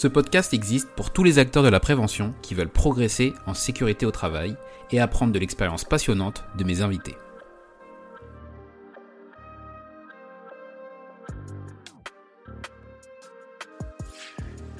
Ce 0.00 0.08
podcast 0.08 0.54
existe 0.54 0.88
pour 0.96 1.12
tous 1.12 1.22
les 1.24 1.38
acteurs 1.38 1.62
de 1.62 1.68
la 1.68 1.78
prévention 1.78 2.32
qui 2.40 2.54
veulent 2.54 2.70
progresser 2.70 3.34
en 3.46 3.52
sécurité 3.52 4.06
au 4.06 4.10
travail 4.10 4.56
et 4.90 4.98
apprendre 4.98 5.30
de 5.30 5.38
l'expérience 5.38 5.84
passionnante 5.84 6.42
de 6.56 6.64
mes 6.64 6.80
invités. 6.80 7.16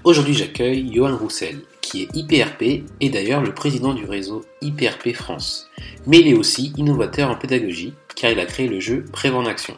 Aujourd'hui, 0.05 0.33
j'accueille 0.33 0.91
Johan 0.91 1.19
Roussel, 1.19 1.61
qui 1.83 2.05
est 2.05 2.17
IPRP 2.17 2.91
et 3.03 3.11
d'ailleurs 3.11 3.43
le 3.43 3.53
président 3.53 3.93
du 3.93 4.07
réseau 4.07 4.41
IPRP 4.63 5.13
France. 5.13 5.69
Mais 6.07 6.21
il 6.21 6.29
est 6.29 6.39
aussi 6.39 6.73
innovateur 6.79 7.29
en 7.29 7.37
pédagogie, 7.37 7.93
car 8.17 8.31
il 8.31 8.41
a 8.41 8.47
créé 8.47 8.69
le 8.69 8.81
jeu 8.81 9.05
Prévent 9.13 9.47
Action. 9.47 9.77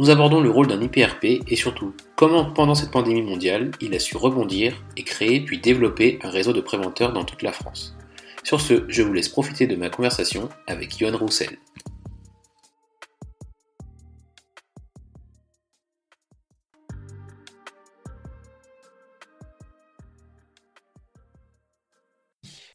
Nous 0.00 0.10
abordons 0.10 0.40
le 0.40 0.50
rôle 0.50 0.66
d'un 0.66 0.80
IPRP 0.80 1.44
et 1.46 1.54
surtout 1.54 1.94
comment, 2.16 2.50
pendant 2.50 2.74
cette 2.74 2.90
pandémie 2.90 3.22
mondiale, 3.22 3.70
il 3.80 3.94
a 3.94 4.00
su 4.00 4.16
rebondir 4.16 4.82
et 4.96 5.04
créer 5.04 5.40
puis 5.40 5.60
développer 5.60 6.18
un 6.24 6.30
réseau 6.30 6.52
de 6.52 6.60
préventeurs 6.60 7.12
dans 7.12 7.24
toute 7.24 7.42
la 7.42 7.52
France. 7.52 7.96
Sur 8.42 8.60
ce, 8.60 8.84
je 8.88 9.02
vous 9.02 9.12
laisse 9.12 9.28
profiter 9.28 9.68
de 9.68 9.76
ma 9.76 9.90
conversation 9.90 10.48
avec 10.66 10.98
Johan 10.98 11.16
Roussel. 11.16 11.58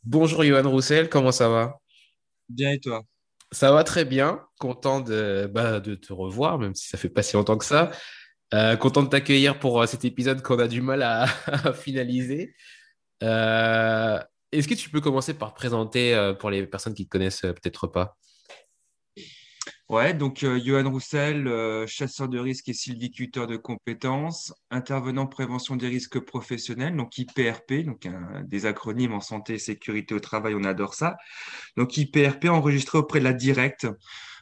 Bonjour 0.05 0.43
Johan 0.45 0.69
Roussel, 0.69 1.09
comment 1.09 1.33
ça 1.33 1.49
va? 1.49 1.79
Bien 2.49 2.71
et 2.71 2.79
toi? 2.79 3.03
Ça 3.51 3.71
va 3.71 3.83
très 3.83 4.05
bien, 4.05 4.45
content 4.59 4.99
de, 4.99 5.49
bah, 5.51 5.79
de 5.79 5.95
te 5.95 6.13
revoir, 6.13 6.59
même 6.59 6.75
si 6.75 6.87
ça 6.87 6.97
fait 6.97 7.09
pas 7.09 7.23
si 7.23 7.35
longtemps 7.35 7.57
que 7.57 7.65
ça. 7.65 7.91
Euh, 8.53 8.75
content 8.75 9.03
de 9.03 9.09
t'accueillir 9.09 9.59
pour 9.59 9.81
euh, 9.81 9.85
cet 9.85 10.05
épisode 10.05 10.41
qu'on 10.41 10.59
a 10.59 10.67
du 10.67 10.81
mal 10.81 11.03
à, 11.03 11.27
finaliser. 11.73 12.55
Euh, 13.23 14.19
Est-ce 14.51 14.67
que 14.67 14.73
tu 14.73 14.89
peux 14.89 15.01
commencer 15.01 15.33
par 15.33 15.53
te 15.53 15.55
présenter 15.55 16.33
pour 16.39 16.49
les 16.49 16.65
personnes 16.65 16.93
qui 16.93 17.03
ne 17.03 17.05
te 17.05 17.11
connaissent 17.11 17.41
peut-être 17.41 17.87
pas? 17.87 18.17
Ouais, 19.89 20.13
donc 20.13 20.43
euh, 20.43 20.59
Johan 20.63 20.87
Roussel, 20.87 21.47
euh, 21.47 21.87
chasseur 21.87 22.29
de 22.29 22.37
risques 22.37 22.69
et 22.69 22.73
sylviculteur 22.73 23.47
de 23.47 23.57
compétences, 23.57 24.53
intervenant 24.69 25.25
prévention 25.25 25.75
des 25.75 25.87
risques 25.87 26.19
professionnels, 26.19 26.95
donc 26.95 27.17
IPRP, 27.17 27.85
donc 27.85 28.07
des 28.43 28.67
acronymes 28.67 29.13
en 29.13 29.19
santé 29.19 29.55
et 29.55 29.57
sécurité 29.57 30.13
au 30.13 30.19
travail, 30.19 30.53
on 30.53 30.63
adore 30.63 30.93
ça. 30.93 31.17
Donc 31.75 31.97
IPRP 31.97 32.45
enregistré 32.49 32.99
auprès 32.99 33.17
de 33.17 33.23
la 33.23 33.33
Directe 33.33 33.87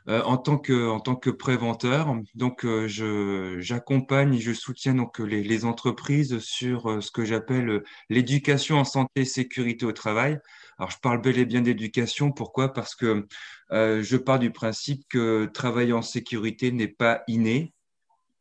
euh, 0.09 0.21
en 0.23 0.37
tant 0.37 0.57
que 0.57 0.87
en 0.89 0.99
tant 0.99 1.15
que 1.15 1.29
préventeur. 1.29 2.13
Donc 2.35 2.65
euh, 2.65 2.87
je 2.87 3.57
j'accompagne 3.59 4.35
et 4.35 4.39
je 4.39 4.53
soutiens 4.53 4.95
donc 4.95 5.19
les, 5.19 5.65
entreprises 5.65 6.39
sur 6.39 7.01
ce 7.01 7.11
que 7.11 7.25
j'appelle 7.25 7.83
l'éducation 8.09 8.77
en 8.77 8.85
santé 8.85 9.21
et 9.21 9.25
sécurité 9.25 9.85
au 9.85 9.91
travail. 9.91 10.39
Alors 10.77 10.91
je 10.91 10.97
parle 11.01 11.21
bel 11.21 11.37
et 11.39 11.45
bien 11.45 11.61
d'éducation. 11.61 12.31
Pourquoi? 12.31 12.73
Parce 12.73 12.95
que 12.95 13.27
euh, 13.71 14.03
je 14.03 14.17
pars 14.17 14.39
du 14.39 14.51
principe 14.51 15.03
que 15.09 15.45
travailler 15.45 15.93
en 15.93 16.01
sécurité 16.01 16.71
n'est 16.71 16.87
pas 16.87 17.23
inné. 17.27 17.73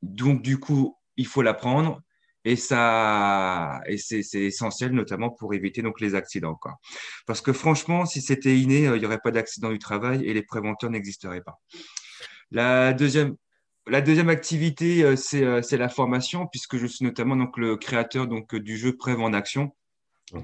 Donc, 0.03 0.43
du 0.43 0.59
coup, 0.59 0.97
il 1.17 1.27
faut 1.27 1.43
l'apprendre. 1.43 2.03
Et 2.45 2.55
ça, 2.55 3.81
c'est 3.97 4.21
essentiel, 4.35 4.93
notamment 4.93 5.31
pour 5.31 5.53
éviter 5.53 5.83
donc 5.83 6.01
les 6.01 6.15
accidents. 6.15 6.61
Parce 7.27 7.41
que 7.41 7.53
franchement, 7.53 8.07
si 8.07 8.23
c'était 8.23 8.57
inné, 8.57 8.87
euh, 8.87 8.97
il 8.97 9.01
n'y 9.01 9.07
aurait 9.07 9.19
pas 9.19 9.33
d'accident 9.33 9.71
du 9.71 9.81
travail 9.81 10.25
et 10.25 10.33
les 10.33 10.43
préventeurs 10.43 10.91
n'existeraient 10.91 11.41
pas. 11.41 11.59
La 12.53 12.93
deuxième, 12.93 13.35
la 13.89 14.01
deuxième 14.01 14.29
activité, 14.29 15.17
c'est 15.17 15.43
euh, 15.43 15.61
c'est 15.63 15.77
la 15.77 15.89
formation, 15.89 16.47
puisque 16.47 16.77
je 16.77 16.87
suis 16.87 17.05
notamment 17.05 17.35
donc 17.35 17.57
le 17.57 17.77
créateur 17.77 18.29
donc 18.29 18.55
du 18.55 18.77
jeu 18.77 18.97
Prév 18.97 19.21
en 19.21 19.33
action, 19.33 19.75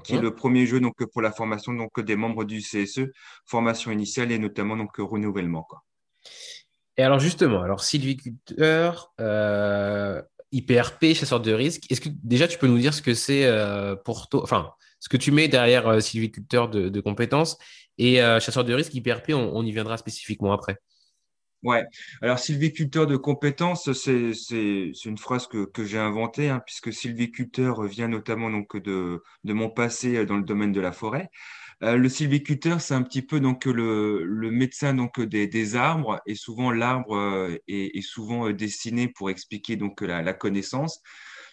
qui 0.03 0.15
est 0.15 0.21
le 0.21 0.33
premier 0.33 0.65
jeu 0.65 0.79
donc 0.79 1.03
pour 1.11 1.21
la 1.21 1.31
formation 1.31 1.73
donc 1.73 1.99
des 1.99 2.15
membres 2.15 2.45
du 2.45 2.59
CSE, 2.59 3.11
formation 3.45 3.91
initiale 3.91 4.31
et 4.31 4.39
notamment 4.39 4.77
donc 4.77 4.95
renouvellement, 4.97 5.63
quoi. 5.63 5.83
Et 6.97 7.03
alors 7.03 7.19
justement, 7.19 7.61
alors 7.63 7.83
sylviculteur, 7.83 9.13
euh, 9.19 10.21
IPRP, 10.51 11.13
chasseur 11.15 11.39
de 11.39 11.51
risques, 11.51 11.91
est-ce 11.91 12.01
que 12.01 12.09
déjà 12.23 12.47
tu 12.47 12.57
peux 12.57 12.67
nous 12.67 12.77
dire 12.77 12.93
ce 12.93 13.01
que 13.01 13.13
c'est 13.13 13.45
euh, 13.45 13.95
pour 13.95 14.29
toi, 14.29 14.43
enfin, 14.43 14.71
ce 14.99 15.09
que 15.09 15.17
tu 15.17 15.31
mets 15.31 15.47
derrière 15.47 15.87
euh, 15.87 15.99
sylviculteur 15.99 16.69
de, 16.69 16.89
de 16.89 17.01
compétences 17.01 17.57
et 17.97 18.15
chasseur 18.39 18.63
de 18.63 18.73
risques, 18.73 18.93
IPRP, 18.95 19.31
on, 19.33 19.51
on 19.55 19.63
y 19.63 19.71
viendra 19.71 19.97
spécifiquement 19.97 20.51
après. 20.51 20.77
Ouais. 21.63 21.85
Alors, 22.21 22.39
sylviculteur 22.39 23.07
de 23.07 23.15
compétences, 23.15 23.91
c'est, 23.93 24.33
c'est, 24.33 24.91
une 25.05 25.17
phrase 25.17 25.47
que, 25.47 25.65
que 25.65 25.85
j'ai 25.85 25.97
inventée, 25.97 26.49
hein, 26.49 26.61
puisque 26.65 26.91
sylviculteur 26.91 27.83
vient 27.83 28.09
notamment 28.09 28.49
donc 28.49 28.75
de, 28.77 29.23
de 29.43 29.53
mon 29.53 29.69
passé 29.69 30.25
dans 30.25 30.37
le 30.37 30.43
domaine 30.43 30.73
de 30.73 30.81
la 30.81 30.91
forêt. 30.91 31.29
Euh, 31.83 31.97
le 31.97 32.09
sylviculteur, 32.09 32.81
c'est 32.81 32.93
un 32.93 33.01
petit 33.01 33.21
peu 33.21 33.39
donc 33.39 33.65
le, 33.65 34.23
le 34.23 34.51
médecin 34.51 34.93
donc 34.93 35.19
des, 35.21 35.47
des 35.47 35.75
arbres, 35.75 36.21
et 36.25 36.35
souvent 36.35 36.71
l'arbre 36.71 37.15
euh, 37.15 37.57
est, 37.67 38.01
souvent 38.01 38.47
euh, 38.47 38.53
dessiné 38.53 39.07
pour 39.07 39.29
expliquer 39.29 39.75
donc 39.75 40.01
la, 40.01 40.21
la 40.21 40.33
connaissance. 40.33 41.01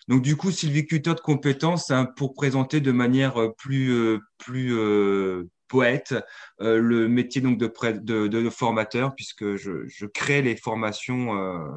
Donc, 0.08 0.22
du 0.22 0.36
coup, 0.36 0.50
sylviculteur 0.50 1.14
de 1.14 1.20
compétences, 1.20 1.90
hein, 1.90 2.04
pour 2.04 2.34
présenter 2.34 2.80
de 2.80 2.92
manière 2.92 3.40
euh, 3.40 3.50
plus, 3.56 3.92
euh, 3.92 4.18
plus 4.38 4.74
euh, 4.76 5.48
poète 5.70 6.14
euh, 6.60 6.78
le 6.78 7.08
métier 7.08 7.40
donc 7.40 7.56
de, 7.56 8.26
de, 8.26 8.50
formateur, 8.50 9.14
puisque 9.14 9.56
je, 9.56 10.06
crée 10.06 10.42
les 10.42 10.56
formations 10.56 11.38
euh, 11.38 11.68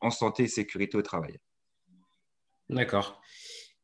en 0.00 0.10
santé 0.10 0.44
et 0.44 0.48
sécurité 0.48 0.96
au 0.96 1.02
travail. 1.02 1.38
D'accord. 2.68 3.20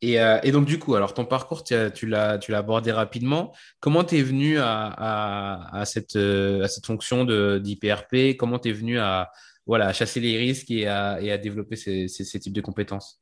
Et, 0.03 0.21
euh, 0.21 0.39
et 0.43 0.53
donc, 0.53 0.67
du 0.67 0.79
coup, 0.79 0.95
alors 0.95 1.15
ton 1.15 1.25
parcours, 1.25 1.65
tu 1.65 1.75
as- 1.75 1.91
tu 1.91 2.07
l'as, 2.07 2.39
abordé 2.53 2.93
rapidement. 2.93 3.55
Comment 3.81 4.05
tu 4.05 4.19
es 4.19 4.23
venu 4.23 4.59
à, 4.61 5.83
cette, 5.87 6.17
à 6.17 6.69
cette 6.69 6.87
fonction 6.87 7.25
d'IPRP? 7.25 8.37
Comment 8.39 8.59
tu 8.59 8.69
es 8.69 8.73
venu 8.73 8.99
à, 8.99 9.33
voilà, 9.67 9.93
chasser 9.93 10.21
les 10.21 10.37
risques 10.37 10.71
et 10.71 10.87
à, 10.87 11.39
développer 11.39 11.77
ces 11.77 12.39
types 12.41 12.53
de 12.53 12.61
compétences? 12.61 13.21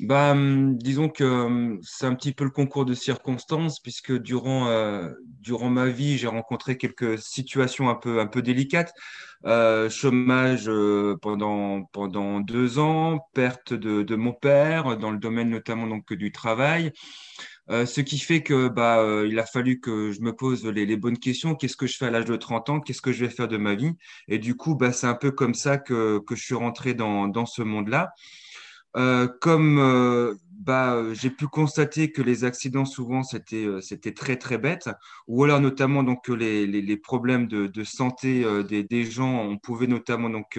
Bah, 0.00 0.32
hum, 0.32 0.76
disons 0.78 1.08
que 1.08 1.22
hum, 1.24 1.78
c'est 1.82 2.06
un 2.06 2.14
petit 2.14 2.32
peu 2.32 2.44
le 2.44 2.50
concours 2.50 2.84
de 2.84 2.94
circonstances, 2.94 3.78
puisque 3.78 4.12
durant, 4.12 4.66
euh, 4.68 5.10
durant 5.40 5.70
ma 5.70 5.86
vie, 5.88 6.18
j'ai 6.18 6.26
rencontré 6.26 6.76
quelques 6.76 7.18
situations 7.20 7.88
un 7.88 7.94
peu, 7.94 8.20
un 8.20 8.26
peu 8.26 8.42
délicates. 8.42 8.92
Euh, 9.44 9.88
chômage 9.90 10.68
euh, 10.68 11.16
pendant, 11.20 11.84
pendant 11.92 12.40
deux 12.40 12.78
ans, 12.78 13.20
perte 13.34 13.74
de, 13.74 14.16
mon 14.16 14.32
père 14.32 14.96
dans 14.98 15.10
le 15.10 15.18
domaine 15.18 15.50
notamment 15.50 15.86
donc 15.86 16.12
du 16.12 16.32
travail. 16.32 16.92
Ce 17.70 18.00
qui 18.02 18.18
fait 18.18 18.42
que 18.42 18.68
bah, 18.68 19.02
il 19.26 19.38
a 19.38 19.46
fallu 19.46 19.80
que 19.80 20.12
je 20.12 20.20
me 20.20 20.34
pose 20.34 20.66
les, 20.66 20.84
les 20.84 20.96
bonnes 20.96 21.18
questions. 21.18 21.54
Qu'est-ce 21.54 21.76
que 21.76 21.86
je 21.86 21.96
fais 21.96 22.06
à 22.06 22.10
l'âge 22.10 22.26
de 22.26 22.36
30 22.36 22.68
ans? 22.70 22.80
Qu'est-ce 22.80 23.00
que 23.00 23.12
je 23.12 23.24
vais 23.24 23.30
faire 23.30 23.48
de 23.48 23.56
ma 23.56 23.74
vie? 23.74 23.92
Et 24.28 24.38
du 24.38 24.56
coup, 24.56 24.74
bah, 24.74 24.92
c'est 24.92 25.06
un 25.06 25.14
peu 25.14 25.30
comme 25.30 25.54
ça 25.54 25.78
que, 25.78 26.18
que 26.26 26.34
je 26.36 26.42
suis 26.42 26.54
rentré 26.54 26.92
dans, 26.92 27.28
dans 27.28 27.46
ce 27.46 27.62
monde-là. 27.62 28.12
Euh, 28.96 29.26
comme 29.40 29.78
euh, 29.78 30.34
bah, 30.52 30.94
euh, 30.94 31.14
j'ai 31.14 31.30
pu 31.30 31.46
constater 31.46 32.12
que 32.12 32.22
les 32.22 32.44
accidents, 32.44 32.84
souvent, 32.84 33.22
c'était 33.22 33.66
c'était 33.80 34.12
très, 34.12 34.36
très 34.36 34.58
bête. 34.58 34.88
Ou 35.26 35.44
alors, 35.44 35.60
notamment, 35.60 36.02
donc, 36.02 36.28
les, 36.28 36.66
les, 36.66 36.82
les 36.82 36.96
problèmes 36.96 37.48
de, 37.48 37.66
de 37.66 37.84
santé 37.84 38.44
des, 38.68 38.84
des, 38.84 39.04
gens, 39.04 39.40
on 39.40 39.58
pouvait 39.58 39.86
notamment 39.86 40.30
donc, 40.30 40.58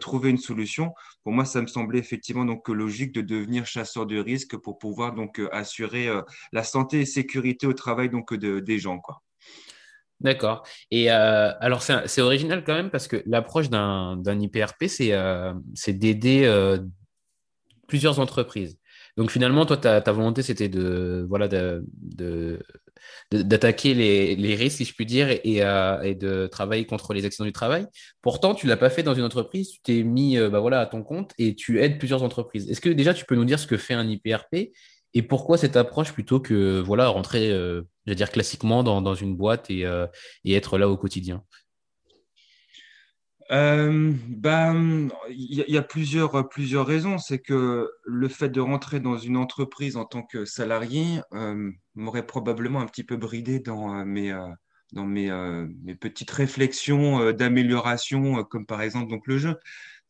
trouver 0.00 0.30
une 0.30 0.38
solution. 0.38 0.92
Pour 1.24 1.32
moi, 1.32 1.44
ça 1.44 1.60
me 1.62 1.66
semblait 1.66 1.98
effectivement 1.98 2.44
donc, 2.44 2.68
logique 2.68 3.12
de 3.12 3.20
devenir 3.20 3.66
chasseur 3.66 4.06
de 4.06 4.18
risque 4.18 4.56
pour 4.56 4.78
pouvoir 4.78 5.14
donc, 5.14 5.40
assurer 5.50 6.08
la 6.52 6.64
santé 6.64 7.00
et 7.00 7.06
sécurité 7.06 7.66
au 7.66 7.72
travail 7.72 8.10
donc, 8.10 8.34
de, 8.34 8.60
des 8.60 8.78
gens. 8.78 8.98
Quoi. 8.98 9.22
D'accord. 10.22 10.62
Et 10.92 11.10
euh, 11.10 11.52
alors, 11.58 11.82
c'est 11.82 12.20
original 12.20 12.62
quand 12.64 12.74
même 12.74 12.90
parce 12.90 13.08
que 13.08 13.22
l'approche 13.26 13.68
d'un 13.70 14.40
IPRP, 14.40 14.84
c'est 14.86 15.12
euh, 15.12 15.52
d'aider 15.88 16.44
euh, 16.44 16.78
plusieurs 17.92 18.20
entreprises. 18.20 18.78
Donc 19.18 19.30
finalement, 19.30 19.66
toi, 19.66 19.76
ta, 19.76 20.00
volonté, 20.12 20.40
c'était 20.40 20.70
de 20.70 21.26
voilà 21.28 21.46
d'attaquer 23.30 23.92
les, 23.92 24.34
les, 24.34 24.54
risques, 24.54 24.78
si 24.78 24.86
je 24.86 24.94
puis 24.94 25.04
dire, 25.04 25.28
et, 25.28 25.58
et, 25.58 26.14
de 26.14 26.46
travailler 26.46 26.86
contre 26.86 27.12
les 27.12 27.26
accidents 27.26 27.44
du 27.44 27.52
travail. 27.52 27.86
Pourtant, 28.22 28.54
tu 28.54 28.66
l'as 28.66 28.78
pas 28.78 28.88
fait 28.88 29.02
dans 29.02 29.12
une 29.12 29.24
entreprise, 29.24 29.68
tu 29.68 29.80
t'es 29.82 30.02
mis 30.02 30.38
bah, 30.38 30.60
voilà, 30.60 30.80
à 30.80 30.86
ton 30.86 31.02
compte 31.02 31.32
et 31.36 31.54
tu 31.54 31.82
aides 31.82 31.98
plusieurs 31.98 32.22
entreprises. 32.22 32.70
Est-ce 32.70 32.80
que 32.80 32.88
déjà, 32.88 33.12
tu 33.12 33.26
peux 33.26 33.34
nous 33.34 33.44
dire 33.44 33.58
ce 33.58 33.66
que 33.66 33.76
fait 33.76 33.92
un 33.92 34.08
IPRP 34.08 34.72
et 35.14 35.22
pourquoi 35.22 35.58
cette 35.58 35.76
approche 35.76 36.12
plutôt 36.12 36.40
que 36.40 36.80
voilà 36.80 37.08
rentrer, 37.08 37.50
euh, 37.50 37.82
je 38.06 38.14
dire 38.14 38.30
classiquement 38.30 38.82
dans, 38.82 39.14
une 39.14 39.36
boîte 39.36 39.70
euh, 39.70 40.06
et, 40.44 40.54
être 40.54 40.78
là 40.78 40.88
au 40.88 40.96
quotidien? 40.96 41.42
Euh, 43.52 44.12
ben, 44.28 45.08
il 45.28 45.64
y, 45.68 45.76
a 45.76 45.82
plusieurs, 45.82 46.48
plusieurs 46.48 46.86
raisons. 46.86 47.18
C'est 47.18 47.38
que 47.38 47.90
le 48.04 48.28
fait 48.28 48.48
de 48.48 48.60
rentrer 48.60 49.00
dans 49.00 49.18
une 49.18 49.36
entreprise 49.36 49.96
en 49.96 50.04
tant 50.04 50.22
que 50.22 50.44
salarié 50.44 51.20
m'aurait 51.94 52.26
probablement 52.26 52.80
un 52.80 52.86
petit 52.86 53.04
peu 53.04 53.16
bridé 53.16 53.60
dans 53.60 54.04
mes, 54.04 54.34
dans 54.92 55.04
mes, 55.04 55.30
mes 55.82 55.94
petites 55.94 56.30
réflexions 56.30 57.32
d'amélioration, 57.32 58.42
comme 58.44 58.66
par 58.66 58.80
exemple 58.82 59.10
donc 59.10 59.26
le 59.26 59.38
jeu 59.38 59.56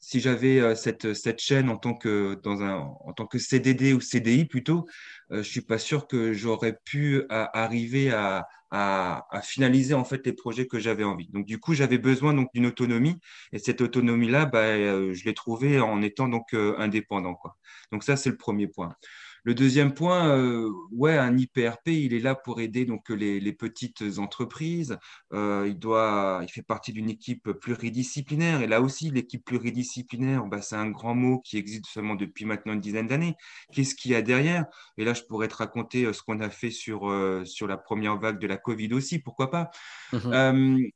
si 0.03 0.21
j'avais 0.21 0.61
euh, 0.61 0.75
cette, 0.75 1.15
cette 1.15 1.39
chaîne 1.41 1.71
en 1.71 1.79
tant 1.79 1.95
que 1.95 2.39
dans 2.43 2.61
un 2.63 2.75
en 2.75 3.13
tant 3.15 3.27
que 3.27 3.39
CDD 3.39 3.95
ou 3.95 4.01
CDI 4.01 4.45
plutôt, 4.45 4.87
euh, 5.31 5.43
je 5.43 5.49
suis 5.49 5.61
pas 5.63 5.79
sûr 5.79 6.09
que 6.09 6.33
j'aurais 6.33 6.77
pu 6.85 7.23
arriver 7.31 8.11
à, 8.11 8.47
à, 8.73 9.27
à, 9.31 9.43
finaliser 9.43 9.95
en 9.95 10.05
fait 10.05 10.27
les 10.27 10.33
projets 10.33 10.67
que 10.67 10.81
j'avais 10.81 11.05
envie. 11.05 11.29
Donc 11.29 11.47
du 11.47 11.61
coup, 11.61 11.75
j'avais 11.75 11.99
besoin 11.99 12.35
donc 12.35 12.49
d'une 12.55 12.67
autonomie 12.67 13.17
et 13.53 13.59
cette 13.59 13.81
autonomie 13.81 14.29
là, 14.29 14.47
bah, 14.47 14.61
euh, 14.61 15.15
je 15.15 15.25
l'ai 15.25 15.35
trouvée 15.35 15.81
en 15.81 16.03
étant 16.03 16.29
donc 16.29 16.55
indépendant 16.55 17.35
quoi. 17.35 17.57
Donc 17.93 18.03
ça 18.03 18.17
c'est 18.17 18.31
le 18.31 18.37
premier 18.37 18.67
point. 18.67 18.97
Le 19.45 19.55
deuxième 19.55 19.93
point, 19.93 20.29
euh, 20.29 20.71
ouais, 20.93 21.19
un 21.19 21.37
IPRP, 21.37 21.89
il 21.89 22.15
est 22.15 22.21
là 22.21 22.37
pour 22.37 22.61
aider 22.61 22.85
donc 22.85 23.09
les, 23.09 23.53
petites 23.53 24.05
entreprises. 24.19 24.99
Euh, 25.33 25.67
il 25.69 25.79
doit, 25.79 26.41
il 26.43 26.49
fait 26.49 26.63
partie 26.63 26.93
d'une 26.93 27.11
équipe 27.11 27.51
pluridisciplinaire. 27.51 28.63
Et 28.63 28.69
là 28.69 28.81
aussi, 28.81 29.11
l'équipe 29.11 29.45
pluridisciplinaire, 29.45 30.47
bah, 30.47 30.63
c'est 30.63 30.77
un 30.77 30.91
grand 30.91 31.17
mot 31.17 31.41
qui 31.41 31.57
existe 31.57 31.87
seulement 31.87 32.15
depuis 32.15 32.45
maintenant 32.45 32.75
une 32.75 32.81
dizaine 32.81 33.09
d'années. 33.09 33.35
Qu'est-ce 33.73 33.97
qu'il 33.97 34.13
y 34.13 34.15
a 34.15 34.23
derrière? 34.23 34.67
Et 34.97 35.05
là, 35.05 35.13
je 35.13 35.23
pourrais 35.23 35.49
te 35.49 35.57
raconter 35.57 36.05
euh, 36.05 36.13
ce 36.13 36.23
qu'on 36.23 36.39
a 36.41 36.51
fait 36.51 36.71
sur 36.71 37.03
sur 37.45 37.67
la 37.67 37.77
première 37.77 38.19
vague 38.19 38.39
de 38.39 38.47
la 38.47 38.57
Covid 38.57 38.93
aussi. 38.95 39.19
Pourquoi 39.19 39.51
pas 39.51 39.71
mmh 40.13 40.87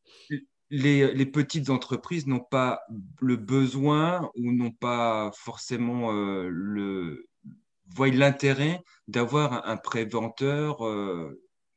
les, 0.70 1.14
les, 1.14 1.26
petites 1.26 1.70
entreprises 1.70 2.26
n'ont 2.26 2.40
pas 2.40 2.80
le 3.20 3.36
besoin 3.36 4.28
ou 4.34 4.50
n'ont 4.52 4.72
pas 4.72 5.30
forcément 5.32 6.10
le, 6.10 7.28
voient 7.88 8.08
l'intérêt 8.08 8.82
d'avoir 9.08 9.66
un 9.68 9.76
préventeur 9.76 10.82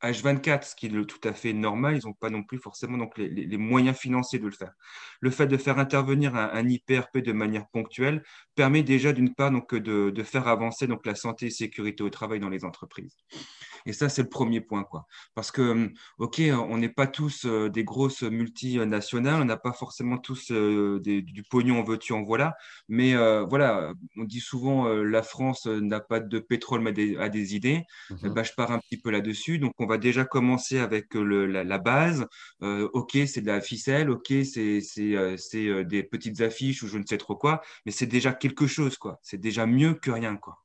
H24, 0.02 0.64
ce 0.64 0.74
qui 0.74 0.86
est 0.86 1.04
tout 1.04 1.28
à 1.28 1.32
fait 1.32 1.52
normal. 1.52 1.96
Ils 1.96 2.06
n'ont 2.06 2.14
pas 2.14 2.30
non 2.30 2.42
plus 2.42 2.58
forcément 2.58 2.98
donc, 2.98 3.16
les, 3.18 3.56
moyens 3.56 3.96
financiers 3.96 4.38
de 4.38 4.46
le 4.46 4.52
faire. 4.52 4.72
Le 5.20 5.30
fait 5.30 5.46
de 5.46 5.56
faire 5.56 5.78
intervenir 5.78 6.34
un, 6.34 6.66
IPRP 6.68 7.18
de 7.18 7.32
manière 7.32 7.66
ponctuelle 7.68 8.22
permet 8.60 8.82
déjà 8.82 9.14
d'une 9.14 9.32
part 9.32 9.50
donc, 9.50 9.74
de, 9.74 10.10
de, 10.10 10.22
faire 10.22 10.46
avancer 10.46 10.86
donc, 10.86 11.06
la 11.06 11.14
santé 11.14 11.46
et 11.46 11.50
sécurité 11.50 12.02
au 12.02 12.10
travail 12.10 12.40
dans 12.40 12.50
les 12.50 12.66
entreprises. 12.66 13.16
Et 13.86 13.92
ça, 13.92 14.08
c'est 14.08 14.22
le 14.22 14.28
premier 14.28 14.60
point. 14.60 14.84
Quoi. 14.84 15.06
Parce 15.34 15.50
que, 15.50 15.62
hum, 15.62 15.92
OK, 16.18 16.42
on 16.68 16.78
n'est 16.78 16.90
pas 16.90 17.06
tous 17.06 17.46
euh, 17.46 17.68
des 17.68 17.84
grosses 17.84 18.22
multinationales, 18.22 19.40
on 19.40 19.44
n'a 19.44 19.56
pas 19.56 19.72
forcément 19.72 20.18
tous 20.18 20.50
euh, 20.50 21.00
du 21.00 21.42
pognon 21.48 21.80
en 21.80 21.84
veux-tu, 21.84 22.12
en 22.12 22.22
voilà. 22.22 22.54
Mais 22.88 23.14
euh, 23.14 23.44
voilà, 23.48 23.92
on 24.16 24.24
dit 24.24 24.40
souvent 24.40 24.88
la 24.88 25.22
France 25.22 25.66
n'a 25.66 26.00
pas 26.00 26.20
de 26.20 26.38
pétrole, 26.38 26.80
mais 26.80 27.16
a 27.18 27.28
des 27.28 27.54
idées. 27.54 27.82
Mhm. 28.10 28.34
Bah, 28.34 28.42
je 28.42 28.52
pars 28.56 28.70
un 28.72 28.78
petit 28.78 28.98
peu 28.98 29.10
là-dessus. 29.10 29.58
Donc, 29.58 29.72
on 29.78 29.86
va 29.86 29.98
déjà 29.98 30.24
commencer 30.24 30.78
avec 30.78 31.14
le, 31.14 31.46
la, 31.46 31.78
base. 31.78 32.26
OK, 32.60 33.16
c'est 33.26 33.40
de 33.40 33.46
la 33.46 33.60
ficelle. 33.60 34.10
OK, 34.10 34.32
c'est 34.44 34.80
des 34.98 36.02
petites 36.02 36.40
affiches 36.40 36.82
ou 36.82 36.88
je 36.88 36.98
ne 36.98 37.04
sais 37.06 37.18
trop 37.18 37.36
quoi. 37.36 37.62
Mais 37.86 37.92
c'est 37.92 38.06
déjà 38.06 38.32
quelque 38.32 38.49
chose, 38.66 38.96
quoi. 38.96 39.18
C'est 39.22 39.40
déjà 39.40 39.66
mieux 39.66 39.94
que 39.94 40.10
rien, 40.10 40.36
quoi. 40.36 40.58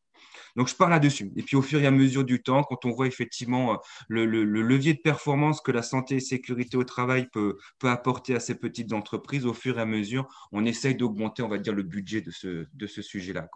Donc, 0.56 0.70
je 0.70 0.76
pars 0.76 0.90
là-dessus. 0.90 1.32
Et 1.36 1.44
puis, 1.44 1.58
au 1.58 1.62
fur 1.62 1.82
et 1.82 1.88
à 1.88 1.92
mesure 1.92 2.24
du 2.24 2.42
temps, 2.42 2.64
quand 2.64 2.86
on 2.86 2.92
voit 2.92 3.08
effectivement 3.08 3.74
euh, 3.74 3.78
le, 4.08 4.26
levier 4.26 4.94
de 4.94 5.00
performance 5.00 5.60
que 5.60 5.72
la 5.72 5.82
santé 5.82 6.16
et 6.16 6.20
sécurité 6.22 6.78
au 6.78 6.86
travail 6.86 7.28
peut, 7.32 7.58
peut 7.78 7.90
apporter 7.90 8.36
à 8.36 8.40
ces 8.40 8.56
petites 8.56 8.94
entreprises, 8.94 9.46
au 9.46 9.54
fur 9.54 9.78
et 9.78 9.82
à 9.82 9.86
mesure, 9.86 10.28
on 10.52 10.66
essaye 10.66 10.96
d'augmenter, 10.96 11.44
on 11.44 11.50
va 11.50 11.58
dire, 11.58 11.74
le 11.74 11.84
budget 11.84 12.22
de 12.22 12.32
ce, 12.32 12.68
de 12.74 12.88
ce 12.88 13.02
sujet-là. 13.02 13.50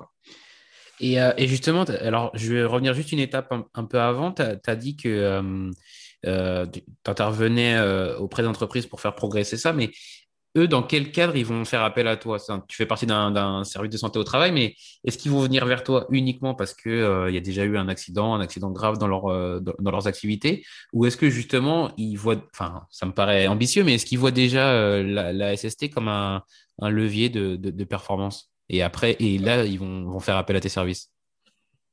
Et, 1.00 1.22
euh, 1.22 1.32
et, 1.38 1.48
justement, 1.48 1.84
alors 1.84 2.32
je 2.34 2.54
vais 2.54 2.66
revenir 2.66 2.94
juste 2.94 3.14
une 3.14 3.20
étape 3.20 3.54
un, 3.74 3.86
peu 3.86 4.02
avant. 4.02 4.34
Tu 4.34 4.42
as, 4.42 4.76
dit 4.76 4.98
que 4.98 5.72
euh, 6.26 6.66
tu 6.66 6.82
intervenais 7.06 7.80
auprès 8.18 8.44
d'entreprises 8.44 8.88
pour 8.88 9.00
faire 9.00 9.16
progresser 9.16 9.56
ça, 9.56 9.72
mais 9.72 9.92
dans 10.68 10.84
quel 10.84 11.12
cadre 11.12 11.36
ils 11.36 11.46
vont 11.46 11.66
faire 11.66 11.82
appel 11.84 12.08
à 12.08 12.18
toi? 12.18 12.38
Tu 12.68 12.76
fais 12.76 12.86
partie 12.86 13.06
d'un 13.06 13.64
service 13.64 13.92
de 13.92 13.98
santé 13.98 14.20
au 14.20 14.24
travail, 14.24 14.52
mais 14.52 14.76
est-ce 15.04 15.18
qu'ils 15.18 15.32
vont 15.32 15.42
venir 15.42 15.66
vers 15.66 15.84
toi 15.84 16.08
uniquement 16.10 16.56
parce 16.56 16.74
qu'il 16.74 16.92
euh, 16.92 17.32
y 17.32 17.38
a 17.38 17.42
déjà 17.42 17.64
eu 17.64 17.78
un 17.78 17.88
accident, 17.88 18.34
un 18.34 18.42
accident 18.42 18.72
grave 18.72 18.98
euh, 19.02 19.60
dans, 19.60 19.92
leurs 19.92 20.08
activités? 20.08 20.66
Ou 20.94 21.06
est-ce 21.06 21.18
que 21.18 21.30
justement, 21.30 21.92
ils 21.98 22.16
voient, 22.16 22.42
enfin, 22.54 22.84
ça 22.90 23.06
me 23.06 23.12
paraît 23.12 23.48
ambitieux, 23.48 23.84
mais 23.84 23.96
est-ce 23.96 24.06
qu'ils 24.06 24.20
voient 24.20 24.32
déjà 24.32 24.72
euh, 24.72 25.04
la, 25.04 25.56
SST 25.56 25.90
comme 25.92 26.08
un, 26.08 26.44
levier 26.82 27.30
de, 27.30 27.84
performance? 27.84 28.52
Et 28.70 28.84
après, 28.84 29.16
et 29.20 29.38
là, 29.38 29.66
ils 29.66 29.80
vont 29.80 30.20
faire 30.20 30.38
appel 30.38 30.56
à 30.56 30.60
tes 30.62 30.70
services 30.70 31.12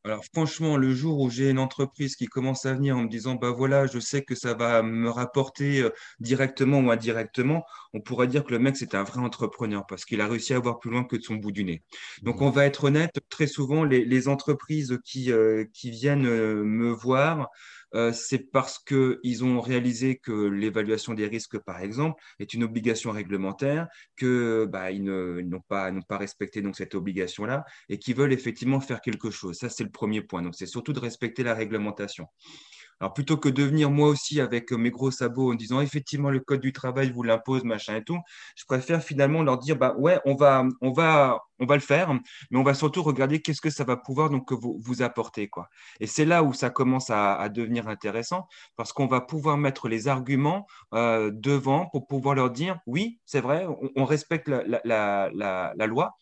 alors 0.06 0.24
franchement, 0.24 0.76
le 0.76 0.94
jour 0.94 1.18
où 1.20 1.30
j'ai 1.30 1.50
une 1.50 1.58
entreprise 1.58 2.14
qui 2.14 2.26
commence 2.26 2.64
à 2.64 2.74
venir 2.74 2.96
en 2.96 3.02
me 3.02 3.08
disant, 3.08 3.34
bah 3.34 3.50
voilà, 3.50 3.86
je 3.86 3.98
sais 3.98 4.22
que 4.22 4.36
ça 4.36 4.54
va 4.54 4.82
me 4.82 5.10
rapporter 5.10 5.80
euh, 5.82 5.90
directement 6.20 6.78
ou 6.78 6.90
indirectement, 6.92 7.64
on 7.92 8.00
pourrait 8.00 8.28
dire 8.28 8.44
que 8.44 8.52
le 8.52 8.60
mec, 8.60 8.76
c'est 8.76 8.94
un 8.94 9.02
vrai 9.02 9.20
entrepreneur 9.20 9.84
parce 9.86 10.04
qu'il 10.04 10.20
a 10.20 10.28
réussi 10.28 10.54
à 10.54 10.60
voir 10.60 10.78
plus 10.78 10.90
loin 10.90 11.02
que 11.02 11.16
de 11.16 11.22
son 11.22 11.34
bout 11.34 11.50
du 11.50 11.64
nez. 11.64 11.82
Donc 12.22 12.40
mmh. 12.40 12.44
on 12.44 12.50
va 12.50 12.66
être 12.66 12.84
honnête, 12.84 13.18
très 13.30 13.48
souvent, 13.48 13.82
les, 13.84 14.28
entreprises 14.28 14.98
qui, 15.04 15.32
euh, 15.32 15.64
qui 15.72 15.90
viennent 15.90 16.26
euh, 16.26 16.62
me 16.62 16.90
voir, 16.90 17.48
euh, 17.94 18.12
c'est 18.12 18.50
parce 18.50 18.78
qu'ils 18.78 19.44
ont 19.44 19.60
réalisé 19.60 20.16
que 20.16 20.32
l'évaluation 20.32 21.14
des 21.14 21.26
risques, 21.26 21.58
par 21.58 21.80
exemple, 21.80 22.22
est 22.38 22.54
une 22.54 22.64
obligation 22.64 23.10
réglementaire, 23.12 23.88
que 24.16 24.66
bah, 24.66 24.92
n'ont 24.92 25.60
pas, 25.68 25.92
pas 26.08 26.18
respecté 26.18 26.62
donc 26.62 26.76
cette 26.76 26.94
obligation-là 26.94 27.64
et 27.88 27.98
qu'ils 27.98 28.16
veulent 28.16 28.32
effectivement 28.32 28.80
faire 28.80 29.00
quelque 29.00 29.30
chose. 29.30 29.56
Ça, 29.56 29.68
c'est 29.68 29.84
le 29.84 29.90
premier 29.90 30.22
point. 30.22 30.42
Donc, 30.42 30.54
c'est 30.54 30.66
surtout 30.66 30.92
de 30.92 31.00
respecter 31.00 31.42
la 31.42 31.54
réglementation. 31.54 32.26
Alors 33.00 33.12
plutôt 33.12 33.36
que 33.36 33.48
de 33.48 33.62
venir 33.62 33.90
moi 33.90 34.08
aussi 34.08 34.40
avec 34.40 34.72
mes 34.72 34.90
gros 34.90 35.10
sabots 35.10 35.52
en 35.52 35.54
disant 35.54 35.80
effectivement 35.80 36.30
le 36.30 36.40
code 36.40 36.60
du 36.60 36.72
travail 36.72 37.10
vous 37.10 37.22
l'impose 37.22 37.64
machin 37.64 37.96
et 37.96 38.04
tout, 38.04 38.18
je 38.56 38.64
préfère 38.64 39.02
finalement 39.02 39.42
leur 39.42 39.58
dire 39.58 39.76
bah 39.76 39.94
ouais 39.98 40.18
on 40.24 40.34
va 40.34 40.64
on 40.80 40.92
va 40.92 41.40
on 41.58 41.66
va 41.66 41.74
le 41.74 41.80
faire, 41.80 42.12
mais 42.50 42.58
on 42.58 42.62
va 42.62 42.74
surtout 42.74 43.02
regarder 43.02 43.40
qu'est-ce 43.40 43.60
que 43.60 43.70
ça 43.70 43.84
va 43.84 43.96
pouvoir 43.96 44.30
donc 44.30 44.52
vous, 44.52 44.78
vous 44.82 45.02
apporter 45.02 45.48
quoi. 45.48 45.68
Et 46.00 46.06
c'est 46.06 46.24
là 46.24 46.42
où 46.42 46.52
ça 46.52 46.70
commence 46.70 47.10
à, 47.10 47.48
devenir 47.48 47.88
intéressant 47.88 48.48
parce 48.76 48.92
qu'on 48.92 49.06
va 49.06 49.20
pouvoir 49.20 49.56
mettre 49.56 49.88
les 49.88 50.08
arguments 50.08 50.66
euh, 50.94 51.30
devant 51.32 51.86
pour 51.86 52.06
pouvoir 52.06 52.34
leur 52.34 52.50
dire 52.50 52.78
oui 52.86 53.18
c'est 53.24 53.40
vrai 53.40 53.66
on, 53.96 54.04
respecte 54.04 54.48
la 54.48 55.30
loi, 55.86 56.16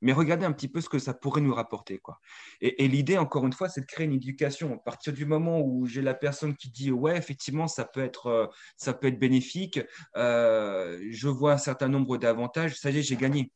mais 0.00 0.12
regardez 0.12 0.44
un 0.44 0.52
petit 0.52 0.68
peu 0.68 0.80
ce 0.80 0.88
que 0.88 0.98
ça 0.98 1.14
pourrait 1.14 1.40
nous 1.40 1.54
rapporter. 1.54 1.98
Quoi. 1.98 2.20
Et, 2.60 2.88
l'idée, 2.88 3.18
encore 3.18 3.46
une 3.46 3.52
fois, 3.52 3.68
c'est 3.68 3.80
de 3.80 3.86
créer 3.86 4.06
une 4.06 4.14
éducation. 4.14 4.74
À 4.74 4.78
partir 4.78 5.12
du 5.12 5.26
moment 5.26 5.60
où 5.60 5.86
j'ai 5.86 6.02
la 6.02 6.14
personne 6.14 6.56
qui 6.56 6.70
dit 6.70 6.90
ouais, 6.90 7.16
effectivement, 7.16 7.68
ça 7.68 7.84
peut 7.84 8.02
être, 8.02 8.26
euh, 8.26 8.46
ça 8.76 8.94
peut 8.94 9.08
être 9.08 9.18
bénéfique, 9.18 9.80
euh, 10.16 10.98
je 11.10 11.28
vois 11.28 11.52
un 11.52 11.58
certain 11.58 11.88
nombre 11.88 12.16
d'avantages, 12.18 12.78
ça 12.78 12.90
y 12.90 12.98
est, 12.98 13.02
j'ai 13.02 13.16
gagné. 13.16 13.52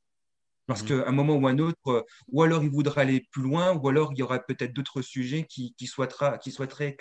Parce 0.67 0.85
mmh. 0.85 0.87
qu'à 0.87 1.09
un 1.09 1.13
moment 1.13 1.35
ou 1.35 1.47
un 1.49 1.59
autre, 1.59 2.07
ou 2.29 2.43
alors 2.43 2.63
il 2.63 2.71
voudra 2.71 3.01
aller 3.03 3.27
plus 3.33 3.43
loin, 3.43 3.75
ou 3.75 3.89
alors 3.89 4.13
il 4.13 4.19
y 4.19 4.23
aura 4.23 4.39
peut-être 4.39 4.73
d'autres 4.73 5.03
sujets 5.03 5.45
qui, 5.45 5.75
qui, 5.75 5.87
souhaitera, 5.87 6.39
qui 6.39 6.53
souhaiteraient 6.53 6.97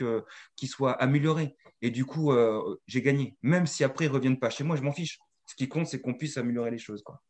qu'ils 0.55 0.69
soient 0.69 0.93
améliorés. 0.93 1.55
Et 1.81 1.91
du 1.91 2.05
coup, 2.05 2.31
euh, 2.31 2.77
j'ai 2.88 3.01
gagné. 3.01 3.36
Même 3.43 3.67
si 3.67 3.83
après 3.83 4.05
ils 4.05 4.10
ne 4.10 4.13
reviennent 4.13 4.39
pas 4.39 4.50
chez 4.50 4.63
moi, 4.63 4.75
je 4.75 4.81
m'en 4.81 4.91
fiche. 4.91 5.19
Ce 5.45 5.55
qui 5.55 5.67
compte, 5.67 5.88
c'est 5.88 6.01
qu'on 6.01 6.13
puisse 6.13 6.38
améliorer 6.38 6.71
les 6.71 6.77
choses. 6.79 7.03
Quoi. 7.03 7.21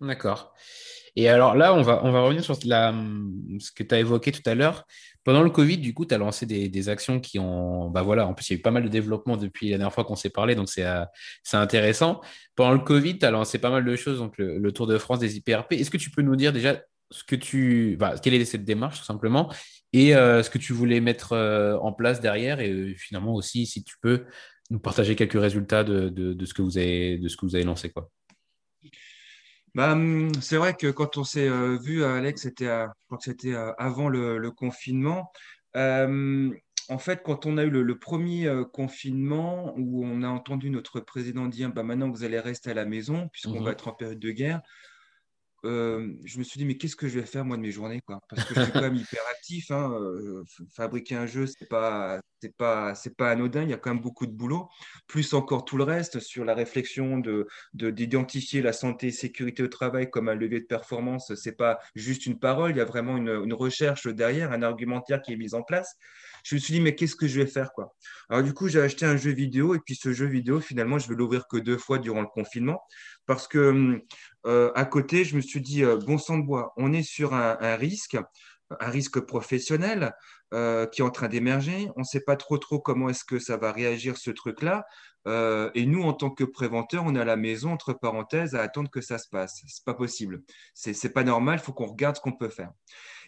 D'accord. 0.00 0.54
Et 1.16 1.28
alors 1.28 1.54
là, 1.54 1.74
on 1.74 1.82
va, 1.82 2.04
on 2.04 2.10
va 2.10 2.22
revenir 2.22 2.42
sur 2.42 2.58
la, 2.64 2.92
ce 3.60 3.70
que 3.70 3.84
tu 3.84 3.94
as 3.94 4.00
évoqué 4.00 4.32
tout 4.32 4.42
à 4.46 4.54
l'heure. 4.54 4.84
Pendant 5.22 5.42
le 5.42 5.50
Covid, 5.50 5.78
du 5.78 5.94
coup, 5.94 6.04
tu 6.04 6.14
as 6.14 6.18
lancé 6.18 6.44
des, 6.44 6.88
actions 6.88 7.20
qui 7.20 7.38
ont. 7.38 7.88
Bah 7.88 8.02
voilà, 8.02 8.26
en 8.26 8.34
plus, 8.34 8.50
il 8.50 8.52
y 8.52 8.56
a 8.56 8.58
eu 8.58 8.62
pas 8.62 8.72
mal 8.72 8.82
de 8.82 8.88
développement 8.88 9.36
depuis 9.36 9.70
la 9.70 9.78
dernière 9.78 9.94
fois 9.94 10.04
qu'on 10.04 10.16
s'est 10.16 10.30
parlé, 10.30 10.54
donc 10.54 10.68
c'est 10.68 10.84
euh, 10.84 11.04
intéressant. 11.52 12.20
Pendant 12.56 12.72
le 12.72 12.80
Covid, 12.80 13.18
tu 13.18 13.24
as 13.24 13.30
lancé 13.30 13.58
pas 13.58 13.70
mal 13.70 13.84
de 13.84 13.96
choses, 13.96 14.18
donc 14.18 14.34
le, 14.38 14.72
Tour 14.72 14.86
de 14.86 14.98
France 14.98 15.20
des 15.20 15.36
IPRP. 15.36 15.72
Est-ce 15.72 15.90
que 15.90 15.96
tu 15.96 16.10
peux 16.10 16.22
nous 16.22 16.36
dire 16.36 16.52
déjà 16.52 16.82
ce 17.10 17.22
que 17.24 17.36
tu. 17.36 17.96
Bah, 17.98 18.16
quelle 18.20 18.34
est 18.34 18.44
cette 18.44 18.64
démarche, 18.64 18.98
tout 18.98 19.04
simplement, 19.04 19.52
et 19.92 20.16
euh, 20.16 20.42
ce 20.42 20.50
que 20.50 20.58
tu 20.58 20.72
voulais 20.72 21.00
mettre 21.00 21.32
euh, 21.32 21.76
en 21.78 21.92
place 21.92 22.20
derrière, 22.20 22.60
et 22.60 22.94
finalement 22.98 23.34
aussi, 23.34 23.66
si 23.66 23.84
tu 23.84 23.94
peux 24.02 24.24
nous 24.70 24.80
partager 24.80 25.14
quelques 25.14 25.40
résultats 25.40 25.84
de, 25.84 26.08
de, 26.08 26.44
ce, 26.44 26.52
que 26.52 26.62
vous 26.62 26.76
avez, 26.76 27.18
de 27.18 27.28
ce 27.28 27.36
que 27.36 27.46
vous 27.46 27.54
avez 27.54 27.64
lancé, 27.64 27.90
quoi? 27.90 28.10
Bah, 29.74 29.92
hum, 29.92 30.32
c'est 30.40 30.56
vrai 30.56 30.74
que 30.74 30.90
quand 30.90 31.16
on 31.16 31.24
s'est 31.24 31.48
euh, 31.48 31.76
vu, 31.76 32.04
Alex, 32.04 32.42
c'était, 32.42 32.66
je 32.66 33.16
que 33.16 33.22
c'était 33.22 33.54
avant 33.78 34.08
le, 34.08 34.50
confinement. 34.50 35.32
Euh, 35.76 36.50
en 36.88 36.98
fait, 36.98 37.22
quand 37.22 37.46
on 37.46 37.56
a 37.56 37.64
eu 37.64 37.70
le, 37.70 37.98
premier 37.98 38.46
euh, 38.46 38.64
confinement 38.64 39.74
où 39.76 40.04
on 40.04 40.22
a 40.22 40.28
entendu 40.28 40.70
notre 40.70 41.00
président 41.00 41.46
dire 41.46 41.72
bah, 41.72 41.82
maintenant 41.82 42.10
vous 42.10 42.24
allez 42.24 42.38
rester 42.38 42.70
à 42.70 42.74
la 42.74 42.84
maison 42.84 43.28
puisqu'on 43.32 43.60
mmh 43.60 43.64
va 43.64 43.70
être 43.72 43.88
en 43.88 43.92
période 43.92 44.18
de 44.18 44.30
guerre, 44.30 44.60
je 45.64 46.38
me 46.38 46.44
suis 46.44 46.58
dit, 46.58 46.64
mais 46.64 46.76
qu'est-ce 46.76 46.96
que 46.96 47.08
je 47.08 47.18
vais 47.18 47.26
faire 47.26 47.44
moi 47.44 47.56
de 47.56 47.62
mes 47.62 47.70
journées 47.70 48.00
quoi? 48.06 48.20
Parce 48.28 48.44
que 48.44 48.54
je 48.54 48.60
suis 48.62 48.72
quand 48.72 48.82
même 48.82 48.96
hyper 48.96 49.22
actif. 49.30 49.70
Hein, 49.70 49.92
fabriquer 50.72 51.16
un 51.16 51.26
jeu, 51.26 51.46
c'est 51.46 51.68
pas, 51.68 52.20
c'est 52.40 52.54
pas, 52.54 52.94
c'est 52.94 53.16
pas 53.16 53.30
anodin. 53.30 53.62
Il 53.62 53.70
y 53.70 53.72
a 53.72 53.76
quand 53.76 53.92
même 53.92 54.02
beaucoup 54.02 54.26
de 54.26 54.32
boulot. 54.32 54.68
Plus 55.06 55.34
encore 55.34 55.64
tout 55.64 55.76
le 55.76 55.84
reste 55.84 56.20
sur 56.20 56.44
la 56.44 56.54
réflexion 56.54 57.18
de, 57.18 57.46
d'identifier 57.72 58.62
la 58.62 58.72
santé 58.72 59.08
et 59.08 59.12
sécurité 59.12 59.62
au 59.62 59.68
travail 59.68 60.10
comme 60.10 60.28
un 60.28 60.34
levier 60.34 60.60
de 60.60 60.66
performance. 60.66 61.34
C'est 61.34 61.56
pas 61.56 61.80
juste 61.94 62.26
une 62.26 62.38
parole. 62.38 62.72
Il 62.72 62.76
y 62.76 62.80
a 62.80 62.84
vraiment 62.84 63.16
une, 63.16 63.42
une 63.44 63.54
recherche 63.54 64.06
derrière, 64.06 64.52
un 64.52 64.62
argumentaire 64.62 65.22
qui 65.22 65.32
est 65.32 65.36
mis 65.36 65.54
en 65.54 65.62
place 65.62 65.96
je 66.44 66.54
me 66.54 66.60
suis 66.60 66.74
dit, 66.74 66.80
mais 66.80 66.94
qu'est-ce 66.94 67.16
que 67.16 67.26
je 67.26 67.40
vais 67.40 67.46
faire 67.46 67.72
quoi? 67.72 67.96
Alors, 68.28 68.42
du 68.42 68.52
coup, 68.52 68.68
j'ai 68.68 68.80
acheté 68.80 69.06
un 69.06 69.16
jeu 69.16 69.30
vidéo 69.30 69.74
et 69.74 69.80
puis 69.80 69.96
ce 69.96 70.12
jeu 70.12 70.26
vidéo, 70.26 70.60
finalement, 70.60 70.98
je 70.98 71.08
vais 71.08 71.14
l'ouvrir 71.14 71.48
que 71.48 71.56
deux 71.56 71.78
fois 71.78 71.98
durant 71.98 72.20
le 72.20 72.28
confinement 72.28 72.82
parce 73.26 73.48
que 73.48 73.98
euh, 74.46 74.70
à 74.74 74.84
côté, 74.84 75.24
je 75.24 75.36
me 75.36 75.40
suis 75.40 75.62
dit, 75.62 75.82
euh, 75.82 75.96
bon 75.96 76.18
sang 76.18 76.38
de 76.38 76.44
bois, 76.44 76.74
on 76.76 76.92
est 76.92 77.02
sur 77.02 77.32
un, 77.32 77.76
risque, 77.76 78.18
un 78.78 78.90
risque 78.90 79.20
professionnel 79.20 80.12
euh, 80.52 80.86
qui 80.86 81.00
est 81.00 81.04
en 81.04 81.10
train 81.10 81.28
d'émerger. 81.28 81.88
On 81.96 82.00
ne 82.00 82.04
sait 82.04 82.20
pas 82.20 82.36
trop 82.36 82.58
trop 82.58 82.78
comment 82.78 83.08
est-ce 83.08 83.24
que 83.24 83.38
ça 83.38 83.56
va 83.56 83.72
réagir 83.72 84.18
ce 84.18 84.30
truc-là. 84.30 84.84
et 85.74 85.86
nous, 85.86 86.02
en 86.02 86.12
tant 86.12 86.28
que 86.28 86.44
préventeur, 86.44 87.04
on 87.06 87.14
est 87.14 87.20
à 87.20 87.24
la 87.24 87.36
maison, 87.36 87.72
entre 87.72 87.94
parenthèses, 87.94 88.54
à 88.54 88.60
attendre 88.60 88.90
que 88.90 89.00
ça 89.00 89.16
se 89.16 89.30
passe. 89.30 89.62
C'est 89.66 89.84
pas 89.84 89.94
possible. 89.94 90.42
C'est 90.74 91.14
pas 91.14 91.24
normal. 91.24 91.58
Il 91.58 91.64
faut 91.64 91.72
qu'on 91.72 91.86
regarde 91.86 92.16
ce 92.16 92.20
qu'on 92.20 92.36
peut 92.36 92.50
faire. 92.50 92.70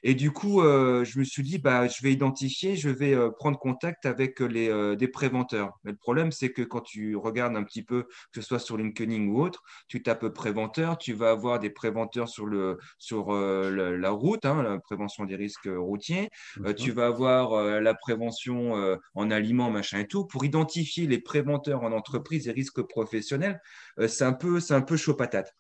Et 0.09 0.15
du 0.15 0.31
coup, 0.31 0.63
euh, 0.63 1.03
je 1.05 1.19
me 1.19 1.25
suis 1.25 1.43
dit, 1.43 1.59
bah, 1.59 1.89
je 1.89 2.01
vais 2.01 2.13
identifier, 2.13 2.77
je 2.77 2.89
vais 2.89 3.13
euh, 3.13 3.29
prendre 3.33 3.59
contact 3.59 4.07
avec 4.07 4.39
les, 4.39 4.69
euh, 4.69 4.95
des 4.95 5.09
préventeurs. 5.09 5.81
Mais 5.83 5.91
le 5.91 5.97
problème, 5.97 6.31
c'est 6.31 6.53
que 6.53 6.63
quand 6.63 6.83
tu 6.83 7.17
regardes 7.17 7.57
un 7.57 7.65
petit 7.65 7.83
peu, 7.83 8.05
que 8.33 8.41
ce 8.41 8.43
soit 8.43 8.61
sur 8.61 8.77
LinkedIn 8.77 9.27
ou 9.27 9.43
autre, 9.43 9.65
tu 9.89 10.05
tapes 10.05 10.29
préventeur, 10.29 10.97
tu 10.97 11.13
vas 11.13 11.31
avoir 11.31 11.59
des 11.59 11.71
préventeurs 11.71 12.29
sur, 12.29 12.47
le, 12.47 12.79
sur 12.99 13.33
la, 13.33 14.11
route, 14.11 14.45
hein, 14.45 14.63
la 14.63 14.79
prévention 14.79 15.25
des 15.25 15.35
risques 15.35 15.69
routiers. 15.77 16.31
tu 16.77 16.93
vas 16.93 17.07
avoir 17.07 17.81
la 17.81 17.95
prévention 17.95 18.75
en 19.17 19.31
aliments, 19.33 19.73
machin 19.73 19.99
et 19.99 20.07
tout. 20.07 20.25
Pour 20.25 20.45
identifier 20.45 21.09
les 21.09 21.19
préventeurs 21.19 21.83
en 21.83 21.91
entreprise 21.91 22.47
et 22.47 22.53
risques 22.53 22.83
professionnels, 22.83 23.61
c'est 24.07 24.25
un, 24.25 24.33
peu, 24.33 24.61
un 24.71 24.83
peu 24.83 24.97
chaud 24.97 25.15
patate. 25.15 25.53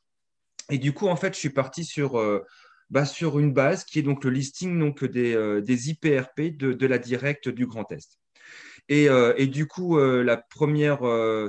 Et 0.70 0.78
du 0.78 0.92
coup, 0.92 1.08
en 1.08 1.16
fait, 1.16 1.34
je 1.34 1.38
suis 1.38 1.50
parti 1.50 1.84
sur 1.84 2.16
bah, 2.90 3.04
sur 3.04 3.38
une 3.38 3.52
base 3.52 3.84
qui 3.84 3.98
est 3.98 4.02
donc 4.02 4.24
le 4.24 4.30
listing 4.30 4.78
donc, 4.78 5.04
des, 5.04 5.34
euh, 5.34 5.60
des 5.60 5.90
IPRP 5.90 6.56
de, 6.56 6.72
de, 6.72 6.86
la 6.86 6.98
directe 6.98 7.48
du 7.48 7.66
Grand 7.66 7.90
Est. 7.92 8.18
Et, 8.88 9.08
euh, 9.08 9.34
et 9.36 9.48
du 9.48 9.66
coup, 9.66 9.98
euh, 9.98 10.22
la 10.22 10.36
première, 10.36 11.00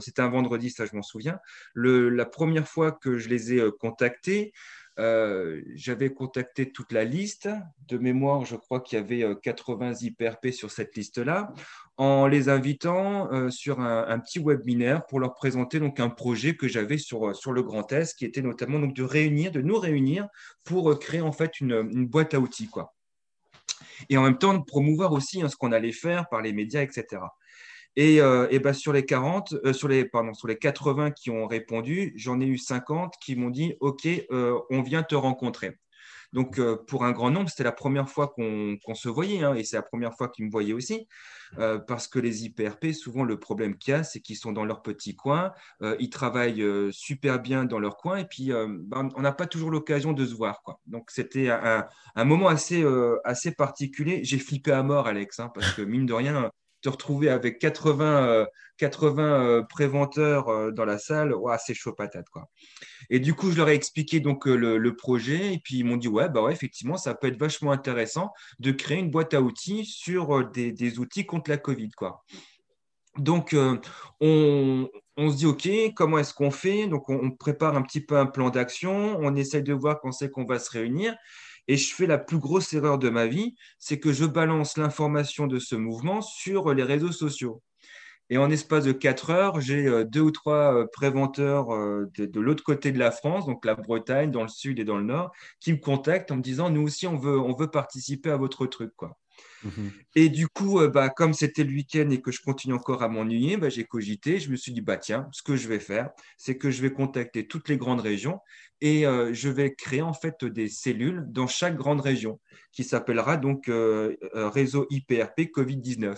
c'était 0.02 0.22
un 0.22 0.30
vendredi, 0.30 0.72
ça 0.72 0.86
je 0.86 0.96
m'en 0.96 1.04
souviens, 1.04 1.40
le, 1.74 2.10
la 2.10 2.26
première 2.26 2.68
fois 2.68 2.92
que 2.92 3.18
je 3.18 3.30
les 3.30 3.54
ai 3.54 3.64
contactés, 3.80 4.54
j'avais 4.98 6.14
contacté 6.14 6.72
toute 6.72 6.92
la 6.92 7.04
liste. 7.04 7.50
De 7.88 7.98
mémoire, 7.98 8.46
je 8.46 8.56
crois 8.56 8.82
qu'il 8.82 8.98
y 8.98 9.02
avait 9.02 9.26
80 9.42 9.94
IPRP 10.02 10.52
sur 10.52 10.72
cette 10.72 10.96
liste-là 10.96 11.54
en 11.98 12.28
les 12.28 12.48
invitant 12.48 13.32
euh, 13.34 13.50
sur 13.50 13.80
un, 13.80 14.20
petit 14.20 14.40
webinaire 14.40 15.06
pour 15.08 15.20
leur 15.20 15.34
présenter 15.34 15.80
donc 15.80 16.00
un 16.00 16.10
projet 16.10 16.56
que 16.56 16.68
j'avais 16.68 17.00
sur, 17.00 17.36
sur 17.36 17.52
le 17.52 17.64
Grand 17.64 17.92
Est, 17.92 18.16
qui 18.16 18.26
était 18.26 18.44
notamment 18.44 18.80
donc 18.80 18.94
de 18.94 19.04
réunir, 19.04 19.52
de 19.52 19.62
nous 19.62 19.80
réunir 19.80 20.28
pour 20.64 20.92
euh, 20.92 20.96
créer 20.96 21.22
en 21.22 21.32
fait 21.32 21.60
une, 21.60 21.90
une 21.92 22.06
boîte 22.06 22.36
à 22.36 22.40
outils, 22.40 22.68
quoi. 22.68 22.94
Et 24.10 24.18
en 24.18 24.24
même 24.24 24.38
temps 24.38 24.54
de 24.54 24.64
promouvoir 24.64 25.12
aussi 25.12 25.42
hein, 25.42 25.50
ce 25.50 25.56
qu'on 25.56 25.72
allait 25.72 25.92
faire 25.92 26.30
par 26.30 26.42
les 26.42 26.54
médias, 26.54 26.82
etc. 26.82 27.22
Et, 27.98 28.22
euh, 28.22 28.48
ben 28.60 28.74
sur 28.74 28.94
les 28.94 29.06
40, 29.06 29.74
sur 29.74 29.90
les 29.90 30.06
pardon, 30.06 30.34
sur 30.34 30.48
les 30.48 30.58
80 30.58 31.12
qui 31.12 31.30
ont 31.30 31.48
répondu, 31.48 32.14
j'en 32.16 32.40
ai 32.40 32.46
eu 32.46 32.58
50 32.58 33.16
qui 33.22 33.36
m'ont 33.36 33.50
dit 33.50 33.76
OK, 33.82 34.08
on 34.30 34.82
vient 34.82 35.04
te 35.04 35.16
rencontrer. 35.16 35.78
Donc, 36.34 36.60
euh, 36.60 36.76
pour 36.88 37.06
un 37.06 37.12
grand 37.12 37.32
nombre, 37.32 37.50
c'était 37.50 37.64
la 37.64 37.72
première 37.72 38.10
fois 38.10 38.28
qu'on 38.28 38.96
se 38.96 39.10
voyait, 39.10 39.44
hein, 39.44 39.56
et 39.56 39.64
c'est 39.64 39.78
la 39.78 39.82
première 39.82 40.14
fois 40.16 40.28
qu'ils 40.30 40.46
me 40.46 40.52
voyaient 40.52 40.74
aussi, 40.74 41.08
euh, 41.58 41.80
parce 41.80 42.08
que 42.08 42.20
les 42.20 42.46
IPRP, 42.46 42.92
souvent, 42.94 43.24
le 43.24 43.40
problème 43.40 43.78
qu'il 43.78 43.92
y 43.92 43.96
a, 43.96 44.04
c'est 44.04 44.20
qu'ils 44.20 44.36
sont 44.36 44.52
dans 44.52 44.66
leur 44.66 44.82
petit 44.82 45.16
coin, 45.16 45.54
euh, 45.82 45.96
ils 46.00 46.10
travaillent 46.10 46.64
super 46.92 47.40
bien 47.40 47.66
dans 47.66 47.80
leur 47.80 47.98
coin, 47.98 48.18
et 48.18 48.26
puis 48.26 48.52
ben, 48.52 49.10
on 49.16 49.22
n'a 49.22 49.32
pas 49.32 49.48
toujours 49.48 49.72
l'occasion 49.72 50.14
de 50.14 50.26
se 50.26 50.34
voir. 50.36 50.62
Donc, 50.86 51.12
c'était 51.12 51.50
un, 51.50 51.86
moment 52.26 52.48
assez, 52.48 52.86
assez 53.24 53.52
particulier. 53.52 54.22
J'ai 54.24 54.40
flippé 54.40 54.72
à 54.72 54.84
mort, 54.84 55.08
Alex, 55.08 55.40
hein, 55.40 55.50
parce 55.54 55.74
que 55.74 55.82
mine 55.82 56.06
de 56.06 56.14
rien, 56.14 56.52
te 56.82 56.90
retrouver 56.90 57.30
avec 57.30 57.60
80, 57.60 58.46
80 58.78 59.64
préventeurs 59.70 60.72
dans 60.74 60.86
la 60.86 60.98
salle, 60.98 61.34
c'est 61.66 61.74
chaud 61.74 61.94
patate. 61.94 62.30
Quoi. 62.30 62.50
Et 63.10 63.20
du 63.20 63.34
coup, 63.34 63.52
je 63.52 63.58
leur 63.58 63.70
ai 63.70 63.76
expliqué 63.76 64.20
donc 64.20 64.48
euh, 64.48 64.56
le, 64.56 64.96
projet 64.96 65.54
et 65.54 65.60
puis 65.60 65.78
ils 65.78 65.84
m'ont 65.84 65.98
dit 65.98 66.08
ouais, 66.08 66.30
bah 66.30 66.42
ouais, 66.42 66.52
effectivement, 66.52 66.98
ça 66.98 67.14
peut 67.14 67.28
être 67.28 67.40
vachement 67.40 67.72
intéressant 67.72 68.32
de 68.60 68.72
créer 68.72 69.00
une 69.00 69.12
boîte 69.12 69.34
à 69.34 69.42
outils 69.42 69.86
sur 69.86 70.38
euh, 70.38 70.44
des, 70.44 71.00
outils 71.00 71.26
contre 71.26 71.50
la 71.50 71.58
Covid, 71.58 71.90
quoi. 71.92 72.24
Donc, 73.18 73.54
euh, 73.54 73.80
on, 74.20 74.88
se 75.32 75.36
dit, 75.38 75.48
OK, 75.48 75.68
comment 75.96 76.20
est-ce 76.20 76.36
qu'on 76.36 76.52
fait? 76.52 76.88
Donc, 76.88 77.10
on, 77.10 77.32
prépare 77.32 77.76
un 77.76 77.82
petit 77.82 78.02
peu 78.02 78.16
un 78.16 78.28
plan 78.28 78.52
d'action, 78.52 79.18
on 79.20 79.36
essaye 79.36 79.64
de 79.64 79.74
voir 79.74 80.00
quand 80.00 80.12
c'est 80.12 80.30
qu'on 80.30 80.46
va 80.46 80.60
se 80.60 80.70
réunir. 80.70 81.16
Et 81.68 81.78
je 81.78 81.94
fais 81.94 82.08
la 82.08 82.18
plus 82.18 82.40
grosse 82.40 82.74
erreur 82.74 82.98
de 82.98 83.10
ma 83.10 83.28
vie, 83.28 83.56
c'est 83.80 84.00
que 84.00 84.14
je 84.14 84.26
balance 84.26 84.78
l'information 84.78 85.48
de 85.48 85.60
ce 85.60 85.76
mouvement 85.76 86.22
sur 86.22 86.74
les 86.74 86.84
réseaux 86.84 87.12
sociaux. 87.12 87.62
Et 88.30 88.38
en 88.38 88.50
espace 88.50 88.84
de 88.84 88.92
quatre 88.92 89.30
heures, 89.30 89.62
j'ai 89.62 89.88
euh, 89.88 90.04
deux 90.04 90.22
ou 90.22 90.32
trois 90.32 90.74
euh, 90.74 90.86
préventeurs 90.92 91.74
euh, 91.74 92.12
de, 92.18 92.40
l'autre 92.40 92.64
côté 92.64 92.92
de 92.92 93.00
la 93.00 93.12
France, 93.12 93.46
donc 93.46 93.64
la 93.64 93.76
Bretagne, 93.76 94.32
dans 94.32 94.42
le 94.42 94.50
sud 94.50 94.80
et 94.80 94.84
dans 94.84 94.98
le 94.98 95.06
nord, 95.06 95.32
qui 95.62 95.72
me 95.72 95.78
contactent 95.78 96.32
en 96.32 96.38
me 96.38 96.42
disant 96.42 96.70
nous 96.70 96.82
aussi 96.82 97.08
on 97.08 97.16
veut 97.18 97.68
participer 97.72 98.30
à 98.30 98.38
votre 98.38 98.66
truc. 98.66 98.92
Mhm. 99.64 99.92
Et 100.16 100.30
du 100.30 100.48
coup, 100.48 100.80
bah, 100.90 101.10
comme 101.10 101.34
c'était 101.34 101.64
le 101.64 101.72
week-end 101.72 102.10
et 102.10 102.22
que 102.22 102.32
je 102.32 102.42
continue 102.42 102.74
encore 102.74 103.04
à 103.04 103.10
m'ennuyer, 103.10 103.58
bah, 103.58 103.70
j'ai 103.70 103.86
cogité. 103.86 104.40
Je 104.40 104.52
me 104.52 104.56
suis 104.56 104.72
dit 104.72 104.82
bah 104.82 104.98
tiens, 104.98 105.28
ce 105.32 105.42
que 105.42 105.56
je 105.56 105.68
vais 105.68 105.80
faire, 105.80 106.10
c'est 106.38 106.58
que 106.58 106.72
je 106.72 106.82
vais 106.82 106.92
contacter 106.92 107.48
toutes 107.48 107.70
les 107.70 107.78
grandes 107.78 108.02
régions 108.02 108.40
et 108.82 109.04
je 109.04 109.50
vais 109.50 109.74
créer 109.74 110.04
en 110.04 110.14
fait 110.14 110.46
des 110.46 110.70
cellules 110.70 111.26
dans 111.30 111.48
chaque 111.48 111.76
grande 111.76 112.02
région 112.02 112.40
qui 112.72 112.84
s'appellera 112.84 113.38
donc 113.38 113.72
réseau 114.34 114.86
IPRP 114.92 115.50
Covid-19. 115.52 116.16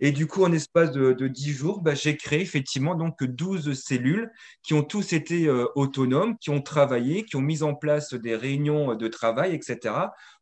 Et 0.00 0.12
du 0.12 0.26
coup, 0.26 0.44
en 0.44 0.52
espace 0.52 0.92
de, 0.92 1.12
de 1.12 1.28
10 1.28 1.52
jours, 1.52 1.80
bah, 1.80 1.94
j'ai 1.94 2.16
créé 2.16 2.40
effectivement 2.40 2.94
donc 2.94 3.22
12 3.22 3.72
cellules 3.80 4.30
qui 4.62 4.74
ont 4.74 4.82
tous 4.82 5.12
été 5.12 5.46
euh, 5.46 5.66
autonomes, 5.74 6.36
qui 6.38 6.50
ont 6.50 6.60
travaillé, 6.60 7.24
qui 7.24 7.36
ont 7.36 7.40
mis 7.40 7.62
en 7.62 7.74
place 7.74 8.14
des 8.14 8.36
réunions 8.36 8.94
de 8.94 9.08
travail, 9.08 9.54
etc., 9.54 9.94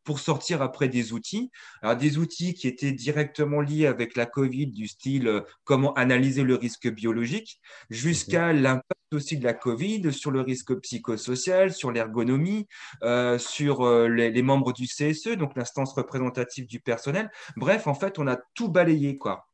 pour 0.04 0.20
sortir 0.20 0.62
après 0.62 0.88
des 0.88 1.12
outils. 1.12 1.50
Alors, 1.82 1.96
des 1.96 2.18
outils 2.18 2.54
qui 2.54 2.68
étaient 2.68 2.92
directement 2.92 3.60
liés 3.60 3.86
avec 3.86 4.16
la 4.16 4.26
Covid, 4.26 4.68
du 4.68 4.86
style 4.86 5.28
euh, 5.28 5.40
comment 5.64 5.92
analyser 5.94 6.42
le 6.42 6.54
risque 6.54 6.88
biologique, 6.88 7.60
jusqu'à 7.90 8.52
l'impact 8.52 9.12
aussi 9.12 9.38
de 9.38 9.44
la 9.44 9.54
Covid 9.54 10.12
sur 10.12 10.30
le 10.30 10.40
risque 10.40 10.74
psychosocial, 10.80 11.72
sur 11.72 11.90
l'ergonomie, 11.90 12.66
euh, 13.02 13.38
sur 13.38 13.82
euh, 13.82 14.08
les, 14.08 14.30
les, 14.30 14.42
membres 14.42 14.72
du 14.72 14.86
CSE, 14.86 15.36
donc 15.36 15.56
l'instance 15.56 15.94
représentative 15.94 16.66
du 16.66 16.80
personnel. 16.80 17.30
Bref, 17.56 17.86
en 17.86 17.94
fait, 17.94 18.18
on 18.18 18.26
a 18.26 18.36
tout 18.54 18.68
balayé, 18.68 19.16
quoi. 19.16 19.46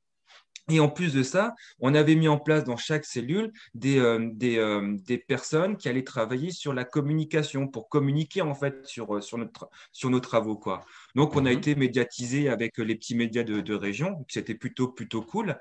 Et 0.70 0.78
en 0.78 0.88
plus 0.88 1.12
de 1.12 1.24
ça, 1.24 1.54
on 1.80 1.94
avait 1.94 2.14
mis 2.14 2.28
en 2.28 2.38
place 2.38 2.62
dans 2.64 2.76
chaque 2.76 3.04
cellule 3.04 3.52
des, 3.74 3.98
euh, 3.98 4.30
euh, 4.42 4.96
des, 5.04 5.18
personnes 5.18 5.76
qui 5.76 5.88
allaient 5.88 6.04
travailler 6.04 6.52
sur 6.52 6.72
la 6.72 6.84
communication 6.84 7.66
pour 7.66 7.88
communiquer 7.88 8.40
en 8.40 8.54
fait 8.54 8.86
sur, 8.86 9.16
euh, 9.16 9.20
sur, 9.20 9.36
notre, 9.36 9.68
sur 9.90 10.10
nos 10.10 10.20
travaux. 10.20 10.56
Quoi. 10.56 10.84
Donc, 11.16 11.34
on 11.34 11.44
a 11.44 11.50
mhm. 11.50 11.58
été 11.58 11.74
médiatisé 11.74 12.48
avec 12.48 12.78
les 12.78 12.94
petits 12.94 13.16
médias 13.16 13.42
de, 13.42 13.60
de 13.60 13.74
région. 13.74 14.24
C'était 14.28 14.54
plutôt, 14.54 14.88
plutôt 14.88 15.22
cool. 15.22 15.58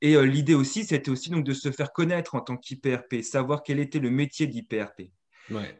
Et 0.00 0.20
l'idée 0.26 0.54
aussi, 0.54 0.84
c'était 0.84 1.10
aussi 1.10 1.30
donc 1.30 1.44
de 1.44 1.54
se 1.54 1.70
faire 1.70 1.92
connaître 1.92 2.34
en 2.34 2.40
tant 2.40 2.58
qu'IPRP, 2.58 3.22
savoir 3.22 3.62
quel 3.62 3.80
était 3.80 4.00
le 4.00 4.10
métier 4.10 4.46
d'IPRP. 4.46 5.10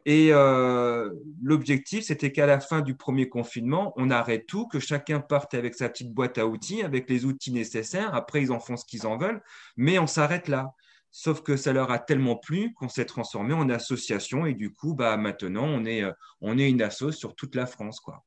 Et 0.05 0.29
euh, 0.33 1.11
l'objectif, 1.43 2.05
c'était 2.05 2.33
qu'à 2.33 2.47
la 2.47 2.61
fin 2.61 2.81
du 2.81 2.95
premier 2.95 3.29
confinement, 3.29 3.93
on 3.97 4.11
arrête 4.11 4.47
tout, 4.47 4.67
que 4.69 4.79
chacun 4.79 5.21
parte 5.21 5.55
avec 5.55 5.75
sa 5.75 5.89
petite 5.89 6.13
boîte 6.13 6.39
à 6.39 6.47
outils, 6.47 6.83
avec 6.83 7.09
les 7.09 7.25
outils 7.25 7.53
nécessaires. 7.53 8.15
Après, 8.15 8.43
ils 8.43 8.53
en 8.53 8.61
font 8.61 8.77
ce 8.77 8.85
qu'ils 8.85 9.07
en 9.07 9.17
veulent, 9.17 9.43
mais 9.77 9.99
on 9.99 10.07
s'arrête 10.07 10.49
là. 10.49 10.75
Sauf 11.11 11.43
que 11.43 11.57
ça 11.57 11.73
leur 11.73 11.93
a 11.93 12.01
tellement 12.01 12.37
plu 12.37 12.75
qu'on 12.75 12.89
s'est 12.89 13.05
transformé 13.05 13.55
en 13.55 13.71
association 13.71 14.47
et 14.47 14.55
du 14.55 14.73
coup, 14.73 14.95
bah, 14.95 15.17
maintenant, 15.17 15.65
on 15.65 15.85
est, 15.85 16.03
euh, 16.03 16.13
on 16.41 16.59
est 16.59 16.69
une 16.69 16.83
asso 16.83 17.13
sur 17.13 17.35
toute 17.37 17.55
la 17.55 17.67
France. 17.67 18.01
Quoi. 18.01 18.25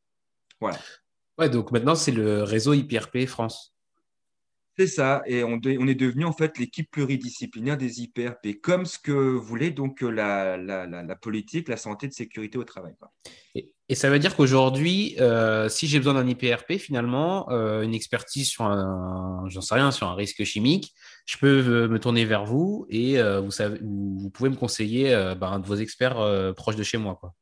Voilà. 0.62 0.80
Ouais, 1.38 1.50
donc 1.50 1.72
maintenant, 1.72 1.96
c'est 1.96 2.14
le 2.14 2.44
réseau 2.44 2.74
IPRP 2.74 3.26
France. 3.28 3.77
C'est 4.80 4.86
ça, 4.86 5.24
et 5.26 5.44
on, 5.44 5.60
est 5.60 5.96
devenu 5.96 6.24
en 6.24 6.34
fait 6.34 6.60
l'équipe 6.60 6.92
pluridisciplinaire 6.92 7.78
des 7.78 8.04
IPRP, 8.04 8.62
comme 8.62 8.86
ce 8.86 9.00
que 9.00 9.12
voulait 9.12 9.72
donc 9.72 10.02
la, 10.02 10.56
politique, 11.20 11.68
la 11.68 11.78
santé 11.78 12.08
de 12.08 12.14
sécurité 12.14 12.60
au 12.60 12.64
travail. 12.64 12.94
Et, 13.56 13.96
ça 13.96 14.12
veut 14.12 14.20
dire 14.20 14.36
qu'aujourd'hui, 14.36 15.16
euh, 15.20 15.68
si 15.68 15.88
j'ai 15.88 15.98
besoin 15.98 16.14
d'un 16.14 16.28
IPRP, 16.28 16.74
finalement, 16.74 17.50
euh, 17.50 17.82
une 17.82 17.96
expertise 17.96 18.50
sur 18.50 18.66
un, 18.66 19.46
j'en 19.48 19.62
sais 19.62 19.74
rien, 19.74 19.90
sur 19.90 20.08
un 20.08 20.14
risque 20.14 20.44
chimique, 20.44 20.94
je 21.26 21.38
peux 21.40 21.48
euh, 21.68 21.88
me 21.88 21.98
tourner 21.98 22.26
vers 22.26 22.46
vous 22.46 22.86
et 22.92 23.20
vous, 23.20 24.30
pouvez 24.30 24.52
me 24.52 24.56
conseiller 24.56 25.10
ben, 25.40 25.54
un 25.54 25.60
de 25.60 25.66
vos 25.66 25.78
experts 25.78 26.54
proches 26.56 26.76
de 26.76 26.84
chez 26.84 27.00
moi. 27.00 27.18
Quoi. 27.20 27.34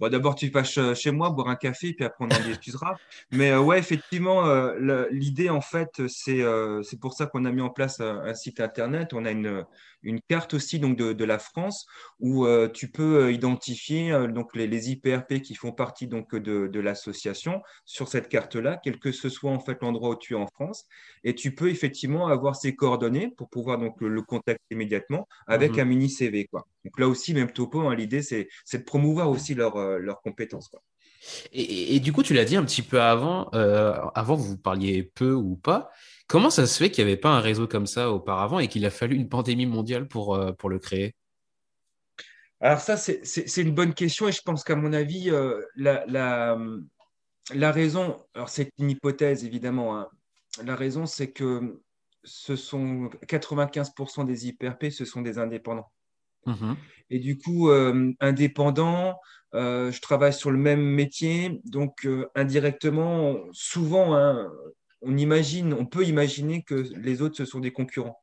Bon, 0.00 0.08
D'abord, 0.08 0.36
tu 0.36 0.50
passes 0.50 0.78
chez 0.94 1.10
moi 1.10 1.30
boire 1.30 1.48
un 1.48 1.56
café, 1.56 1.92
puis 1.92 2.04
après, 2.04 2.24
on 2.24 2.28
en 2.28 2.46
discutera. 2.46 2.96
Mais 3.32 3.50
euh, 3.50 3.60
ouais, 3.60 3.78
effectivement, 3.80 4.46
euh, 4.46 5.06
l'idée, 5.10 5.50
en 5.50 5.60
fait, 5.60 6.06
c'est 6.06 6.40
euh, 6.40 6.82
c'est 6.82 7.00
pour 7.00 7.14
ça 7.14 7.26
qu'on 7.26 7.44
a 7.44 7.50
mis 7.50 7.62
en 7.62 7.70
place 7.70 8.00
un, 8.00 8.32
site 8.34 8.60
Internet. 8.60 9.12
On 9.12 9.24
a 9.24 9.32
une, 9.32 9.64
une 10.02 10.20
carte 10.20 10.54
aussi 10.54 10.78
donc, 10.78 10.96
de, 10.96 11.12
de 11.12 11.24
la 11.24 11.38
France 11.38 11.86
où 12.20 12.46
tu 12.72 12.90
peux 12.90 13.32
identifier 13.32 14.12
donc, 14.28 14.54
les, 14.54 14.66
les, 14.66 14.90
IPRP 14.90 15.40
qui 15.42 15.54
font 15.54 15.72
partie 15.72 16.06
donc, 16.06 16.34
de, 16.34 16.66
de 16.68 16.80
l'association 16.80 17.62
sur 17.84 18.08
cette 18.08 18.28
carte-là, 18.28 18.80
quel 18.82 18.98
que 18.98 19.12
ce 19.12 19.28
soit 19.28 19.50
en 19.50 19.60
fait 19.60 19.78
l'endroit 19.82 20.10
où 20.10 20.16
tu 20.16 20.34
es 20.34 20.36
en 20.36 20.46
France. 20.46 20.84
Et 21.24 21.34
tu 21.34 21.54
peux 21.54 21.68
effectivement 21.68 22.28
avoir 22.28 22.56
ses 22.56 22.74
coordonnées 22.74 23.28
pour 23.36 23.48
pouvoir 23.48 23.78
donc, 23.78 24.00
le, 24.00 24.22
contacter 24.22 24.64
immédiatement 24.70 25.28
avec 25.46 25.72
mmh 25.72 25.80
un 25.80 25.84
mini 25.84 26.10
CV. 26.10 26.46
Quoi. 26.46 26.66
Donc 26.84 26.98
là 26.98 27.08
aussi, 27.08 27.34
même 27.34 27.50
topo, 27.50 27.80
hein, 27.80 27.94
l'idée, 27.94 28.22
c'est 28.22 28.48
de 28.72 28.82
promouvoir 28.82 29.30
aussi 29.30 29.54
leur 29.54 29.76
euh, 29.76 29.98
leurs 29.98 30.20
compétences. 30.20 30.70
Et, 31.52 31.98
du 32.00 32.12
coup, 32.12 32.22
tu 32.22 32.32
l'as 32.32 32.44
dit 32.44 32.56
un 32.56 32.64
petit 32.64 32.82
peu 32.82 33.00
avant, 33.00 33.50
euh, 33.54 33.92
avant 34.14 34.36
vous 34.36 34.56
parliez 34.56 35.02
peu 35.02 35.32
ou 35.32 35.56
pas. 35.56 35.90
Comment 36.28 36.50
ça 36.50 36.66
se 36.66 36.78
fait 36.78 36.90
qu'il 36.90 37.04
n'y 37.04 37.10
avait 37.10 37.20
pas 37.20 37.30
un 37.30 37.40
réseau 37.40 37.66
comme 37.66 37.86
ça 37.86 38.10
auparavant 38.10 38.58
et 38.58 38.68
qu'il 38.68 38.86
a 38.86 38.90
fallu 38.90 39.16
une 39.16 39.28
pandémie 39.28 39.66
mondiale 39.66 40.06
pour, 40.06 40.34
euh, 40.34 40.52
pour 40.52 40.68
le 40.68 40.78
créer? 40.78 41.14
Alors 42.60 42.80
ça, 42.80 42.96
c'est 42.96 43.56
une 43.56 43.72
bonne 43.72 43.94
question 43.94 44.28
et 44.28 44.32
je 44.32 44.42
pense 44.42 44.64
qu'à 44.64 44.74
mon 44.74 44.92
avis, 44.92 45.30
la, 45.76 46.04
la, 46.06 47.72
raison, 47.72 48.16
alors 48.34 48.48
c'est 48.48 48.72
une 48.78 48.90
hypothèse 48.90 49.44
évidemment, 49.44 49.96
hein. 49.96 50.08
la 50.64 50.74
raison 50.74 51.06
c'est 51.06 51.30
que 51.30 51.80
ce 52.24 52.56
sont 52.56 53.10
95% 53.28 54.26
des 54.26 54.48
IPRP, 54.48 54.90
ce 54.90 55.04
sont 55.04 55.22
des 55.22 55.38
indépendants. 55.38 55.90
Mmh 56.46 56.74
et 57.10 57.20
du 57.20 57.38
coup, 57.38 57.70
indépendant, 58.20 59.18
euh, 59.54 59.90
je 59.90 60.00
travaille 60.00 60.32
sur 60.32 60.50
le 60.50 60.58
même 60.58 60.82
métier, 60.82 61.60
donc 61.64 62.04
euh, 62.04 62.28
indirectement, 62.34 63.36
souvent, 63.52 64.14
hein, 64.14 64.50
on 65.02 65.16
imagine, 65.16 65.72
on 65.72 65.86
peut 65.86 66.04
imaginer 66.04 66.62
que 66.62 66.74
les 66.96 67.22
autres 67.22 67.36
ce 67.36 67.44
sont 67.44 67.60
des 67.60 67.72
concurrents. 67.72 68.20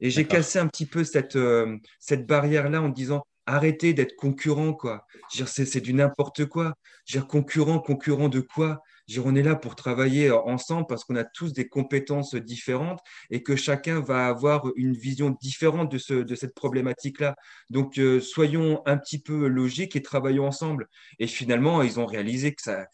Et 0.00 0.10
j'ai 0.10 0.26
cassé 0.26 0.58
un 0.58 0.66
petit 0.66 0.86
peu 0.86 1.04
cette, 1.04 1.36
euh, 1.36 1.76
cette 2.00 2.26
barrière-là 2.26 2.82
en 2.82 2.88
disant 2.88 3.22
arrêtez 3.46 3.92
d'être 3.94 4.16
concurrent, 4.16 4.72
quoi. 4.72 5.06
C'est 5.30 5.80
du 5.80 5.94
n'importe 5.94 6.46
quoi. 6.46 6.74
Dire 7.08 7.26
concurrent, 7.26 7.78
concurrent 7.78 8.28
de 8.28 8.40
quoi? 8.40 8.82
On 9.24 9.34
est 9.34 9.42
là 9.42 9.56
pour 9.56 9.74
travailler 9.74 10.30
ensemble 10.30 10.86
parce 10.88 11.04
qu'on 11.04 11.16
a 11.16 11.24
tous 11.24 11.52
des 11.52 11.68
compétences 11.68 12.34
différentes 12.34 13.00
et 13.30 13.42
que 13.42 13.56
chacun 13.56 14.00
va 14.00 14.26
avoir 14.26 14.64
une 14.76 14.94
vision 14.94 15.36
différente 15.40 15.90
de, 15.90 15.98
ce, 15.98 16.14
de 16.14 16.34
cette 16.34 16.54
problématique-là. 16.54 17.34
Donc, 17.68 17.98
euh, 17.98 18.20
soyons 18.20 18.80
un 18.86 18.96
petit 18.96 19.20
peu 19.20 19.48
logiques 19.48 19.96
et 19.96 20.02
travaillons 20.02 20.46
ensemble. 20.46 20.86
Et 21.18 21.26
finalement, 21.26 21.82
ils 21.82 22.00
ont 22.00 22.06
réalisé 22.06 22.54
que 22.54 22.62
ça, 22.62 22.86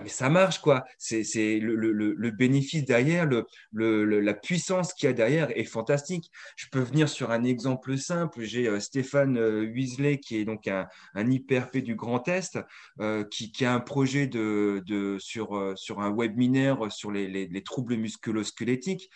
mais 0.00 0.08
ça 0.08 0.28
marche, 0.28 0.60
quoi. 0.60 0.84
C'est 0.98 1.58
le, 1.60 2.30
bénéfice 2.30 2.84
derrière, 2.84 3.28
la 3.72 4.34
puissance 4.34 4.92
qu'il 4.94 5.06
y 5.06 5.10
a 5.10 5.12
derrière 5.12 5.56
est 5.56 5.64
fantastique. 5.64 6.30
Je 6.56 6.66
peux 6.70 6.80
venir 6.80 7.08
sur 7.08 7.30
un 7.30 7.44
exemple 7.44 7.98
simple. 7.98 8.42
J'ai 8.42 8.68
euh, 8.68 8.80
Stéphane 8.80 9.36
euh, 9.36 10.16
qui 10.22 10.36
est 10.36 10.44
donc 10.44 10.68
un, 10.68 10.88
IPRP 11.16 11.78
du 11.78 11.94
Grand 11.94 12.26
Est, 12.28 12.58
euh, 13.00 13.24
qui, 13.24 13.52
a 13.64 13.74
un 13.74 13.80
projet 13.80 14.26
de 14.26 15.16
sur, 15.20 15.54
un 15.54 16.16
webinaire 16.16 16.90
sur 16.90 17.10
les, 17.10 17.28
les, 17.28 17.46
les 17.46 17.62
troubles 17.62 17.96
musculo-squelettiques. 17.96 19.10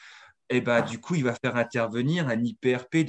Et 0.49 0.61
ben, 0.61 0.83
du 0.83 1.01
coup, 1.01 1.17
il 1.17 1.25
va 1.25 1.35
faire 1.35 1.57
intervenir 1.57 2.29
un 2.29 2.43
IPRP 2.43 3.07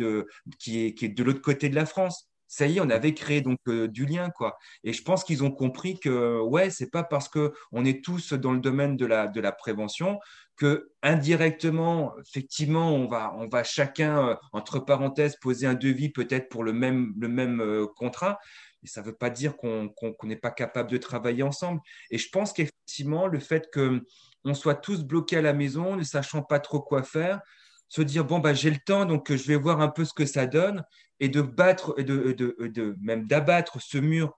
qui 0.60 0.88
est 0.88 1.08
de 1.10 1.24
l'autre 1.24 1.42
côté 1.42 1.70
de 1.70 1.76
la 1.76 1.86
France 1.86 2.28
ça 2.48 2.66
y 2.66 2.78
est, 2.78 2.82
on 2.82 2.90
avait 2.90 3.14
créé 3.14 3.42
donc 3.42 3.60
euh, 3.68 3.88
du 3.88 4.06
lien, 4.06 4.30
quoi. 4.30 4.58
Et 4.84 4.94
je 4.94 5.04
pense 5.04 5.24
qu'ils 5.24 5.44
ont 5.44 5.52
compris 5.52 6.00
que, 6.00 6.40
ouais, 6.42 6.70
c'est 6.70 6.90
pas 6.90 7.04
parce 7.04 7.28
que 7.28 7.54
on 7.72 7.86
est 7.86 8.04
tous 8.04 8.34
dans 8.34 8.54
le 8.54 8.60
domaine 8.60 8.96
de 8.96 9.06
la, 9.06 9.28
de 9.28 9.42
la 9.42 9.52
prévention 9.52 10.20
que 10.56 10.90
indirectement, 11.04 12.14
effectivement, 12.20 12.92
on 12.94 13.08
va, 13.08 13.34
on 13.38 13.48
va 13.48 13.64
chacun, 13.64 14.30
euh, 14.30 14.36
entre 14.54 14.80
parenthèses, 14.80 15.36
poser 15.36 15.68
un 15.68 15.76
devis 15.76 16.10
peut-être 16.10 16.50
pour 16.50 16.64
le 16.64 16.74
même, 16.74 17.14
le 17.20 17.28
même 17.28 17.62
euh, 17.62 17.86
contrat. 17.96 18.40
Et 18.84 18.88
ça 18.88 19.02
ne 19.02 19.08
veut 19.08 19.16
pas 19.16 19.30
dire 19.30 19.58
qu'on 19.58 19.92
n'est 20.24 20.36
pas 20.36 20.52
capable 20.52 20.90
de 20.90 20.98
travailler 20.98 21.44
ensemble. 21.44 21.82
Et 22.12 22.18
je 22.18 22.30
pense 22.30 22.54
qu'effectivement, 22.54 23.28
le 23.28 23.40
fait 23.40 23.70
qu'on 23.74 24.54
soit 24.54 24.76
tous 24.76 25.04
bloqués 25.04 25.38
à 25.38 25.42
la 25.42 25.54
maison, 25.54 25.96
ne 25.96 26.04
sachant 26.04 26.42
pas 26.42 26.60
trop 26.60 26.82
quoi 26.82 27.04
faire, 27.04 27.42
se 27.90 28.02
dire 28.02 28.26
bon 28.26 28.40
bah 28.40 28.54
j'ai 28.54 28.70
le 28.70 28.80
temps 28.86 29.06
donc 29.06 29.34
je 29.34 29.48
vais 29.48 29.56
voir 29.56 29.82
un 29.82 29.88
peu 29.88 30.06
ce 30.06 30.14
que 30.14 30.26
ça 30.26 30.46
donne 30.46 30.84
et 31.20 31.30
de 31.30 31.42
battre 31.42 31.94
et 31.98 32.04
de, 32.04 32.34
de, 32.34 32.56
de, 32.68 32.96
même 33.02 33.28
d'abattre 33.28 33.82
ce 33.82 33.98
mur 33.98 34.34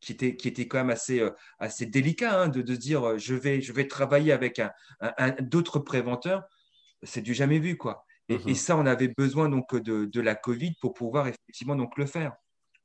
qui 0.00 0.12
était, 0.12 0.36
qui 0.36 0.48
était 0.48 0.68
quand 0.68 0.78
même 0.78 0.90
assez, 0.90 1.20
euh, 1.20 1.30
assez 1.58 1.86
délicat 1.86 2.42
hein, 2.42 2.48
de, 2.48 2.62
de 2.62 2.76
dire 2.76 3.04
euh, 3.04 3.18
je 3.18 3.34
vais, 3.34 3.60
je 3.60 3.72
vais 3.72 3.88
travailler 3.88 4.32
avec 4.32 4.58
un, 4.58 4.70
un, 5.00 5.30
d'autres 5.40 5.78
préventeurs, 5.78 6.44
c'est 7.02 7.22
du 7.22 7.34
jamais 7.34 7.58
vu 7.58 7.76
quoi. 7.76 8.04
Et, 8.28 8.40
et, 8.48 8.54
ça, 8.56 8.76
on 8.76 8.86
avait 8.86 9.06
besoin 9.16 9.48
donc 9.48 9.76
de, 9.76 10.06
de, 10.06 10.20
la 10.20 10.34
Covid 10.34 10.74
pour 10.80 10.94
pouvoir 10.94 11.28
effectivement 11.28 11.76
donc 11.76 11.96
le 11.96 12.06
faire. 12.06 12.32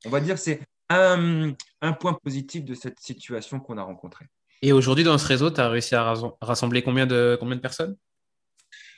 On 0.04 0.08
va 0.08 0.20
dire 0.20 0.38
c'est 0.38 0.60
un, 0.88 1.52
un 1.80 1.92
point 1.94 2.16
positif 2.22 2.64
de 2.64 2.74
cette 2.74 3.00
situation 3.00 3.58
qu'on 3.58 3.76
a 3.76 3.82
rencontrée. 3.82 4.26
Et 4.62 4.72
aujourd'hui, 4.72 5.02
dans 5.02 5.18
ce 5.18 5.26
réseau, 5.26 5.50
tu 5.50 5.60
as 5.60 5.68
réussi 5.68 5.96
à 5.96 6.14
rassembler 6.40 6.82
combien 6.82 7.06
de, 7.06 7.36
combien 7.40 7.56
de 7.56 7.60
personnes? 7.60 7.96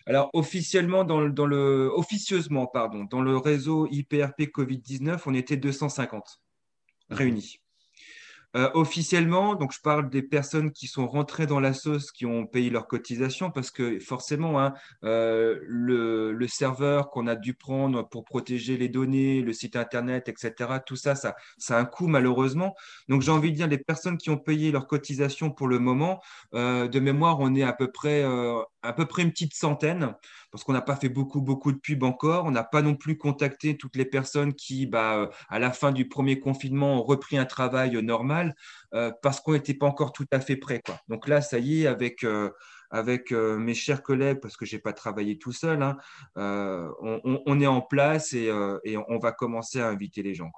Alors, 0.06 0.30
officiellement, 0.34 1.04
dans 1.04 1.20
le, 1.20 1.32
dans 1.32 1.46
le, 1.46 1.90
officieusement, 1.94 2.66
pardon, 2.66 3.04
dans 3.04 3.22
le 3.22 3.36
réseau 3.36 3.88
IPRP 3.90 4.42
Covid-19, 4.54 5.20
on 5.26 5.34
était 5.34 5.56
250 5.56 6.40
réunis. 7.10 7.60
Euh, 8.56 8.70
officiellement, 8.74 9.56
donc 9.56 9.72
je 9.72 9.80
parle 9.80 10.08
des 10.08 10.22
personnes 10.22 10.70
qui 10.70 10.86
sont 10.86 11.08
rentrées 11.08 11.46
dans 11.46 11.58
la 11.58 11.72
sauce, 11.72 12.12
qui 12.12 12.24
ont 12.24 12.46
payé 12.46 12.70
leur 12.70 12.86
cotisation, 12.86 13.50
parce 13.50 13.72
que 13.72 13.98
forcément, 13.98 14.60
hein, 14.60 14.74
euh, 15.02 15.58
le, 15.62 16.32
le, 16.32 16.46
serveur 16.46 17.10
qu'on 17.10 17.26
a 17.26 17.34
dû 17.34 17.54
prendre 17.54 18.08
pour 18.08 18.24
protéger 18.24 18.76
les 18.76 18.88
données, 18.88 19.42
le 19.42 19.52
site 19.52 19.74
internet, 19.74 20.28
etc., 20.28 20.52
tout 20.86 20.94
ça, 20.94 21.16
ça, 21.16 21.34
ça 21.58 21.76
a 21.76 21.80
un 21.80 21.84
coût 21.84 22.06
malheureusement. 22.06 22.76
Donc 23.08 23.22
j'ai 23.22 23.32
envie 23.32 23.50
de 23.50 23.56
dire, 23.56 23.66
les 23.66 23.78
personnes 23.78 24.18
qui 24.18 24.30
ont 24.30 24.38
payé 24.38 24.70
leur 24.70 24.86
cotisation 24.86 25.50
pour 25.50 25.66
le 25.66 25.80
moment, 25.80 26.22
euh, 26.54 26.86
de 26.86 27.00
mémoire, 27.00 27.40
on 27.40 27.56
est 27.56 27.64
à 27.64 27.72
peu 27.72 27.90
près, 27.90 28.24
à 28.84 28.92
peu 28.92 29.06
près 29.06 29.22
une 29.22 29.30
petite 29.30 29.54
centaine 29.54 30.14
parce 30.52 30.62
qu'on 30.62 30.72
n'a 30.72 30.82
pas 30.82 30.94
fait 30.94 31.08
beaucoup, 31.08 31.40
beaucoup 31.40 31.72
de 31.72 31.78
pubs 31.78 32.04
encore. 32.04 32.44
On 32.44 32.50
n'a 32.50 32.62
pas 32.62 32.82
non 32.82 32.94
plus 32.94 33.16
contacté 33.16 33.76
toutes 33.76 33.96
les 33.96 34.04
personnes 34.04 34.54
qui, 34.54 34.86
bah, 34.86 35.16
euh, 35.16 35.26
à 35.48 35.58
la 35.58 35.72
fin 35.72 35.90
du 35.90 36.06
premier 36.06 36.38
confinement, 36.38 37.00
ont 37.00 37.02
repris 37.02 37.38
un 37.38 37.46
travail 37.46 38.00
normal 38.02 38.54
euh, 38.94 39.10
parce 39.22 39.40
qu'on 39.40 39.52
n'était 39.52 39.74
pas 39.74 39.86
encore 39.86 40.12
tout 40.12 40.26
à 40.30 40.40
fait 40.40 40.56
prêt. 40.56 40.80
Quoi. 40.84 40.98
Donc 41.08 41.26
là, 41.26 41.40
ça 41.40 41.58
y 41.58 41.82
est, 41.82 41.86
avec, 41.86 42.22
euh, 42.24 42.50
mes 43.58 43.74
chers 43.74 44.02
collègues, 44.02 44.40
parce 44.40 44.56
que 44.56 44.66
je 44.66 44.76
n'ai 44.76 44.82
pas 44.82 44.92
travaillé 44.92 45.38
tout 45.38 45.52
seul, 45.52 45.82
hein, 45.82 45.96
on, 46.36 47.60
est 47.60 47.66
en 47.66 47.80
place 47.80 48.32
et, 48.34 48.52
on 48.52 49.18
va 49.18 49.32
commencer 49.32 49.80
à 49.80 49.88
inviter 49.88 50.22
les 50.22 50.34
gens. 50.34 50.52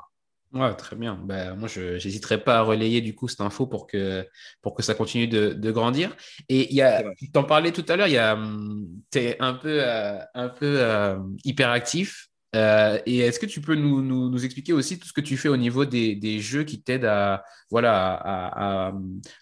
Ouais, 0.53 0.75
très 0.75 0.97
bien. 0.97 1.17
Ben, 1.23 1.55
moi, 1.55 1.69
je 1.69 1.95
n'hésiterai 1.95 2.43
pas 2.43 2.59
à 2.59 2.63
relayer 2.63 3.01
du 3.01 3.15
coup 3.15 3.29
cette 3.29 3.41
info 3.41 3.67
pour 3.67 3.87
que, 3.87 4.27
pour 4.63 4.75
que 4.75 4.83
ça 4.83 4.95
continue 4.95 5.29
de, 5.29 5.53
de 5.53 5.71
grandir. 5.71 6.17
Et 6.49 6.71
il 6.71 6.77
y 6.77 6.83
a, 6.83 7.05
tu 7.19 7.31
t'en 7.31 7.45
parlais 7.45 7.73
tout 7.73 7.85
à 7.89 7.97
l'heure, 7.97 8.39
hum, 8.39 8.87
tu 9.11 9.19
es 9.19 9.37
un 9.43 9.55
peu, 9.55 9.81
euh, 9.83 10.19
un 10.35 10.49
peu 10.49 10.81
euh, 10.81 11.19
hyperactif. 11.45 12.29
Euh, 12.55 12.99
et 13.05 13.19
est-ce 13.19 13.39
que 13.39 13.47
tu 13.47 13.61
peux 13.61 13.75
nous, 13.75 14.01
nous, 14.01 14.31
nous, 14.31 14.45
expliquer 14.45 14.73
aussi 14.73 14.99
tout 14.99 15.07
ce 15.07 15.13
que 15.13 15.21
tu 15.21 15.37
fais 15.37 15.49
au 15.49 15.59
niveau 15.59 15.85
des, 15.85 16.15
des 16.15 16.39
jeux 16.41 16.65
qui 16.65 16.81
t'aident 16.81 17.05
à, 17.05 17.45
voilà, 17.71 18.15
à, 18.15 18.87
à, 18.87 18.93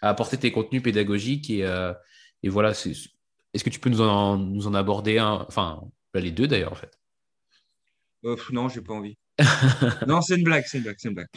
à, 0.01 0.09
apporter 0.09 0.37
tes 0.37 0.51
contenus 0.51 0.83
pédagogiques 0.83 1.49
et, 1.51 1.61
et 2.43 2.49
voilà, 2.49 2.71
est-ce 2.71 3.63
que 3.63 3.71
tu 3.71 3.79
peux 3.79 3.91
nous 3.91 4.01
en, 4.01 4.37
nous 4.37 4.67
en 4.67 4.75
aborder 4.75 5.19
un, 5.19 5.45
enfin, 5.47 5.81
les 6.15 6.33
deux 6.33 6.49
d'ailleurs 6.49 6.73
en 6.73 6.77
fait? 6.77 6.99
Non, 8.51 8.69
j'ai 8.69 8.81
pas 8.81 8.95
envie. 8.95 9.17
non, 10.07 10.21
c'est 10.21 10.37
une 10.37 10.45
blague, 10.45 10.65
c'est 10.67 10.79
une 10.79 10.85
blague, 10.85 10.97
c'est 10.99 11.09
une 11.09 11.15
blague. 11.15 11.29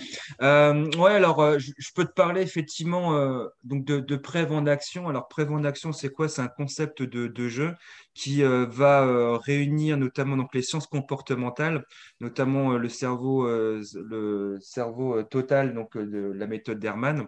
Euh, 0.42 0.86
ouais, 0.98 1.14
alors 1.14 1.42
euh, 1.42 1.58
je, 1.58 1.92
peux 1.96 2.06
te 2.06 2.12
parler 2.12 2.42
effectivement 2.42 3.16
euh, 3.16 3.48
donc 3.64 3.86
de, 3.86 4.00
de 4.00 4.16
pré-vente 4.16 4.66
d'action. 4.66 5.08
Alors 5.10 5.28
pré-vente 5.28 5.64
d'action, 5.64 5.92
c'est 5.92 6.10
quoi? 6.10 6.30
C'est 6.30 6.42
un 6.42 6.48
concept 6.48 7.02
de, 7.02 7.48
jeu 7.48 7.74
qui 8.14 8.42
va 8.44 9.38
réunir 9.40 9.98
notamment 9.98 10.38
donc 10.38 10.54
les 10.54 10.62
sciences 10.62 10.88
comportementales, 10.88 11.86
notamment 12.20 12.78
le 12.78 12.90
cerveau, 12.90 13.48
le 13.48 14.58
cerveau 14.60 15.24
total 15.24 15.74
donc 15.74 15.98
de 15.98 16.32
la 16.36 16.48
méthode 16.48 16.80
d'Hermann 16.80 17.28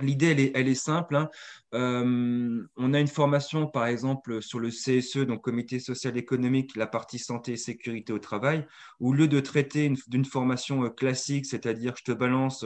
L'idée, 0.00 0.52
elle 0.54 0.68
est, 0.68 0.74
simple. 0.74 1.16
Hein. 1.16 1.28
Euh, 1.74 2.62
on 2.76 2.94
a 2.94 3.00
une 3.00 3.08
formation, 3.08 3.66
par 3.66 3.86
exemple, 3.86 4.40
sur 4.42 4.60
le 4.60 4.68
CSE, 4.68 5.26
donc 5.26 5.42
Comité 5.42 5.80
social 5.80 6.16
économique, 6.16 6.76
la 6.76 6.86
partie 6.86 7.18
santé 7.18 7.52
et 7.52 7.56
sécurité 7.56 8.12
au 8.12 8.18
travail, 8.18 8.64
où 9.00 9.10
au 9.10 9.12
lieu 9.12 9.26
de 9.26 9.40
traiter 9.40 9.92
d'une 10.06 10.24
formation 10.24 10.84
euh, 10.84 10.88
classique, 10.88 11.46
c'est-à-dire 11.46 11.94
je 11.98 12.04
te 12.04 12.12
balance 12.12 12.64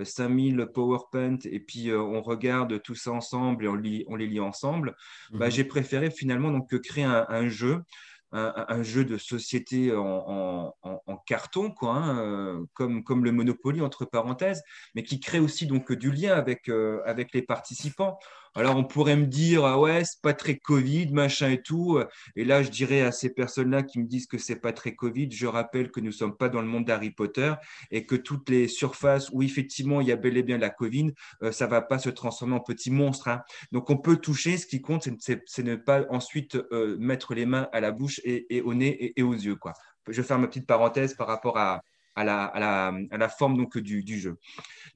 5000 0.00 0.60
euh, 0.60 0.66
PowerPoint 0.66 1.38
et 1.44 1.58
puis 1.58 1.92
on 1.92 2.22
regarde 2.22 2.80
tout 2.82 2.94
ça 2.94 3.10
ensemble 3.10 3.64
et 3.64 3.68
on, 3.68 4.12
on 4.12 4.16
les 4.16 4.26
lit 4.26 4.40
ensemble, 4.40 4.94
bah, 5.32 5.48
mmh 5.48 5.50
j'ai 5.50 5.64
préféré 5.64 6.10
finalement 6.10 6.50
donc, 6.50 6.68
créer 6.80 7.04
un 7.04 7.48
jeu 7.48 7.82
un, 8.32 8.82
jeu 8.82 9.04
de 9.04 9.16
société 9.16 9.92
en, 9.94 10.72
carton, 11.26 11.74
hein, 11.82 12.18
euh, 12.18 12.64
comme, 12.74 13.24
le 13.24 13.32
Monopoly, 13.32 13.80
entre 13.80 14.04
parenthèses, 14.04 14.62
mais 14.94 15.02
qui 15.02 15.20
crée 15.20 15.40
aussi 15.40 15.66
donc 15.66 15.92
du 15.92 16.10
lien 16.10 16.34
avec, 16.34 16.68
euh, 16.68 17.00
avec 17.04 17.32
les 17.32 17.42
participants. 17.42 18.18
Alors, 18.58 18.76
on 18.76 18.82
pourrait 18.82 19.14
me 19.14 19.26
dire, 19.26 19.64
ah 19.64 19.78
ouais, 19.78 20.04
c'est 20.04 20.20
pas 20.20 20.34
très 20.34 20.56
Covid, 20.56 21.12
machin 21.12 21.48
et 21.50 21.62
tout. 21.62 22.00
Et 22.34 22.44
là, 22.44 22.64
je 22.64 22.70
dirais 22.70 23.02
à 23.02 23.12
ces 23.12 23.32
personnes-là 23.32 23.84
qui 23.84 24.00
me 24.00 24.04
disent 24.04 24.26
que 24.26 24.36
c'est 24.36 24.56
pas 24.56 24.72
très 24.72 24.96
Covid, 24.96 25.30
je 25.30 25.46
rappelle 25.46 25.92
que 25.92 26.00
nous 26.00 26.10
sommes 26.10 26.36
pas 26.36 26.48
dans 26.48 26.60
le 26.60 26.66
monde 26.66 26.84
d'Harry 26.84 27.12
Potter 27.12 27.54
et 27.92 28.04
que 28.04 28.16
toutes 28.16 28.48
les 28.48 28.66
surfaces 28.66 29.30
où 29.30 29.44
effectivement 29.44 30.00
il 30.00 30.08
y 30.08 30.12
a 30.12 30.16
bel 30.16 30.36
et 30.36 30.42
bien 30.42 30.58
la 30.58 30.70
Covid, 30.70 31.12
euh, 31.44 31.52
ça 31.52 31.68
va 31.68 31.82
pas 31.82 32.00
se 32.00 32.10
transformer 32.10 32.56
en 32.56 32.60
petits 32.60 32.90
monstres. 32.90 33.28
Hein. 33.28 33.42
Donc, 33.70 33.90
on 33.90 33.96
peut 33.96 34.16
toucher. 34.16 34.56
Ce 34.56 34.66
qui 34.66 34.80
compte, 34.80 35.08
c'est 35.20 35.62
ne 35.62 35.76
pas 35.76 36.06
ensuite 36.10 36.56
euh, 36.56 36.96
mettre 36.98 37.34
les 37.34 37.46
mains 37.46 37.68
à 37.72 37.78
la 37.78 37.92
bouche 37.92 38.20
et, 38.24 38.60
au 38.62 38.74
nez 38.74 39.12
et, 39.14 39.22
aux 39.22 39.34
yeux. 39.34 39.54
Quoi. 39.54 39.72
Je 40.08 40.20
vais 40.20 40.26
faire 40.26 40.40
ma 40.40 40.48
petite 40.48 40.66
parenthèse 40.66 41.14
par 41.14 41.28
rapport 41.28 41.58
à, 41.58 41.80
à 42.18 43.16
la, 43.18 43.28
forme 43.28 43.56
donc, 43.56 43.78
du, 43.78 44.18
jeu. 44.18 44.38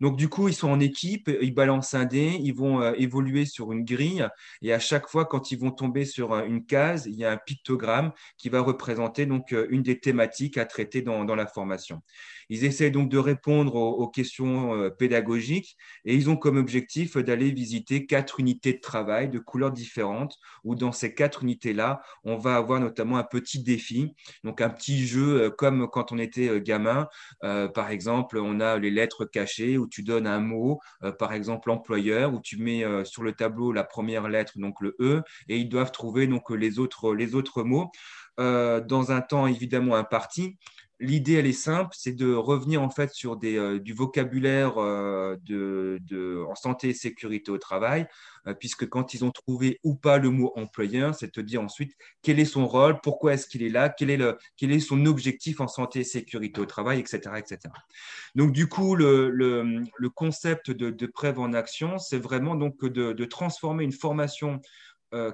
Donc, 0.01 0.17
du 0.17 0.29
coup, 0.29 0.49
ils 0.49 0.55
sont 0.55 0.71
en 0.71 0.81
équipe, 0.81 1.31
ils 1.41 1.55
balancent 1.55 1.95
un 1.95 2.05
dé, 2.05 2.37
ils 2.41 2.55
vont 2.55 2.81
euh, 2.81 2.93
évoluer 2.97 3.45
sur 3.47 3.73
une 3.73 3.85
grille, 3.85 4.27
et 4.63 4.73
à 4.73 4.79
chaque 4.79 5.09
fois, 5.09 5.25
quand 5.25 5.53
ils 5.53 5.59
vont 5.59 5.71
tomber 5.71 6.05
sur 6.05 6.33
euh, 6.33 6.45
une 6.45 6.65
case, 6.65 7.07
il 7.07 7.15
y 7.15 7.25
a 7.25 7.33
un 7.33 7.37
pictogramme 7.37 8.13
qui 8.37 8.49
va 8.49 8.61
représenter 8.61 9.27
donc, 9.27 9.53
euh, 9.53 9.67
une 9.71 9.83
des 9.83 10.01
thématiques 10.01 10.59
à 10.59 10.65
traiter 10.65 11.03
dans 11.03 11.35
la 11.35 11.47
formation. 11.47 12.03
Ils 12.49 12.65
essaient 12.65 12.91
donc 12.91 13.09
de 13.09 13.19
répondre 13.19 13.75
aux, 13.75 14.09
questions 14.09 14.75
euh, 14.75 14.91
pédagogiques 14.91 15.77
et 16.05 16.15
ils 16.15 16.29
ont 16.29 16.37
comme 16.37 16.57
objectif 16.57 17.17
d'aller 17.17 17.51
visiter 17.51 18.07
quatre 18.07 18.41
unités 18.41 18.75
de 18.75 18.81
travail 18.81 19.29
de 19.29 19.39
couleurs 19.39 19.73
différentes 19.73 20.37
où 20.65 20.75
dans 20.75 20.93
ces 20.93 21.15
quatre 21.15 21.43
unités-là, 21.43 22.03
on 22.25 22.37
va 22.37 22.57
avoir 22.57 22.81
notamment 22.81 23.17
un 23.17 23.25
petit 23.25 23.63
défi, 23.63 24.15
donc 24.45 24.61
un 24.61 24.69
petit 24.69 25.07
jeu 25.07 25.43
euh, 25.43 25.51
comme 25.51 25.89
quand 25.89 26.13
on 26.13 26.19
était 26.19 26.49
euh, 26.49 26.61
gamin. 26.61 27.09
par 27.75 27.91
exemple, 27.91 28.39
on 28.39 28.61
a 28.61 28.79
les 28.79 28.91
lettres 28.91 29.25
cachées 29.25 29.79
où 29.79 29.87
tu 29.87 30.03
donnes 30.03 30.27
un 30.27 30.41
mot, 30.41 30.81
par 31.19 31.33
exemple 31.33 31.71
employeur, 31.71 32.33
où 32.35 32.41
tu 32.41 32.57
mets 32.57 32.85
sur 33.05 33.23
le 33.23 33.33
tableau 33.33 33.73
la 33.73 33.85
première 33.85 34.29
lettre, 34.29 34.53
donc 34.57 34.81
le 34.81 34.97
E, 35.01 35.23
et 35.49 35.59
ils 35.59 35.69
doivent 35.69 35.93
trouver 35.93 36.27
donc 36.27 36.51
les 36.51 36.79
autres, 36.79 37.15
les 37.15 37.35
autres 37.35 37.63
mots. 37.63 37.91
dans 38.39 39.07
un 39.11 39.21
temps 39.21 39.47
évidemment 39.47 39.97
imparti. 39.97 40.57
L'idée, 41.03 41.33
elle 41.33 41.49
est 41.49 41.53
simple, 41.53 41.91
c'est 41.99 42.13
de 42.13 42.33
revenir 42.33 42.81
en 42.81 42.89
fait 42.89 43.13
sur 43.13 43.37
euh, 43.43 43.81
du 43.81 43.93
vocabulaire 43.93 44.75
euh, 44.81 45.37
en 46.49 46.55
santé 46.55 46.91
et 46.91 46.95
sécurité 46.95 47.51
au 47.51 47.59
travail, 47.59 48.07
euh, 48.47 48.55
puisque 48.55 48.89
quand 48.89 49.13
ils 49.13 49.25
ont 49.25 49.33
trouvé 49.33 49.81
ou 49.83 49.97
pas 49.97 50.19
le 50.19 50.31
mot 50.31 50.53
employeur, 50.55 51.13
c'est 51.17 51.35
de 51.35 51.43
dire 51.43 51.61
ensuite 51.61 51.97
quel 52.23 52.39
est 52.39 52.45
son 52.45 52.69
rôle, 52.69 53.01
pourquoi 53.03 53.35
est-ce 53.35 53.49
qu'il 53.49 53.65
est 53.65 53.69
là, 53.69 53.89
quel 53.89 54.11
est, 54.13 54.79
son 54.79 55.05
objectif 55.07 55.61
en 55.61 55.67
santé 55.67 56.01
et 56.01 56.05
sécurité 56.05 56.61
au 56.61 56.67
travail, 56.67 57.01
etc. 57.01 57.19
etc. 57.37 57.59
Donc 58.37 58.53
du 58.53 58.69
coup, 58.69 58.95
le, 58.95 59.83
concept 60.15 60.71
de, 60.71 60.91
de 60.91 61.11
en 61.37 61.53
action, 61.53 61.99
c'est 61.99 62.19
vraiment 62.19 62.55
de, 62.55 63.25
transformer 63.25 63.83
une 63.83 63.91
formation 63.91 64.61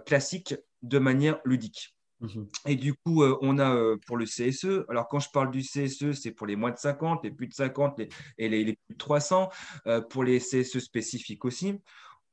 classique 0.07 0.55
de 0.81 0.99
manière 0.99 1.41
ludique. 1.45 1.98
Mhm. 2.21 2.49
Et 2.67 2.77
du 2.77 2.95
coup, 2.95 3.23
euh, 3.23 3.39
on 3.43 3.59
a 3.59 3.75
euh, 3.75 3.97
pour 4.07 4.17
le 4.17 4.27
CSE, 4.27 4.85
alors 4.89 5.09
quand 5.09 5.21
je 5.21 5.31
parle 5.31 5.51
du 5.51 5.63
CSE, 5.63 6.13
c'est 6.13 6.33
pour 6.33 6.47
les 6.47 6.57
moins 6.57 6.71
de 6.73 6.79
50, 6.79 7.23
les 7.25 7.31
plus 7.31 7.47
de 7.47 7.55
50 7.55 8.01
et 8.39 8.49
les, 8.49 8.65
plus 8.65 8.95
de 8.95 8.99
300, 8.99 9.51
euh, 9.87 10.01
pour 10.01 10.25
les 10.25 10.41
CSE 10.41 10.79
spécifiques 10.81 11.45
aussi. 11.45 11.79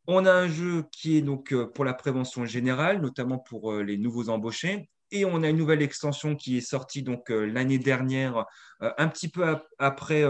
On 0.08 0.26
a 0.26 0.32
un 0.32 0.48
jeu 0.48 0.86
qui 0.92 1.18
est 1.18 1.22
donc 1.22 1.54
pour 1.74 1.86
la 1.86 1.94
prévention 1.94 2.46
générale, 2.46 3.02
notamment 3.02 3.40
pour 3.40 3.74
les 3.74 3.98
nouveaux 3.98 4.30
embauchés. 4.30 4.90
Et 5.12 5.24
on 5.24 5.44
a 5.44 5.50
une 5.50 5.58
nouvelle 5.58 5.82
extension 5.82 6.36
qui 6.36 6.58
est 6.58 6.62
sortie 6.62 7.04
donc 7.04 7.30
l'année 7.30 7.78
dernière, 7.78 8.46
un 8.80 9.08
petit 9.08 9.30
peu 9.30 9.46
après 9.78 10.24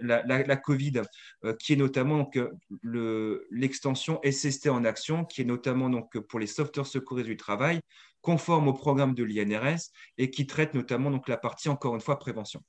la, 0.00 0.56
Covid, 0.56 1.02
qui 1.58 1.72
est 1.72 1.76
notamment 1.76 2.18
donc 2.18 2.38
l'extension 3.50 4.20
SST 4.24 4.68
en 4.68 4.84
action, 4.84 5.24
qui 5.24 5.42
est 5.42 5.44
notamment 5.44 5.90
donc 5.90 6.18
pour 6.18 6.38
les 6.38 6.46
sauveteurs 6.46 6.86
secouristes 6.86 7.28
du 7.28 7.36
travail, 7.36 7.80
conforme 8.22 8.68
au 8.68 8.72
programme 8.72 9.14
de 9.14 9.24
l'INRS 9.24 9.90
et 10.16 10.30
qui 10.30 10.46
traite 10.46 10.72
notamment 10.74 11.10
donc, 11.10 11.28
la 11.28 11.36
partie, 11.36 11.68
encore 11.68 11.94
une 11.94 12.00
fois, 12.00 12.18
prévention. 12.18 12.62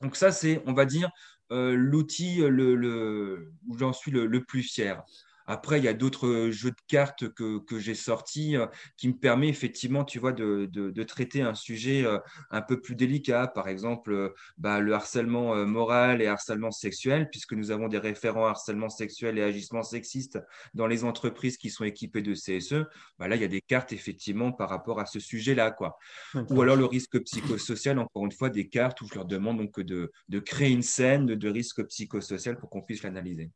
Donc 0.00 0.16
ça, 0.16 0.32
c'est, 0.32 0.62
on 0.66 0.72
va 0.72 0.86
dire, 0.86 1.10
euh, 1.50 1.74
l'outil 1.74 2.42
où 2.42 3.78
j'en 3.78 3.92
suis 3.92 4.12
le, 4.12 4.44
plus 4.44 4.62
fier. 4.62 5.02
Après, 5.48 5.78
il 5.78 5.84
y 5.84 5.88
a 5.88 5.94
d'autres 5.94 6.50
jeux 6.50 6.70
de 6.70 6.80
cartes 6.86 7.26
que, 7.30 7.58
que 7.60 7.78
j'ai 7.78 7.94
sortis 7.94 8.54
euh, 8.56 8.66
qui 8.98 9.08
me 9.08 9.14
permettent 9.14 9.48
effectivement, 9.48 10.04
tu 10.04 10.18
vois, 10.18 10.32
de, 10.32 10.68
de, 10.70 11.02
traiter 11.02 11.40
un 11.40 11.54
sujet 11.54 12.04
euh, 12.04 12.18
un 12.50 12.60
peu 12.60 12.82
plus 12.82 12.94
délicat. 12.94 13.46
Par 13.46 13.66
exemple, 13.66 14.12
euh, 14.12 14.34
bah, 14.58 14.78
le 14.78 14.92
harcèlement 14.92 15.56
moral 15.64 16.20
et 16.20 16.26
harcèlement 16.26 16.70
sexuel, 16.70 17.30
puisque 17.30 17.54
nous 17.54 17.70
avons 17.70 17.88
des 17.88 17.96
référents 17.98 18.46
harcèlement 18.46 18.90
sexuel 18.90 19.38
et 19.38 19.42
agissement 19.42 19.82
sexiste 19.82 20.38
dans 20.74 20.86
les 20.86 21.04
entreprises 21.04 21.56
qui 21.56 21.70
sont 21.70 21.84
équipées 21.84 22.20
de 22.20 22.34
CSE. 22.34 22.84
Bah, 23.18 23.26
là, 23.26 23.36
il 23.36 23.40
y 23.40 23.46
a 23.46 23.48
des 23.48 23.62
cartes 23.62 23.94
effectivement 23.94 24.52
par 24.52 24.68
rapport 24.68 25.00
à 25.00 25.06
ce 25.06 25.18
sujet-là. 25.18 25.70
quoi. 25.70 25.96
Ou 26.34 26.60
alors 26.60 26.76
le 26.76 26.84
risque 26.84 27.18
psychosocial, 27.24 27.98
encore 27.98 28.26
une 28.26 28.32
fois, 28.32 28.50
des 28.50 28.68
cartes 28.68 29.00
où 29.00 29.08
je 29.08 29.14
leur 29.14 29.24
demande 29.24 29.56
donc 29.56 29.80
de, 29.80 30.12
de 30.28 30.38
créer 30.40 30.70
une 30.70 30.82
scène 30.82 31.24
de 31.24 31.48
risque 31.48 31.82
psychosocial 31.86 32.58
pour 32.58 32.68
qu'on 32.68 32.82
puisse 32.82 33.02
l'analyser. 33.02 33.50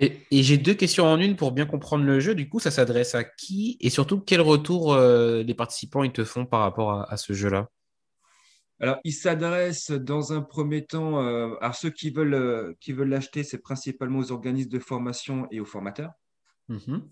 Et, 0.00 0.26
j'ai 0.30 0.56
deux 0.56 0.72
questions 0.72 1.04
en 1.04 1.20
une 1.20 1.36
pour 1.36 1.52
bien 1.52 1.66
comprendre 1.66 2.04
le 2.04 2.20
jeu. 2.20 2.34
Du 2.34 2.48
coup, 2.48 2.58
ça 2.58 2.70
s'adresse 2.70 3.14
à 3.14 3.22
qui 3.22 3.76
et 3.80 3.90
surtout 3.90 4.18
quel 4.18 4.40
retour 4.40 4.94
euh, 4.94 5.42
les 5.42 5.54
participants 5.54 6.02
ils 6.02 6.12
te 6.12 6.24
font 6.24 6.46
par 6.46 6.60
rapport 6.60 7.10
à, 7.10 7.16
ce 7.18 7.34
jeu-là? 7.34 7.68
Alors, 8.80 8.96
il 9.04 9.12
s'adresse 9.12 9.90
dans 9.90 10.32
un 10.32 10.40
premier 10.40 10.86
temps 10.86 11.22
euh, 11.22 11.54
à 11.60 11.74
ceux 11.74 11.90
qui 11.90 12.08
veulent 12.08 12.32
euh, 12.32 12.72
qui 12.80 12.92
veulent 12.92 13.10
l'acheter, 13.10 13.44
c'est 13.44 13.58
principalement 13.58 14.20
aux 14.20 14.32
organismes 14.32 14.70
de 14.70 14.78
formation 14.78 15.46
et 15.50 15.60
aux 15.60 15.66
formateurs. 15.66 16.12
Mm-hmm. 16.70 17.02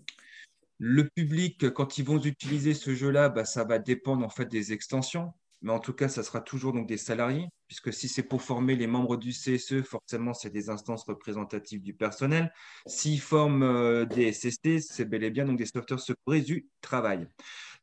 Le 0.79 1.09
public, 1.09 1.69
quand 1.69 1.99
ils 1.99 2.05
vont 2.05 2.19
utiliser 2.19 2.73
ce 2.73 2.95
jeu-là, 2.95 3.29
bah, 3.29 3.45
ça 3.45 3.65
va 3.65 3.77
dépendre 3.77 4.25
en 4.25 4.29
fait 4.29 4.47
des 4.47 4.73
extensions 4.73 5.31
mais 5.61 5.71
en 5.71 5.79
tout 5.79 5.93
cas, 5.93 6.07
ça 6.07 6.23
sera 6.23 6.39
toujours 6.39 6.73
des 6.85 6.97
salariés, 6.97 7.47
puisque 7.67 7.91
si 7.91 8.07
c'est 8.07 8.23
pour 8.23 8.41
former 8.41 8.75
les 8.75 8.87
membres 8.87 9.17
du 9.17 9.31
CSE, 9.31 9.81
forcément, 9.83 10.33
c'est 10.33 10.49
des 10.49 10.69
instances 10.69 11.03
représentatives 11.03 11.81
du 11.81 11.93
personnel. 11.93 12.53
S'ils 12.87 13.19
forment 13.19 13.63
euh, 13.63 14.05
des 14.05 14.31
SST, 14.31 14.79
c'est 14.79 15.05
bel 15.05 15.23
et 15.23 15.31
bien 15.31 15.45
donc 15.45 15.57
des 15.57 15.65
sauveteurs 15.65 15.99
secouristes 15.99 16.47
du 16.47 16.69
travail. 16.81 17.27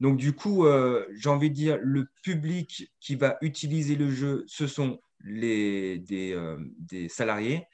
Donc, 0.01 0.17
du 0.17 0.33
coup, 0.33 0.67
euh, 0.67 1.07
j'ai 1.15 1.29
envie 1.29 1.51
de 1.51 1.55
dire, 1.55 1.79
le 1.83 2.07
public 2.23 2.91
qui 3.01 3.15
va 3.15 3.37
utiliser 3.43 3.97
le 3.97 4.11
jeu, 4.11 4.45
ce 4.47 4.67
sont 4.67 5.01
les, 5.25 6.03
euh, 6.13 6.59
salariés, 7.09 7.65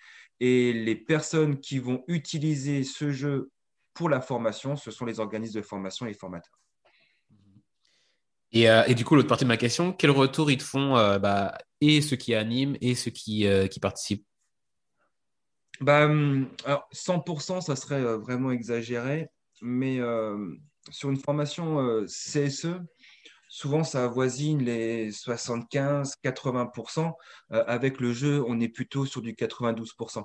et 0.41 0.73
les 0.73 0.97
personnes 0.97 1.61
qui 1.61 1.79
vont 1.79 2.03
utiliser 2.09 2.83
ce 2.83 3.13
jeu 3.13 3.53
pour 3.95 4.09
la 4.09 4.21
formation, 4.21 4.77
ce 4.77 4.91
sont 4.91 5.05
les 5.05 5.21
organismes 5.21 5.61
de 5.61 5.63
formation 5.65 6.07
et 6.07 6.11
les 6.11 6.19
formateurs. 6.19 6.62
Euh, 8.55 8.85
et, 8.87 8.95
du 8.95 9.05
coup, 9.05 9.17
l'autre 9.17 9.29
partie 9.29 9.45
de 9.45 9.49
ma 9.49 9.57
question, 9.57 9.93
quel 9.93 10.11
retour 10.11 10.51
ils 10.51 10.59
te 10.59 10.63
font 10.63 10.97
euh, 10.97 11.19
bah, 11.19 11.57
et 11.81 12.03
ceux 12.03 12.17
qui 12.17 12.35
animent 12.35 12.77
et 12.81 12.95
ceux 12.95 13.11
qui, 13.11 13.47
euh, 13.47 13.67
participent? 13.81 14.27
Bah, 15.81 16.05
hum, 16.05 16.49
alors 16.65 16.87
100%, 16.93 17.63
ça 17.63 17.77
serait 17.77 18.03
vraiment 18.19 18.53
exagéré, 18.53 19.29
mais 19.63 20.01
sur 20.91 21.11
une 21.11 21.17
formation 21.17 22.05
CSE, 22.07 22.77
souvent 23.49 23.83
ça 23.83 24.05
avoisine 24.05 24.63
les 24.63 25.11
75-80%. 25.11 27.15
avec 27.51 28.01
le 28.01 28.13
jeu, 28.13 28.45
on 28.47 28.61
est 28.61 28.69
plutôt 28.69 29.07
sur 29.07 29.23
du 29.23 29.33
92%. 29.33 30.25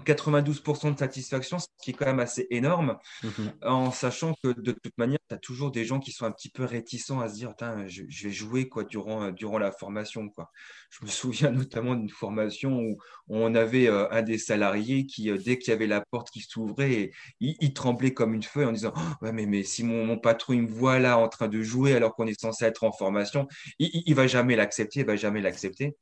92% 0.00 0.94
de 0.94 0.98
satisfaction, 0.98 1.58
ce 1.58 1.66
qui 1.82 1.90
est 1.90 1.94
quand 1.94 2.06
même 2.06 2.20
assez 2.20 2.46
énorme, 2.50 2.96
mhm. 3.22 3.52
en 3.62 3.90
sachant 3.90 4.34
que 4.42 4.48
de 4.48 4.72
toute 4.72 4.96
manière, 4.96 5.18
tu 5.28 5.34
as 5.34 5.38
toujours 5.38 5.70
des 5.70 5.84
gens 5.84 6.00
qui 6.00 6.12
sont 6.12 6.24
un 6.24 6.32
petit 6.32 6.50
peu 6.50 6.64
réticents 6.64 7.20
à 7.20 7.28
se 7.28 7.34
dire 7.34 7.52
je, 7.86 8.02
je, 8.08 8.28
vais 8.28 8.32
jouer 8.32 8.68
quoi, 8.68 8.84
durant, 8.84 9.30
durant 9.30 9.58
la 9.58 9.70
formation. 9.70 10.28
Quoi. 10.30 10.50
Je 10.90 11.04
me 11.04 11.10
souviens 11.10 11.50
notamment 11.50 11.94
d'une 11.94 12.08
formation 12.08 12.80
où 12.80 12.96
on 13.28 13.54
avait 13.54 13.88
euh, 13.88 14.10
un 14.10 14.22
des 14.22 14.38
salariés 14.38 15.06
qui, 15.06 15.30
euh, 15.30 15.36
dès 15.36 15.58
qu'il 15.58 15.70
y 15.70 15.74
avait 15.74 15.86
la 15.86 16.00
porte 16.00 16.30
qui 16.30 16.40
s'ouvrait, 16.40 17.10
il, 17.40 17.72
tremblait 17.74 18.14
comme 18.14 18.34
une 18.34 18.42
feuille 18.42 18.66
en 18.66 18.72
disant 18.72 18.92
oh, 18.96 19.24
ouais, 19.24 19.32
mais, 19.32 19.46
mais 19.46 19.62
si 19.62 19.84
mon, 19.84 20.04
mon, 20.04 20.18
patron 20.18 20.52
il 20.54 20.62
me 20.62 20.68
voit 20.68 20.98
là 20.98 21.18
en 21.18 21.28
train 21.28 21.48
de 21.48 21.62
jouer 21.62 21.94
alors 21.94 22.14
qu'on 22.14 22.26
est 22.26 22.40
censé 22.40 22.64
être 22.64 22.84
en 22.84 22.92
formation, 22.92 23.46
il 23.78 24.04
ne 24.06 24.14
va 24.14 24.26
jamais 24.26 24.56
l'accepter, 24.56 25.00
il 25.00 25.06
va 25.06 25.16
jamais 25.16 25.40
l'accepter 25.40 25.96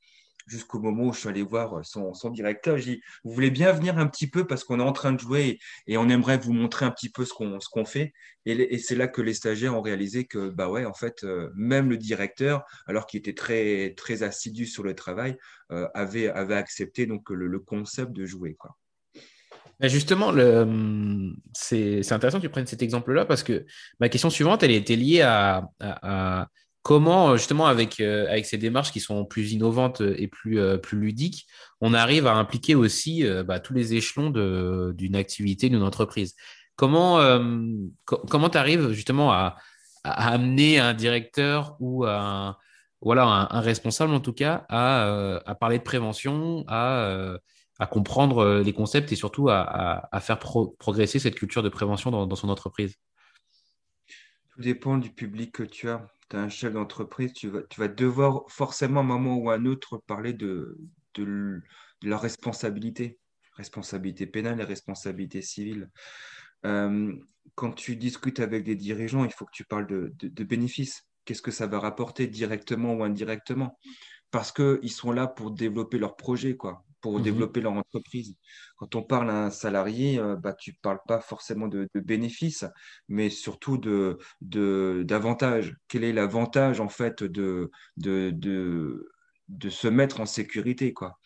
jusqu'au 0.46 0.79
moment 0.79 1.05
où 1.05 1.12
je 1.12 1.20
suis 1.20 1.29
allé 1.29 1.42
voir 1.42 1.79
euh, 1.79 1.83
son, 1.83 2.31
directeur. 2.31 2.79
J'ai 2.79 2.96
dit, 2.96 3.03
vous 3.24 3.33
voulez 3.33 3.50
bien 3.50 3.72
venir 3.72 3.98
un 3.98 4.07
petit 4.07 4.29
peu 4.29 4.46
parce 4.46 4.64
qu'on 4.64 4.81
est 4.81 4.85
en 4.85 4.92
train 4.92 5.12
de 5.12 5.20
jouer 5.20 5.59
et, 5.87 5.96
on 5.96 6.09
aimerait 6.09 6.38
vous 6.38 6.53
montrer 6.53 6.87
un 6.87 6.90
petit 6.90 7.11
peu 7.11 7.24
ce 7.24 7.33
qu'on 7.33 7.59
qu'on 7.72 7.85
fait. 7.85 8.12
Et, 8.46 8.79
c'est 8.79 8.96
là 8.96 9.07
que 9.07 9.20
les 9.20 9.35
stagiaires 9.35 9.76
ont 9.76 9.83
réalisé 9.83 10.24
que, 10.24 10.48
bah 10.48 10.68
ouais, 10.68 10.85
en 10.85 10.94
fait, 10.94 11.24
euh, 11.24 11.50
même 11.55 11.90
le 11.90 11.96
directeur, 11.96 12.64
alors 12.87 13.07
qu'il 13.07 13.18
était 13.18 13.35
très, 13.35 13.94
très 13.96 14.22
assidu 14.22 14.66
sur 14.66 14.83
le 14.83 14.94
travail, 14.94 15.37
euh, 15.72 15.88
avait, 15.94 16.29
avait 16.29 16.55
accepté 16.55 17.07
donc 17.07 17.29
le, 17.31 17.59
concept 17.61 18.12
de 18.12 18.24
jouer. 18.24 18.55
Quoi. 18.55 18.76
Justement, 19.83 20.33
c'est 21.53 22.12
intéressant 22.12 22.38
que 22.38 22.46
tu 22.46 22.50
prennes 22.50 22.66
cet 22.66 22.83
exemple-là 22.83 23.24
parce 23.24 23.42
que 23.42 23.64
ma 23.98 24.09
question 24.09 24.31
suivante, 24.31 24.62
elle 24.62 24.72
était 24.72 24.96
liée 24.96 25.22
à 25.22 26.48
comment, 26.82 27.30
euh, 27.30 27.36
justement, 27.36 27.66
avec, 27.66 28.00
euh, 28.00 28.28
avec 28.28 28.46
ces 28.46 28.58
démarches 28.58 28.92
qui 28.92 29.00
sont 29.00 29.24
plus 29.24 29.52
innovantes 29.52 30.00
et 30.00 30.28
plus, 30.28 30.58
euh, 30.58 30.78
ludiques, 30.92 31.46
on 31.80 31.94
arrive 31.94 32.26
à 32.26 32.34
impliquer 32.34 32.74
aussi 32.74 33.24
bah, 33.44 33.60
tous 33.60 33.72
les 33.72 33.94
échelons 33.94 34.30
d'une 34.30 35.16
activité, 35.16 35.70
d'une 35.70 35.82
entreprise. 35.82 36.34
Comment 36.76 37.18
tu 38.06 38.58
arrives 38.58 38.92
justement 38.92 39.32
à, 39.32 39.56
amener 40.04 40.78
un 40.78 40.94
directeur 40.94 41.76
ou 41.80 42.04
un, 42.06 42.56
voilà, 43.00 43.48
un, 43.50 43.60
responsable, 43.60 44.12
en 44.12 44.20
tout 44.20 44.32
cas, 44.32 44.66
à, 44.68 45.56
parler 45.58 45.78
de 45.78 45.82
prévention, 45.82 46.64
à, 46.68 47.38
comprendre 47.90 48.60
les 48.62 48.72
concepts 48.74 49.10
et 49.10 49.16
surtout 49.16 49.48
à, 49.48 50.20
faire 50.20 50.38
progresser 50.38 51.18
cette 51.18 51.36
culture 51.36 51.62
de 51.62 51.70
prévention 51.70 52.10
dans 52.10 52.36
son 52.36 52.50
entreprise? 52.50 52.96
Tout 54.50 54.60
dépend 54.60 54.98
du 54.98 55.08
public 55.08 55.52
que 55.52 55.62
tu 55.62 55.88
as 55.88 56.06
tu 56.30 56.36
un 56.36 56.48
chef 56.48 56.72
d'entreprise, 56.72 57.32
tu 57.32 57.48
vas, 57.48 57.88
devoir 57.88 58.44
forcément, 58.48 59.00
à 59.00 59.02
un 59.02 59.06
moment 59.06 59.36
ou 59.36 59.50
à 59.50 59.54
un 59.54 59.66
autre, 59.66 59.98
parler 60.06 60.32
de, 60.32 60.78
de, 61.14 61.60
leur 62.02 62.22
responsabilité, 62.22 63.18
responsabilité 63.54 64.26
pénale 64.26 64.60
et 64.60 64.64
responsabilité 64.64 65.42
civile. 65.42 65.90
Euh, 66.64 67.12
quand 67.56 67.72
tu 67.72 67.96
discutes 67.96 68.40
avec 68.40 68.64
des 68.64 68.76
dirigeants, 68.76 69.24
il 69.24 69.32
faut 69.32 69.44
que 69.44 69.50
tu 69.52 69.64
parles 69.64 69.86
de, 69.86 70.14
de 70.18 70.44
bénéfices. 70.44 71.02
Qu'est-ce 71.24 71.42
que 71.42 71.50
ça 71.50 71.66
va 71.66 71.80
rapporter 71.80 72.26
directement 72.26 72.94
ou 72.94 73.02
indirectement? 73.02 73.78
Parce 74.30 74.52
qu'ils 74.52 74.92
sont 74.92 75.12
là 75.12 75.26
pour 75.26 75.50
développer 75.50 75.98
leur 75.98 76.16
projet, 76.16 76.56
quoi 76.56 76.84
pour 77.00 77.18
mmh 77.18 77.22
développer 77.22 77.60
leur 77.60 77.72
entreprise. 77.72 78.36
Quand 78.76 78.94
on 78.94 79.02
parle 79.02 79.30
à 79.30 79.44
un 79.46 79.50
salarié, 79.50 80.18
euh, 80.18 80.36
bah, 80.36 80.54
tu 80.54 80.70
ne 80.70 80.76
parles 80.82 81.00
pas 81.06 81.20
forcément 81.20 81.68
de, 81.68 81.88
bénéfices, 81.94 82.64
mais 83.08 83.30
surtout 83.30 83.78
de, 83.78 84.18
d'avantages. 84.40 85.76
Quel 85.88 86.04
est 86.04 86.12
l'avantage 86.12 86.80
en 86.80 86.88
fait 86.88 87.22
de, 87.22 87.70
de, 87.96 89.08
se 89.68 89.88
mettre 89.88 90.20
en 90.20 90.26
sécurité 90.26 90.92
quoi? 90.92 91.18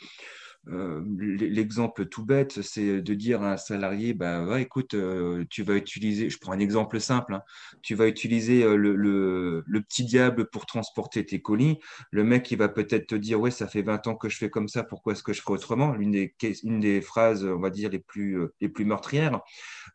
L'exemple 0.67 2.07
tout 2.07 2.25
bête, 2.25 2.63
c'est 2.63 3.03
de 3.03 3.15
dire 3.15 3.43
à 3.43 3.53
un 3.53 3.57
salarié, 3.57 4.15
bah, 4.15 4.61
écoute, 4.61 4.95
euh, 4.95 5.45
tu 5.51 5.63
vas 5.63 5.75
utiliser, 5.75 6.31
je 6.31 6.39
prends 6.39 6.53
un 6.53 6.59
exemple 6.59 7.01
simple, 7.01 7.35
hein, 7.35 7.43
tu 7.83 7.95
vas 7.95 8.07
utiliser 8.07 8.63
euh, 8.65 8.77
le, 8.77 8.95
le, 8.95 9.83
petit 9.83 10.05
diable 10.05 10.47
pour 10.49 10.65
transporter 10.65 11.27
tes 11.27 11.43
colis. 11.43 11.79
Le 12.11 12.25
mec, 12.25 12.51
il 12.51 12.59
va 12.59 12.69
peut-être 12.69 13.09
te 13.09 13.15
dire, 13.15 13.41
ouais, 13.41 13.51
ça 13.51 13.67
fait 13.67 13.83
20 13.83 14.07
ans 14.07 14.15
que 14.15 14.29
je 14.29 14.39
fais 14.39 14.49
comme 14.49 14.69
ça, 14.69 14.85
pourquoi 14.85 15.13
est-ce 15.13 15.23
que 15.23 15.35
je 15.35 15.43
ferais 15.43 15.55
autrement? 15.55 15.93
L'une 15.93 16.13
des, 16.13 16.35
une 16.63 16.81
des 16.81 17.03
phrases, 17.03 17.45
on 17.45 17.61
va 17.61 17.71
dire, 17.71 17.91
les 17.91 17.99
plus, 17.99 18.39
les 18.61 18.69
plus 18.69 18.85
meurtrières. 18.87 19.41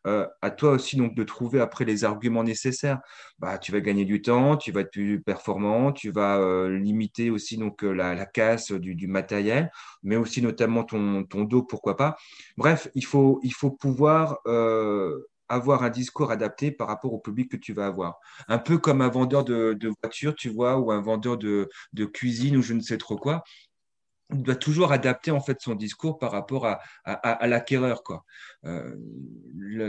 à 0.06 0.52
toi 0.52 0.72
aussi, 0.72 0.98
donc, 0.98 1.16
de 1.16 1.24
trouver 1.24 1.60
après 1.60 1.86
les 1.86 2.04
arguments 2.04 2.44
nécessaires. 2.44 3.00
Bah, 3.40 3.58
tu 3.58 3.72
vas 3.72 3.80
gagner 3.80 4.06
du 4.06 4.22
temps, 4.22 4.58
tu 4.58 4.72
vas 4.72 4.82
être 4.82 4.92
plus 4.92 5.22
performant, 5.22 5.92
tu 5.92 6.12
vas 6.12 6.68
limiter 6.70 7.30
aussi 7.32 7.58
donc, 7.58 7.82
la, 7.82 8.14
la 8.14 8.26
casse 8.26 8.72
du, 8.72 8.96
du 8.96 9.08
matériel, 9.08 9.72
mais 10.04 10.16
aussi 10.16 10.42
notamment 10.42 10.59
notamment 10.60 10.84
ton, 10.84 11.44
dos, 11.44 11.64
pourquoi 11.64 11.96
pas. 11.96 12.18
Bref, 12.58 12.90
il 12.96 13.06
faut, 13.06 13.40
il 13.44 13.54
faut 13.54 13.72
pouvoir 13.72 14.40
euh, 14.48 15.28
avoir 15.48 15.84
un 15.84 15.90
discours 15.90 16.32
adapté 16.32 16.72
par 16.72 16.88
rapport 16.88 17.14
au 17.14 17.20
public 17.20 17.52
que 17.52 17.58
tu 17.58 17.74
vas 17.74 17.88
avoir. 17.88 18.20
Un 18.48 18.60
peu 18.60 18.78
comme 18.78 19.02
un 19.02 19.10
vendeur 19.10 19.44
de, 19.44 19.74
de 19.74 19.92
voiture, 20.02 20.36
tu 20.36 20.50
vois, 20.50 20.78
ou 20.80 20.92
un 20.92 21.02
vendeur 21.02 21.38
de, 21.38 21.70
cuisine 22.14 22.58
ou 22.58 22.62
je 22.62 22.74
ne 22.74 22.82
sais 22.82 22.98
trop 22.98 23.18
quoi 23.18 23.44
doit 24.30 24.56
toujours 24.56 24.92
adapter 24.92 25.32
en 25.32 25.40
fait 25.42 25.60
son 25.62 25.76
discours 25.76 26.20
par 26.20 26.32
rapport 26.32 26.68
à, 27.06 27.48
l'acquéreur 27.48 28.04
quoi. 28.04 28.24
Euh, 28.66 28.96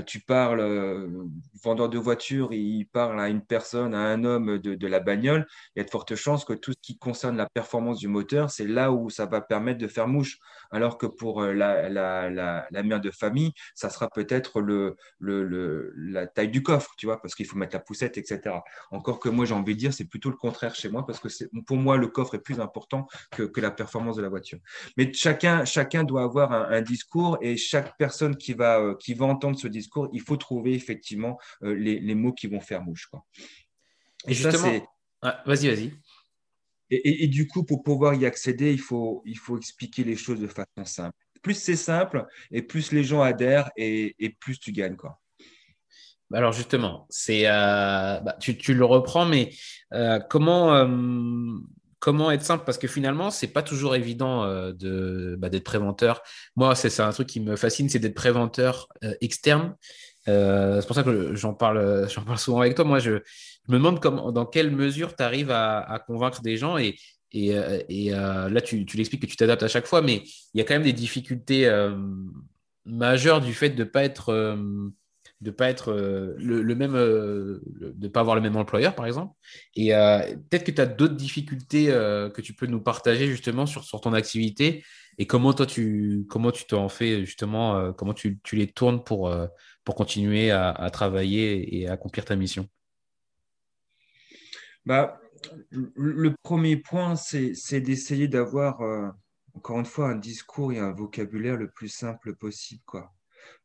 tu 0.06 0.20
parles 0.20 0.60
euh, 0.60 1.24
vendeur 1.62 1.88
de 1.88 1.98
voiture, 1.98 2.52
il 2.52 2.86
parle 2.86 3.20
à 3.20 3.28
une 3.28 3.42
personne, 3.42 3.94
à 3.94 3.98
un 3.98 4.24
homme 4.24 4.58
de, 4.58 4.74
de, 4.74 4.86
la 4.86 5.00
bagnole. 5.00 5.46
Il 5.74 5.80
y 5.80 5.82
a 5.82 5.84
de 5.84 5.90
fortes 5.90 6.14
chances 6.14 6.44
que 6.44 6.52
tout 6.52 6.72
ce 6.72 6.78
qui 6.80 6.96
concerne 6.96 7.36
la 7.36 7.48
performance 7.48 7.98
du 7.98 8.08
moteur, 8.08 8.50
c'est 8.50 8.66
là 8.66 8.92
où 8.92 9.10
ça 9.10 9.26
va 9.26 9.40
permettre 9.40 9.78
de 9.78 9.88
faire 9.88 10.08
mouche. 10.08 10.38
Alors 10.70 10.98
que 10.98 11.06
pour 11.06 11.42
euh, 11.42 11.52
la, 11.52 11.88
la, 11.88 12.30
la, 12.30 12.66
la 12.70 12.82
mère 12.82 13.00
de 13.00 13.10
famille, 13.10 13.52
ça 13.74 13.90
sera 13.90 14.08
peut-être 14.08 14.60
le, 14.60 14.96
le, 15.18 15.44
le, 15.44 15.92
la 15.96 16.26
taille 16.26 16.50
du 16.50 16.62
coffre, 16.62 16.92
tu 16.96 17.06
vois, 17.06 17.20
parce 17.20 17.34
qu'il 17.34 17.46
faut 17.46 17.56
mettre 17.58 17.74
la 17.74 17.80
poussette, 17.80 18.16
etc. 18.18 18.56
Encore 18.90 19.18
que 19.18 19.28
moi 19.28 19.44
j'ai 19.44 19.54
envie 19.54 19.74
de 19.74 19.80
dire, 19.80 19.92
c'est 19.92 20.04
plutôt 20.04 20.30
le 20.30 20.36
contraire 20.36 20.74
chez 20.74 20.88
moi 20.88 21.04
parce 21.04 21.18
que 21.18 21.28
pour 21.66 21.76
moi 21.76 21.96
le 21.96 22.06
coffre 22.06 22.36
est 22.36 22.40
plus 22.42 22.60
important 22.60 23.06
que, 23.30 23.42
que 23.42 23.60
la 23.60 23.70
performance 23.70 24.16
de 24.16 24.22
la 24.22 24.29
voiture. 24.30 24.58
Mais 24.96 25.12
chacun, 25.12 25.64
chacun 25.64 26.04
doit 26.04 26.22
avoir 26.22 26.52
un, 26.52 26.80
discours 26.80 27.38
et 27.42 27.56
chaque 27.56 27.96
personne 27.98 28.36
qui 28.36 28.54
va, 28.54 28.80
euh, 28.80 28.94
qui 28.94 29.14
va 29.14 29.26
entendre 29.26 29.58
ce 29.58 29.68
discours, 29.68 30.08
il 30.12 30.22
faut 30.22 30.36
trouver 30.36 30.72
effectivement 30.72 31.38
euh, 31.62 31.74
les, 31.74 32.00
les, 32.00 32.14
mots 32.14 32.32
qui 32.32 32.46
vont 32.46 32.60
faire 32.60 32.82
mouche. 32.82 33.06
Quoi. 33.06 33.24
Et, 34.26 34.34
justement, 34.34 34.72
vas-y, 35.22 35.68
vas-y. 35.68 35.92
Et, 36.92 37.24
et, 37.24 37.28
du 37.28 37.46
coup, 37.46 37.64
pour 37.64 37.82
pouvoir 37.82 38.14
y 38.14 38.26
accéder, 38.26 38.72
il 38.72 38.80
faut, 38.80 39.22
il 39.24 39.38
faut 39.38 39.56
expliquer 39.56 40.02
les 40.02 40.16
choses 40.16 40.40
de 40.40 40.48
façon 40.48 40.84
simple. 40.84 41.16
Plus 41.42 41.54
c'est 41.54 41.76
simple, 41.76 42.26
et 42.50 42.62
plus 42.62 42.92
les 42.92 43.04
gens 43.04 43.22
adhèrent, 43.22 43.70
et, 43.76 44.16
et 44.18 44.30
plus 44.30 44.58
tu 44.58 44.72
gagnes. 44.72 44.96
Quoi. 44.96 45.20
Alors 46.32 46.52
justement, 46.52 47.06
c'est, 47.08 47.46
euh, 47.46 48.20
bah, 48.20 48.36
tu, 48.40 48.56
tu, 48.56 48.74
le 48.74 48.84
reprends, 48.84 49.26
mais 49.26 49.50
comment, 50.28 50.86
comment 52.00 52.30
être 52.32 52.42
simple 52.42 52.64
Parce 52.64 52.78
que 52.78 52.88
finalement, 52.88 53.30
c'est 53.30 53.46
pas 53.46 53.62
toujours 53.62 53.94
évident 53.94 54.42
euh, 54.42 54.72
de, 54.72 55.36
bah, 55.38 55.48
d'être 55.48 55.64
préventeur. 55.64 56.22
Moi, 56.56 56.74
c'est, 56.74 57.00
un 57.00 57.12
truc 57.12 57.28
qui 57.28 57.40
me 57.40 57.54
fascine, 57.54 57.88
c'est 57.88 58.00
d'être 58.00 58.14
préventeur 58.14 58.88
euh, 59.04 59.14
externe. 59.20 59.76
Euh, 60.28 60.80
c'est 60.80 60.86
pour 60.86 60.96
ça 60.96 61.04
que 61.04 61.34
j'en 61.36 61.54
parle, 61.54 62.08
souvent 62.36 62.60
avec 62.60 62.74
toi. 62.74 62.84
Moi, 62.84 62.98
je, 62.98 63.20
me 63.68 63.76
demande 63.76 64.00
comment, 64.00 64.32
dans 64.32 64.46
quelle 64.46 64.72
mesure 64.72 65.14
tu 65.14 65.22
arrives 65.22 65.52
à, 65.52 66.02
convaincre 66.06 66.42
des 66.42 66.56
gens. 66.56 66.76
Et 66.76 66.96
là, 67.32 68.60
tu, 68.60 68.84
tu 68.84 68.96
l'expliques 68.96 69.22
que 69.22 69.26
tu 69.26 69.36
t'adaptes 69.36 69.62
à 69.62 69.68
chaque 69.68 69.86
fois, 69.86 70.02
mais 70.02 70.22
il 70.54 70.58
y 70.58 70.60
a 70.60 70.64
quand 70.64 70.74
même 70.74 70.82
des 70.82 70.92
difficultés 70.92 71.70
majeures 72.86 73.40
du 73.40 73.54
fait 73.54 73.70
de 73.70 73.84
ne 73.84 73.88
pas 73.88 74.02
être 74.02 74.56
de 75.40 75.50
pas 75.50 75.70
être 75.70 75.90
euh, 75.90 76.34
le, 76.38 76.74
même, 76.74 76.94
euh, 76.94 77.60
de 77.64 78.08
pas 78.08 78.20
avoir 78.20 78.36
le 78.36 78.42
même 78.42 78.56
employeur, 78.56 78.94
par 78.94 79.06
exemple. 79.06 79.34
Et 79.74 79.94
euh, 79.94 80.20
peut-être 80.50 80.64
que 80.64 80.70
tu 80.70 80.80
as 80.80 80.86
d'autres 80.86 81.14
difficultés 81.14 81.86
que 81.86 82.40
tu 82.40 82.54
peux 82.54 82.66
nous 82.66 82.80
partager 82.80 83.26
justement 83.26 83.66
sur, 83.66 84.00
ton 84.00 84.12
activité 84.12 84.84
et 85.18 85.26
comment 85.26 85.52
toi 85.52 85.66
tu 85.66 86.24
comment 86.28 86.50
tu 86.50 86.64
t'en 86.64 86.88
fais 86.88 87.24
justement, 87.24 87.92
comment 87.92 88.14
tu, 88.14 88.40
les 88.52 88.66
tournes 88.66 89.02
pour, 89.02 89.34
continuer 89.84 90.50
à, 90.50 90.88
travailler 90.92 91.80
et 91.80 91.88
accomplir 91.88 92.24
ta 92.24 92.36
mission? 92.36 92.68
Bah, 94.86 95.20
le 95.70 96.34
premier 96.42 96.76
point, 96.76 97.16
c'est 97.16 97.80
d'essayer 97.80 98.28
d'avoir, 98.28 98.80
encore 99.54 99.78
une 99.78 99.86
fois, 99.86 100.10
un 100.10 100.16
discours 100.16 100.72
et 100.72 100.78
un 100.78 100.92
vocabulaire 100.92 101.56
le 101.56 101.70
plus 101.70 101.88
simple 101.88 102.34
possible. 102.36 102.82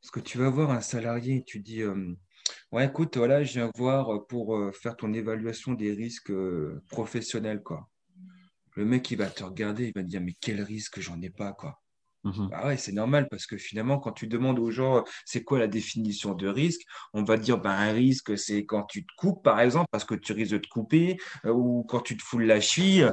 Parce 0.01 0.11
que 0.11 0.19
tu 0.19 0.37
vas 0.37 0.49
voir 0.49 0.71
un 0.71 0.81
salarié, 0.81 1.43
tu 1.45 1.59
dis 1.59 1.81
euh, 1.81 2.15
Ouais, 2.71 2.85
écoute, 2.85 3.17
voilà, 3.17 3.43
je 3.43 3.53
viens 3.53 3.71
voir 3.75 4.25
pour 4.27 4.55
euh, 4.55 4.71
faire 4.71 4.95
ton 4.95 5.13
évaluation 5.13 5.73
des 5.73 5.93
risques 5.93 6.31
euh, 6.31 6.83
professionnels, 6.89 7.63
quoi. 7.63 7.89
Le 8.75 8.85
mec, 8.85 9.09
il 9.11 9.17
va 9.17 9.29
te 9.29 9.43
regarder, 9.43 9.87
il 9.87 9.93
va 9.95 10.03
te 10.03 10.07
dire 10.07 10.21
Mais 10.21 10.35
quel 10.39 10.61
risque 10.61 10.99
j'en 10.99 11.21
ai 11.21 11.29
pas, 11.29 11.53
quoi. 11.53 11.81
Mhm. 12.23 12.49
Bah 12.49 12.67
ouais, 12.67 12.77
c'est 12.77 12.91
normal 12.91 13.27
parce 13.29 13.45
que 13.45 13.55
finalement, 13.55 13.99
quand 13.99 14.11
tu 14.11 14.27
demandes 14.27 14.57
aux 14.57 14.71
gens 14.71 15.03
c'est 15.25 15.43
quoi 15.43 15.59
la 15.59 15.67
définition 15.67 16.33
de 16.33 16.47
risque, 16.47 16.81
on 17.13 17.23
va 17.23 17.37
dire 17.37 17.59
ben, 17.59 17.69
un 17.69 17.91
risque, 17.91 18.35
c'est 18.37 18.65
quand 18.65 18.83
tu 18.83 19.05
te 19.05 19.11
coupes, 19.15 19.43
par 19.43 19.59
exemple, 19.59 19.87
parce 19.91 20.05
que 20.05 20.15
tu 20.15 20.33
risques 20.33 20.53
de 20.53 20.57
te 20.57 20.67
couper, 20.67 21.17
ou 21.45 21.83
quand 21.87 22.01
tu 22.01 22.17
te 22.17 22.23
foules 22.23 22.45
la 22.45 22.59
chie. 22.59 23.03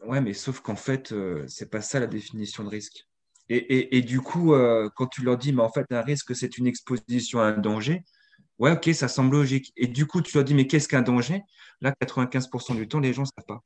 Ouais, 0.00 0.20
mais 0.20 0.34
sauf 0.34 0.60
qu'en 0.60 0.76
fait, 0.76 1.14
c'est 1.46 1.70
pas 1.70 1.80
ça 1.80 1.98
la 1.98 2.06
définition 2.06 2.62
de 2.62 2.68
risque 2.68 3.06
Et, 3.50 4.02
du 4.02 4.20
coup, 4.20 4.54
euh, 4.54 4.88
quand 4.96 5.06
tu 5.06 5.22
leur 5.22 5.36
dis, 5.36 5.52
mais 5.52 5.62
en 5.62 5.70
fait, 5.70 5.86
un 5.90 6.00
risque, 6.00 6.34
c'est 6.34 6.56
une 6.58 6.66
exposition 6.66 7.40
à 7.40 7.44
un 7.44 7.58
danger, 7.58 8.02
ouais, 8.58 8.72
ok, 8.72 8.90
ça 8.94 9.08
semble 9.08 9.36
logique. 9.36 9.72
Et 9.76 9.86
du 9.86 10.06
coup, 10.06 10.22
tu 10.22 10.36
leur 10.36 10.44
dis, 10.44 10.54
mais 10.54 10.66
qu'est-ce 10.66 10.88
qu'un 10.88 11.02
danger? 11.02 11.42
Là, 11.80 11.92
95% 12.00 12.74
du 12.74 12.88
temps, 12.88 13.00
les 13.00 13.12
gens 13.12 13.22
ne 13.22 13.26
savent 13.26 13.46
pas. 13.46 13.62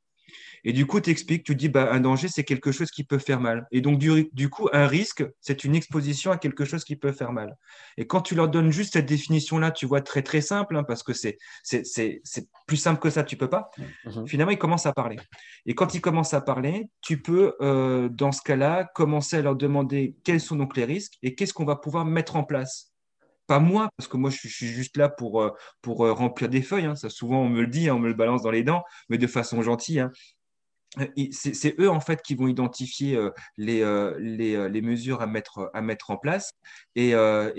Et 0.64 0.72
du 0.72 0.86
coup, 0.86 1.00
tu 1.00 1.10
expliques, 1.10 1.44
tu 1.44 1.54
dis, 1.54 1.68
bah, 1.68 1.90
un 1.92 2.00
danger, 2.00 2.28
c'est 2.28 2.44
quelque 2.44 2.72
chose 2.72 2.90
qui 2.90 3.04
peut 3.04 3.18
faire 3.18 3.40
mal. 3.40 3.66
Et 3.70 3.80
donc, 3.80 3.98
du, 3.98 4.50
coup, 4.50 4.68
un 4.72 4.86
risque, 4.86 5.24
c'est 5.40 5.64
une 5.64 5.74
exposition 5.74 6.30
à 6.30 6.38
quelque 6.38 6.64
chose 6.64 6.84
qui 6.84 6.96
peut 6.96 7.12
faire 7.12 7.32
mal. 7.32 7.56
Et 7.96 8.06
quand 8.06 8.20
tu 8.20 8.34
leur 8.34 8.48
donnes 8.48 8.70
juste 8.70 8.94
cette 8.94 9.06
définition-là, 9.06 9.70
tu 9.70 9.86
vois, 9.86 10.00
très, 10.00 10.22
très 10.22 10.40
simple, 10.40 10.76
hein, 10.76 10.84
parce 10.84 11.02
que 11.02 11.12
c'est, 11.12 11.38
plus 12.66 12.76
simple 12.76 13.00
que 13.00 13.10
ça, 13.10 13.24
tu 13.24 13.36
peux 13.36 13.48
pas. 13.48 13.70
Mhm. 14.04 14.26
Finalement, 14.26 14.52
ils 14.52 14.58
commencent 14.58 14.86
à 14.86 14.92
parler. 14.92 15.16
Et 15.66 15.74
quand 15.74 15.94
ils 15.94 16.00
commencent 16.00 16.34
à 16.34 16.40
parler, 16.40 16.90
tu 17.00 17.20
peux, 17.20 17.54
euh, 17.60 18.08
dans 18.08 18.32
ce 18.32 18.42
cas-là, 18.42 18.84
commencer 18.94 19.36
à 19.36 19.42
leur 19.42 19.56
demander 19.56 20.16
quels 20.24 20.40
sont 20.40 20.56
donc 20.56 20.76
les 20.76 20.84
risques 20.84 21.14
et 21.22 21.34
qu'est-ce 21.34 21.54
qu'on 21.54 21.64
va 21.64 21.76
pouvoir 21.76 22.04
mettre 22.04 22.36
en 22.36 22.44
place 22.44 22.92
pas 23.48 23.58
moi, 23.58 23.88
parce 23.96 24.06
que 24.08 24.16
moi, 24.16 24.30
je 24.30 24.46
suis 24.46 24.68
juste 24.68 24.96
là 24.96 25.08
pour, 25.08 25.42
euh, 25.42 25.50
euh, 25.88 26.12
remplir 26.12 26.48
des 26.48 26.62
feuilles. 26.62 26.84
Hein. 26.84 26.94
Ça, 26.94 27.10
souvent, 27.10 27.42
on 27.42 27.48
me 27.48 27.62
le 27.62 27.66
dit, 27.66 27.88
hein, 27.88 27.96
on 27.96 27.98
me 27.98 28.08
le 28.08 28.14
balance 28.14 28.42
dans 28.42 28.50
les 28.52 28.62
dents, 28.62 28.84
mais 29.08 29.18
de 29.18 29.26
façon 29.26 29.62
gentille. 29.62 30.00
Hein. 30.00 30.12
C'est 31.32 31.78
eux 31.80 31.90
en 31.90 32.00
fait 32.00 32.22
qui 32.22 32.34
vont 32.34 32.48
identifier 32.48 33.14
euh, 33.14 33.30
les, 33.58 34.80
mesures 34.80 35.20
à 35.20 35.26
mettre, 35.26 35.70
à 35.74 35.82
en 36.08 36.16
place 36.16 36.52
et 36.94 37.12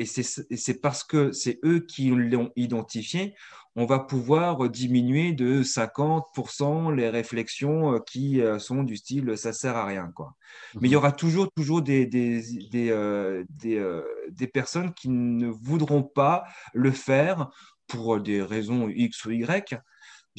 c'est 0.05 0.81
parce 0.81 1.03
que 1.03 1.31
c'est 1.31 1.59
eux 1.63 1.85
qui 1.87 2.09
l'ont 2.09 2.51
identifié 2.55 3.35
on 3.79 3.85
va 3.85 3.99
pouvoir 3.99 4.69
diminuer 4.69 5.31
de 5.31 5.63
50% 5.63 6.93
les 6.93 7.09
réflexions 7.09 7.99
qui 8.01 8.41
sont 8.59 8.83
du 8.83 8.97
style 8.97 9.37
ça 9.37 9.53
sert 9.53 9.77
à 9.77 9.85
rien 9.85 10.11
quoi. 10.13 10.33
Mais 10.75 10.89
il 10.89 10.91
y 10.91 10.95
mhm. 10.95 10.97
aura 10.97 11.11
toujours 11.13 11.49
toujours 11.55 11.81
des 11.81 12.05
des, 12.05 12.43
des, 12.71 13.91
des, 14.29 14.47
personnes 14.47 14.93
qui 14.93 15.07
ne 15.07 15.47
voudront 15.47 16.03
pas 16.03 16.43
le 16.73 16.91
faire 16.91 17.49
pour 17.87 18.19
des 18.19 18.41
raisons 18.41 18.89
X 18.89 19.25
ou 19.25 19.31
Y 19.31 19.79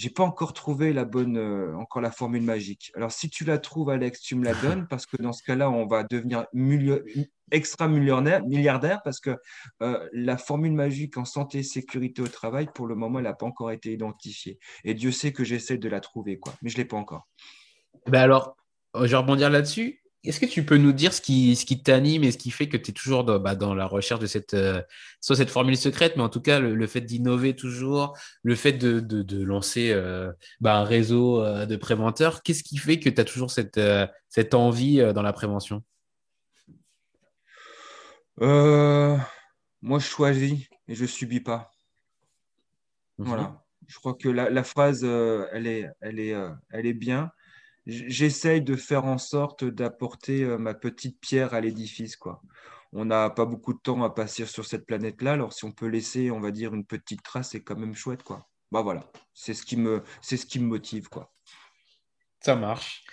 j'ai 0.00 0.08
pas 0.08 0.22
encore 0.22 0.54
trouvé 0.54 0.94
la 0.94 1.04
bonne, 1.04 1.36
euh, 1.36 1.76
encore 1.76 2.00
la 2.00 2.10
formule 2.10 2.42
magique. 2.42 2.90
Alors, 2.94 3.12
si 3.12 3.28
tu 3.28 3.44
la 3.44 3.58
trouves, 3.58 3.90
Alex, 3.90 4.22
tu 4.22 4.34
me 4.34 4.44
la 4.44 4.54
donnes 4.62 4.88
parce 4.88 5.04
que 5.04 5.20
dans 5.20 5.34
ce 5.34 5.42
cas-là, 5.42 5.70
on 5.70 5.86
va 5.86 6.04
devenir 6.04 6.46
extra 7.50 7.86
millionnaire, 7.86 8.42
milliardaire 8.46 9.02
parce 9.02 9.20
que 9.20 9.36
euh, 9.82 10.08
la 10.14 10.38
formule 10.38 10.72
magique 10.72 11.18
en 11.18 11.26
santé 11.26 11.58
et 11.58 11.62
sécurité 11.62 12.22
au 12.22 12.28
travail, 12.28 12.68
pour 12.74 12.86
le 12.86 12.94
moment, 12.94 13.18
elle 13.18 13.24
n'a 13.24 13.34
pas 13.34 13.44
encore 13.44 13.72
été 13.72 13.92
identifiée. 13.92 14.58
Et 14.84 14.94
Dieu 14.94 15.12
sait 15.12 15.34
que 15.34 15.44
j'essaie 15.44 15.76
de 15.76 15.88
la 15.90 16.00
trouver, 16.00 16.38
quoi. 16.38 16.54
Mais 16.62 16.70
je 16.70 16.78
l'ai 16.78 16.86
pas 16.86 16.96
encore. 16.96 17.28
Ben 18.06 18.22
alors, 18.22 18.56
je 18.94 19.04
vais 19.04 19.16
rebondir 19.16 19.50
là-dessus. 19.50 20.02
Est-ce 20.22 20.38
que 20.38 20.46
tu 20.46 20.66
peux 20.66 20.76
nous 20.76 20.92
dire 20.92 21.14
ce 21.14 21.22
qui, 21.22 21.56
ce 21.56 21.64
qui 21.64 21.82
t'anime 21.82 22.24
et 22.24 22.30
ce 22.30 22.36
qui 22.36 22.50
fait 22.50 22.68
que 22.68 22.76
tu 22.76 22.90
es 22.90 22.94
toujours 22.94 23.24
dans, 23.24 23.38
bah, 23.38 23.54
dans, 23.54 23.74
la 23.74 23.86
recherche 23.86 24.20
de 24.20 24.26
cette, 24.26 24.52
euh, 24.52 24.82
soit 25.22 25.36
cette 25.36 25.48
formule 25.48 25.78
secrète, 25.78 26.16
mais 26.16 26.22
en 26.22 26.28
tout 26.28 26.42
cas 26.42 26.60
le, 26.60 26.86
fait 26.86 27.00
d'innover 27.00 27.56
toujours, 27.56 28.18
le 28.42 28.54
fait 28.54 28.74
de, 28.74 29.00
de, 29.00 29.22
de 29.22 29.42
lancer 29.42 29.92
euh, 29.92 30.30
bah, 30.60 30.76
un 30.76 30.84
réseau 30.84 31.42
euh, 31.42 31.64
de 31.64 31.74
préventeurs, 31.76 32.42
qu'est-ce 32.42 32.62
qui 32.62 32.76
fait 32.76 32.98
que 32.98 33.08
tu 33.08 33.18
as 33.18 33.24
toujours 33.24 33.50
cette, 33.50 33.80
cette 34.28 34.52
envie 34.52 34.98
dans 35.14 35.22
la 35.22 35.32
prévention? 35.32 35.82
Moi, 38.36 39.18
je 39.98 40.06
choisis 40.06 40.66
et 40.86 40.94
je 40.94 41.06
subis 41.06 41.40
pas. 41.40 41.70
Mhm. 43.16 43.26
Voilà. 43.26 43.64
Je 43.86 43.98
crois 43.98 44.14
que 44.14 44.28
la, 44.28 44.50
la 44.50 44.64
phrase, 44.64 45.02
elle, 45.02 45.66
est, 45.66 45.88
elle, 46.00 46.20
est, 46.20 46.36
elle 46.70 46.86
est 46.86 46.94
bien 46.94 47.32
j'essaye 47.86 48.62
de 48.62 48.76
faire 48.76 49.04
en 49.04 49.18
sorte 49.18 49.64
d'apporter 49.64 50.42
euh, 50.42 50.58
ma 50.58 50.74
petite 50.74 51.20
pierre 51.20 51.54
à 51.54 51.60
l'édifice, 51.60 52.16
quoi. 52.16 52.42
On 52.92 53.04
n'a 53.04 53.30
pas 53.30 53.44
beaucoup 53.44 53.72
de 53.72 53.78
temps 53.78 54.02
à 54.02 54.10
passer 54.10 54.46
sur 54.46 54.66
cette 54.66 54.84
planète-là, 54.84 55.32
alors 55.32 55.52
si 55.52 55.64
on 55.64 55.72
peut 55.72 55.86
laisser, 55.86 56.30
on 56.30 56.40
va 56.40 56.50
dire, 56.50 56.74
une 56.74 56.84
petite 56.84 57.22
trace, 57.22 57.50
c'est 57.50 57.62
quand 57.62 57.76
même 57.76 57.94
chouette, 57.94 58.22
quoi. 58.22 58.48
Bah 58.72 58.82
voilà, 58.82 59.10
c'est 59.32 59.54
ce 59.54 59.64
qui 59.64 59.76
me, 59.76 60.02
c'est 60.20 60.36
ce 60.36 60.46
qui 60.46 60.58
me 60.58 60.66
motive, 60.66 61.08
quoi. 61.08 61.32
Ça 62.40 62.56
marche. 62.56 63.04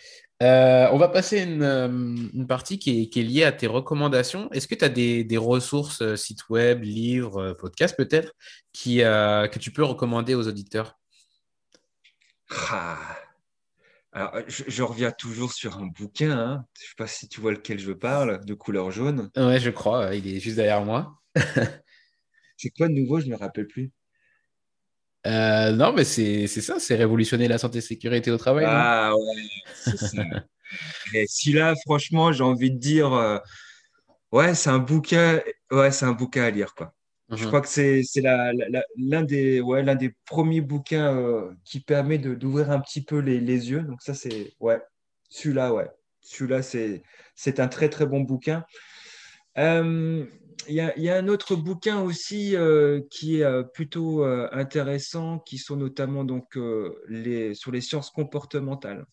Euh, 0.43 0.87
on 0.91 0.97
va 0.97 1.09
passer 1.09 1.41
une, 1.41 1.63
euh, 1.63 1.87
une 1.87 2.47
partie 2.47 2.77
qui 2.79 3.01
est, 3.01 3.09
qui 3.09 3.21
est, 3.21 3.23
liée 3.23 3.43
à 3.43 3.51
tes 3.51 3.67
recommandations. 3.67 4.51
Est-ce 4.51 4.67
que 4.67 4.75
tu 4.75 4.85
as 4.85 4.89
des, 4.89 5.23
des, 5.23 5.37
ressources, 5.37 6.15
sites 6.15 6.47
web, 6.49 6.83
livres, 6.83 7.53
podcasts 7.53 7.97
peut-être, 7.97 8.33
qui, 8.71 8.97
que 8.97 9.59
tu 9.59 9.71
peux 9.71 9.83
recommander 9.83 10.35
aux 10.35 10.47
auditeurs? 10.47 10.97
Ah, 12.49 12.97
alors, 14.13 14.35
euh, 14.35 14.41
je, 14.47 14.83
reviens 14.83 15.11
toujours 15.11 15.53
sur 15.53 15.77
un 15.77 15.87
bouquin. 15.87 16.31
Hein. 16.31 16.65
Je 16.79 16.83
ne 16.83 16.87
sais 16.87 16.95
pas 16.97 17.07
si 17.07 17.27
tu 17.27 17.41
vois 17.41 17.51
lequel 17.51 17.79
je 17.79 17.91
parle, 17.91 18.43
de 18.45 18.53
couleur 18.53 18.91
jaune. 18.91 19.29
Ouais, 19.35 19.59
je 19.59 19.69
crois. 19.69 20.15
Il 20.15 20.27
est 20.27 20.39
juste 20.39 20.55
derrière 20.55 20.83
moi. 20.83 21.19
c'est 22.57 22.69
quoi 22.71 22.87
de 22.87 22.93
nouveau? 22.93 23.19
Je 23.19 23.27
ne 23.27 23.31
me 23.31 23.37
rappelle 23.37 23.67
plus. 23.67 23.91
Euh, 25.25 25.71
non, 25.73 25.91
mais 25.93 26.05
c'est 26.05 26.47
ça, 26.47 26.79
c'est 26.79 26.95
révolutionner 26.95 27.47
la 27.47 27.57
santé 27.57 27.79
et 27.79 27.81
sécurité 27.81 28.31
au 28.31 28.37
travail. 28.37 28.65
Ah 28.67 29.13
ouais, 29.15 29.43
c'est 29.75 29.97
ça. 29.97 30.23
et 31.13 31.25
si 31.27 31.51
là, 31.51 31.73
franchement, 31.85 32.31
j'ai 32.31 32.43
envie 32.43 32.71
de 32.71 32.77
dire, 32.77 33.11
euh, 33.13 33.37
ouais, 34.31 34.55
c'est 34.55 34.69
un 34.69 34.79
bouquin, 34.79 35.41
ouais, 35.69 35.91
c'est 35.91 36.05
un 36.05 36.13
bouquin 36.13 36.43
à 36.43 36.49
lire, 36.49 36.73
quoi. 36.75 36.93
Je 37.29 37.43
mhm. 37.43 37.47
crois 37.47 37.61
que 37.61 37.67
c'est 37.67 38.03
l'un 38.15 39.23
des, 39.23 39.59
ouais, 39.59 39.95
des 39.95 40.15
premiers 40.25 40.61
bouquins 40.61 41.13
euh, 41.13 41.51
qui 41.65 41.81
permet 41.81 42.17
d'ouvrir 42.17 42.71
un 42.71 42.79
petit 42.79 43.03
peu 43.03 43.19
les, 43.19 43.39
les 43.41 43.69
yeux. 43.69 43.81
Donc 43.81 44.01
ça, 44.01 44.13
c'est, 44.13 44.53
ouais, 44.59 44.81
celui-là, 45.29 45.73
ouais. 45.73 45.89
Celui-là, 46.21 46.61
c'est 46.61 47.59
un 47.59 47.67
très, 47.67 47.89
très 47.89 48.05
bon 48.05 48.21
bouquin. 48.21 48.65
Euh, 49.57 50.25
il 50.69 50.75
y, 50.75 50.81
a, 50.81 50.97
y, 50.97 51.09
a, 51.09 51.17
un 51.17 51.27
autre 51.27 51.55
bouquin 51.55 52.01
aussi 52.01 52.55
euh, 52.55 53.01
qui 53.09 53.41
est 53.41 53.63
plutôt 53.73 54.23
intéressant, 54.23 55.39
qui 55.39 55.57
sont 55.57 55.75
notamment 55.75 56.23
donc, 56.23 56.57
les, 57.07 57.53
sur 57.55 57.71
les 57.71 57.81
sciences 57.81 58.09
comportementales, 58.09 59.05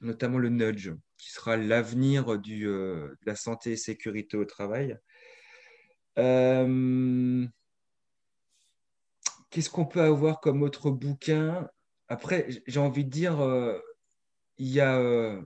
notamment 0.00 0.38
le 0.38 0.48
nudge, 0.48 0.92
qui 1.18 1.30
sera 1.30 1.56
l'avenir 1.56 2.38
de 2.38 3.16
la 3.24 3.36
santé 3.36 3.72
et 3.72 3.76
sécurité 3.76 4.36
au 4.36 4.44
travail. 4.44 4.98
Euh, 6.18 7.46
qu'est-ce 9.50 9.70
qu'on 9.70 9.86
peut 9.86 10.00
avoir 10.00 10.40
comme 10.40 10.62
autre 10.62 10.90
bouquin? 10.90 11.68
Après, 12.08 12.48
j'ai 12.66 12.80
envie 12.80 13.04
de 13.04 13.10
dire, 13.10 13.40
euh, 13.40 13.78
il 14.58 14.68
y 14.68 14.80
a, 14.80 14.98
euh, 14.98 15.40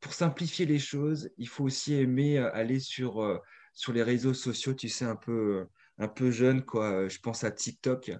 pour 0.00 0.14
simplifier 0.14 0.66
les 0.66 0.78
choses, 0.78 1.30
il 1.38 1.48
faut 1.48 1.64
aussi 1.64 1.94
aimer 1.94 2.38
aller 2.38 2.80
sur, 2.80 3.40
les 3.92 4.02
réseaux 4.02 4.34
sociaux, 4.34 4.74
tu 4.74 4.88
sais, 4.88 5.04
un 5.04 5.16
peu, 5.16 5.66
un 5.98 6.08
jeune, 6.30 6.64
quoi. 6.64 7.08
Je 7.08 7.18
pense 7.18 7.44
à 7.44 7.50
TikTok. 7.50 8.12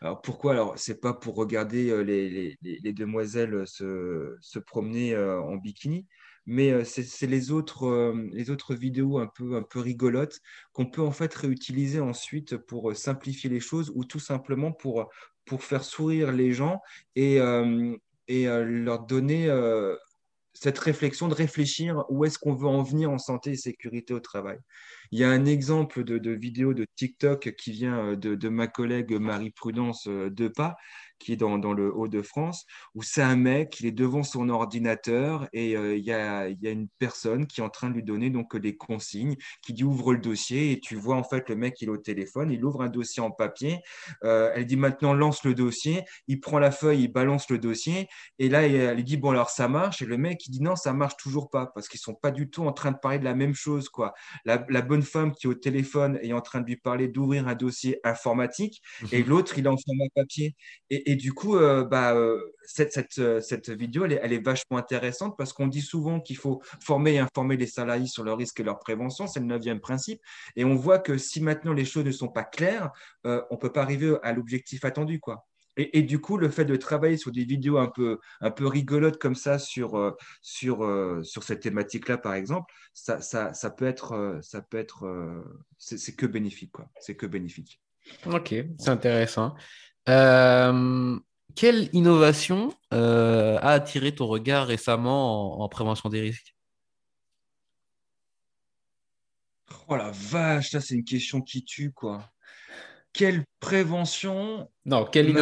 Alors 0.00 0.20
pourquoi? 0.22 0.52
Alors, 0.52 0.78
c'est 0.78 1.00
pas 1.00 1.14
pour 1.14 1.36
regarder 1.36 2.04
les, 2.04 2.58
les, 2.62 2.92
demoiselles 2.92 3.66
se, 3.66 4.36
se 4.40 4.58
promener 4.58 5.16
en 5.16 5.56
bikini, 5.56 6.06
mais 6.46 6.70
euh, 6.72 6.84
c'est 6.84 7.26
les 7.26 7.50
autres, 7.50 7.86
euh, 7.86 8.28
les 8.32 8.50
autres 8.50 8.74
vidéos 8.74 9.18
un 9.18 9.26
peu, 9.26 9.56
un 9.56 9.62
peu 9.62 9.80
rigolotes 9.80 10.40
qu'on 10.72 10.86
peut 10.86 11.02
en 11.02 11.12
fait 11.12 11.32
réutiliser 11.34 12.00
ensuite 12.00 12.56
pour 12.56 12.90
euh, 12.90 12.94
simplifier 12.94 13.50
les 13.50 13.60
choses 13.60 13.92
ou 13.94 14.04
tout 14.04 14.18
simplement 14.20 14.72
pour, 14.72 15.08
pour 15.44 15.62
faire 15.62 15.84
sourire 15.84 16.32
les 16.32 16.52
gens 16.52 16.80
et, 17.16 17.38
et 18.28 18.44
leur 18.46 19.00
donner 19.00 19.48
cette 20.52 20.78
réflexion 20.78 21.26
de 21.26 21.34
réfléchir 21.34 22.04
où 22.08 22.24
est-ce 22.24 22.38
qu'on 22.38 22.54
veut 22.54 22.68
en 22.68 22.82
venir 22.82 23.10
en 23.10 23.18
santé 23.18 23.50
et 23.50 23.56
sécurité 23.56 24.14
au 24.14 24.20
travail. 24.20 24.58
Il 25.10 25.18
y 25.18 25.24
a 25.24 25.30
un 25.30 25.44
exemple 25.46 26.04
de, 26.04 26.30
vidéo 26.30 26.72
de 26.72 26.86
TikTok 26.94 27.54
qui 27.56 27.72
vient 27.72 28.14
de, 28.14 28.36
de 28.36 28.48
ma 28.48 28.68
collègue 28.68 29.12
Marie-Prudence 29.12 30.06
Depas 30.06 30.76
qui 31.20 31.34
est 31.34 31.36
dans, 31.36 31.58
dans 31.58 31.72
le 31.72 31.94
Haut-de-France, 31.94 32.66
où 32.94 33.02
c'est 33.02 33.22
un 33.22 33.36
mec, 33.36 33.78
il 33.80 33.86
est 33.86 33.92
devant 33.92 34.22
son 34.22 34.48
ordinateur 34.48 35.48
et 35.52 35.76
euh, 35.76 35.96
il 35.96 36.04
y, 36.04 36.12
a, 36.12 36.48
y, 36.48 36.66
a, 36.66 36.70
une 36.70 36.88
personne 36.98 37.46
qui 37.46 37.60
est 37.60 37.64
en 37.64 37.68
train 37.68 37.90
de 37.90 37.94
lui 37.94 38.02
donner 38.02 38.30
donc 38.30 38.56
des 38.56 38.76
consignes, 38.76 39.36
qui 39.62 39.72
dit 39.72 39.84
ouvre 39.84 40.14
le 40.14 40.18
dossier 40.18 40.72
et 40.72 40.80
tu 40.80 40.96
vois 40.96 41.16
en 41.16 41.22
fait 41.22 41.48
le 41.48 41.56
mec 41.56 41.80
il 41.80 41.88
est 41.88 41.92
au 41.92 41.98
téléphone, 41.98 42.50
il 42.50 42.64
ouvre 42.64 42.82
un 42.82 42.88
dossier 42.88 43.22
en 43.22 43.30
papier, 43.30 43.78
euh, 44.24 44.50
elle 44.54 44.66
dit 44.66 44.76
maintenant 44.76 45.12
lance 45.12 45.44
le 45.44 45.54
dossier, 45.54 46.04
il 46.26 46.40
prend 46.40 46.58
la 46.58 46.70
feuille, 46.70 47.04
il 47.04 47.12
balance 47.12 47.50
le 47.50 47.58
dossier 47.58 48.08
et 48.38 48.48
là 48.48 48.66
elle 48.66 49.04
dit 49.04 49.18
bon 49.18 49.30
alors 49.30 49.50
ça 49.50 49.68
marche 49.68 50.02
et 50.02 50.06
le 50.06 50.16
mec 50.16 50.46
il 50.46 50.50
dit 50.50 50.62
non 50.62 50.74
ça 50.74 50.92
marche 50.92 51.16
toujours 51.16 51.50
pas 51.50 51.66
parce 51.66 51.88
qu'ils 51.88 52.00
sont 52.00 52.14
pas 52.14 52.30
du 52.30 52.48
tout 52.48 52.64
en 52.64 52.72
train 52.72 52.92
de 52.92 52.98
parler 52.98 53.18
de 53.18 53.24
la 53.24 53.34
même 53.34 53.54
chose 53.54 53.88
quoi. 53.88 54.14
La, 54.44 54.64
la 54.68 54.80
bonne 54.80 55.02
femme 55.02 55.32
qui 55.32 55.46
est 55.46 55.50
au 55.50 55.54
téléphone 55.54 56.18
est 56.22 56.32
en 56.32 56.40
train 56.40 56.60
de 56.60 56.66
lui 56.66 56.76
parler 56.76 57.08
d'ouvrir 57.08 57.46
un 57.46 57.54
dossier 57.54 58.00
informatique 58.04 58.82
et 59.12 59.22
mhm. 59.22 59.28
l'autre 59.28 59.58
il 59.58 59.66
est 59.66 59.68
en 59.68 59.76
format 59.76 60.08
papier 60.14 60.54
et, 60.88 61.09
et 61.09 61.09
du 61.16 61.32
coup, 61.32 61.56
euh, 61.56 61.84
bah, 61.84 62.14
euh, 62.14 62.40
euh, 63.18 63.40
cette, 63.40 63.70
vidéo, 63.70 64.04
elle 64.04 64.32
est, 64.32 64.44
vachement 64.44 64.76
intéressante 64.76 65.36
parce 65.36 65.52
qu'on 65.52 65.66
dit 65.66 65.80
souvent 65.80 66.20
qu'il 66.20 66.36
faut 66.36 66.62
former 66.80 67.14
et 67.14 67.18
informer 67.18 67.56
les 67.56 67.66
salariés 67.66 68.06
sur 68.06 68.22
le 68.22 68.32
risque 68.32 68.60
et 68.60 68.62
leur 68.62 68.78
prévention. 68.78 69.26
C'est 69.26 69.40
le 69.40 69.46
neuvième 69.46 69.80
principe. 69.80 70.20
Et 70.56 70.64
on 70.64 70.74
voit 70.74 70.98
que 70.98 71.18
si 71.18 71.40
maintenant 71.40 71.72
les 71.72 71.84
choses 71.84 72.04
ne 72.04 72.12
sont 72.12 72.28
pas 72.28 72.44
claires, 72.44 72.90
on 73.24 73.46
ne 73.50 73.56
peut 73.56 73.72
pas 73.72 73.82
arriver 73.82 74.16
à 74.22 74.32
l'objectif 74.32 74.84
attendu. 74.84 75.20
Quoi. 75.20 75.46
Et, 75.76 76.02
du 76.02 76.20
coup, 76.20 76.36
le 76.36 76.50
fait 76.50 76.64
de 76.64 76.76
travailler 76.76 77.16
sur 77.16 77.32
des 77.32 77.44
vidéos 77.44 77.78
un 77.78 77.86
peu, 77.88 78.18
un 78.40 78.52
rigolotes 78.58 79.18
comme 79.18 79.36
ça 79.36 79.58
sur, 79.58 80.16
cette 80.42 81.60
thématique-là, 81.60 82.18
par 82.18 82.34
exemple, 82.34 82.72
ça, 82.92 83.20
ça, 83.20 83.54
ça, 83.54 83.70
peut 83.70 83.86
être, 83.86 84.40
ça 84.42 84.60
peut 84.60 84.78
être, 84.78 85.42
c'est 85.78 86.14
que 86.14 86.26
bénéfique, 86.26 86.72
quoi. 86.72 86.90
C'est 87.00 87.14
que 87.14 87.26
bénéfique. 87.26 87.80
Ok, 88.26 88.54
c'est 88.78 88.88
intéressant. 88.88 89.54
Quelle 91.56 91.90
innovation 91.92 92.74
a 92.90 93.70
attiré 93.70 94.14
ton 94.14 94.26
regard 94.26 94.66
récemment 94.66 95.60
en 95.60 95.68
prévention 95.68 96.08
des 96.08 96.20
risques? 96.20 96.54
Oh 99.88 99.96
la 99.96 100.12
vache, 100.12 100.70
ça 100.70 100.80
c'est 100.80 100.94
une 100.94 101.04
question 101.04 101.40
qui 101.40 101.64
tue, 101.64 101.92
quoi. 101.92 102.30
Quelle 103.12 103.44
prévention 103.58 104.70
Non, 104.84 105.04
quelle, 105.04 105.34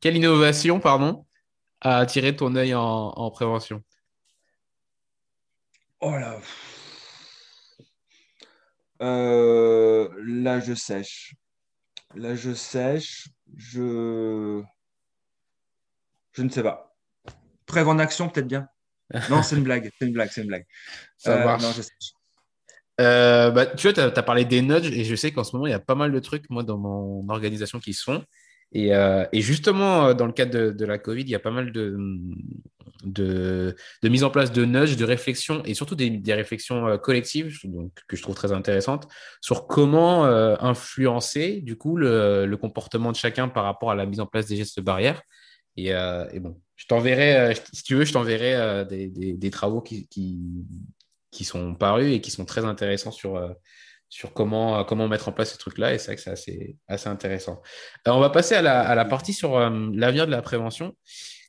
quelle 0.00 0.16
innovation, 0.16 0.80
pardon, 0.80 1.26
a 1.80 1.98
attiré 1.98 2.34
ton 2.34 2.54
œil 2.56 2.74
en, 2.74 3.30
prévention? 3.30 3.82
Oh 6.00 6.12
là. 6.12 6.40
Euh, 9.02 10.08
là, 10.24 10.60
je 10.60 10.74
sèche. 10.74 11.34
Là, 12.14 12.34
je 12.34 12.52
sèche. 12.54 13.28
Je. 13.56 14.62
Je 16.32 16.42
ne 16.42 16.48
sais 16.48 16.62
pas. 16.62 16.96
Prévention 17.66 17.96
en 17.96 17.98
action, 17.98 18.28
peut-être 18.28 18.46
bien. 18.46 18.68
Non, 19.30 19.42
c'est 19.42 19.56
une 19.56 19.64
blague. 19.64 19.90
C'est 19.98 20.06
une 20.06 20.12
blague. 20.12 20.30
C'est 20.30 20.42
une 20.42 20.48
blague. 20.48 20.66
Ça 21.16 21.42
euh, 21.42 21.58
Non, 21.58 21.72
je 21.72 21.82
sèche. 21.82 22.12
Euh, 23.00 23.50
bah, 23.50 23.66
tu 23.66 23.88
vois, 23.88 23.92
tu 23.92 24.00
as, 24.00 24.22
parlé 24.22 24.44
des 24.44 24.60
nudges 24.60 24.90
et 24.90 25.04
je 25.04 25.14
sais 25.14 25.30
qu'en 25.30 25.44
ce 25.44 25.54
moment, 25.54 25.66
il 25.66 25.70
y 25.70 25.74
a 25.74 25.78
pas 25.80 25.94
mal 25.94 26.10
de 26.10 26.18
trucs, 26.18 26.50
moi, 26.50 26.64
dans 26.64 26.78
mon 26.78 27.28
organisation 27.28 27.78
qui 27.78 27.94
se 27.94 28.02
font. 28.02 28.24
Et, 28.72 28.94
euh, 28.94 29.24
et 29.32 29.40
justement, 29.40 30.14
dans 30.14 30.26
le 30.26 30.32
cadre 30.32 30.52
de, 30.52 30.70
de, 30.70 30.84
la 30.84 30.98
Covid, 30.98 31.22
il 31.22 31.30
y 31.30 31.34
a 31.34 31.38
pas 31.38 31.50
mal 31.50 31.72
de, 31.72 31.96
de, 33.04 33.74
mise 34.02 34.24
en 34.24 34.30
place 34.30 34.52
de 34.52 34.64
nudges, 34.64 34.96
de 34.96 35.04
réflexions 35.04 35.62
et 35.64 35.74
surtout 35.74 35.94
des, 35.94 36.20
réflexions 36.34 36.98
collectives 36.98 37.58
donc, 37.64 37.92
que 38.08 38.16
je 38.16 38.22
trouve 38.22 38.34
très 38.34 38.52
intéressantes 38.52 39.06
sur 39.40 39.66
comment 39.66 40.24
influencer 40.24 41.60
du 41.60 41.76
coup 41.76 41.96
le, 41.96 42.56
comportement 42.60 43.12
de 43.12 43.16
chacun 43.16 43.48
par 43.48 43.64
rapport 43.64 43.90
à 43.90 43.94
la 43.94 44.06
mise 44.06 44.20
en 44.20 44.26
place 44.26 44.46
des 44.46 44.56
gestes 44.56 44.80
barrières. 44.80 45.22
Et, 45.76 45.88
et 45.88 46.40
bon, 46.40 46.60
je 46.76 46.86
t'enverrai, 46.86 47.54
si 47.72 47.82
tu 47.82 47.94
veux, 47.94 48.04
je 48.04 48.12
t'enverrai 48.12 48.84
des, 48.86 49.50
travaux 49.50 49.80
qui, 49.80 50.08
qui, 50.08 50.40
qui 51.30 51.44
sont 51.44 51.74
parus 51.74 52.14
et 52.14 52.20
qui 52.20 52.30
sont 52.30 52.44
très 52.44 52.64
intéressants 52.64 53.10
sur, 53.10 53.36
euh, 53.36 53.50
sur 54.08 54.32
comment, 54.32 54.84
comment 54.84 55.08
mettre 55.08 55.28
en 55.28 55.32
place 55.32 55.52
ces 55.52 55.58
trucs-là. 55.58 55.94
Et 55.94 55.98
c'est 55.98 56.06
vrai 56.06 56.16
que 56.16 56.36
c'est 56.36 56.76
assez, 56.88 57.08
intéressant. 57.08 57.60
On 58.06 58.20
va 58.20 58.30
passer 58.30 58.54
à 58.54 58.62
la, 58.62 58.80
à 58.80 58.94
la 58.94 59.04
partie 59.04 59.32
sur 59.32 59.56
euh, 59.56 59.90
l'avenir 59.92 60.26
de 60.26 60.30
la 60.30 60.42
prévention. 60.42 60.96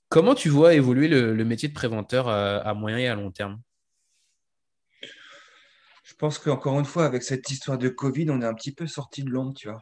Comment 0.09 0.33
tu 0.33 0.49
vois 0.49 0.73
évoluer 0.73 1.07
le, 1.07 1.45
métier 1.45 1.69
de 1.69 1.73
préventeur 1.73 2.27
euh, 2.29 2.59
à 2.63 2.73
moyen 2.73 2.97
et 2.97 3.07
à 3.07 3.15
long 3.15 3.29
terme? 3.31 3.61
Je 6.03 6.15
pense 6.15 6.39
qu'encore 6.39 6.79
une 6.79 6.85
fois, 6.85 7.05
avec 7.05 7.21
cette 7.21 7.49
histoire 7.51 7.77
de 7.77 7.89
Covid, 7.89 8.31
on 8.31 8.41
est 8.41 8.45
un 8.45 8.55
petit 8.55 8.73
peu 8.73 8.87
sorti 8.87 9.23
de 9.23 9.29
l'ombre, 9.29 9.53
tu 9.53 9.69
vois. 9.69 9.79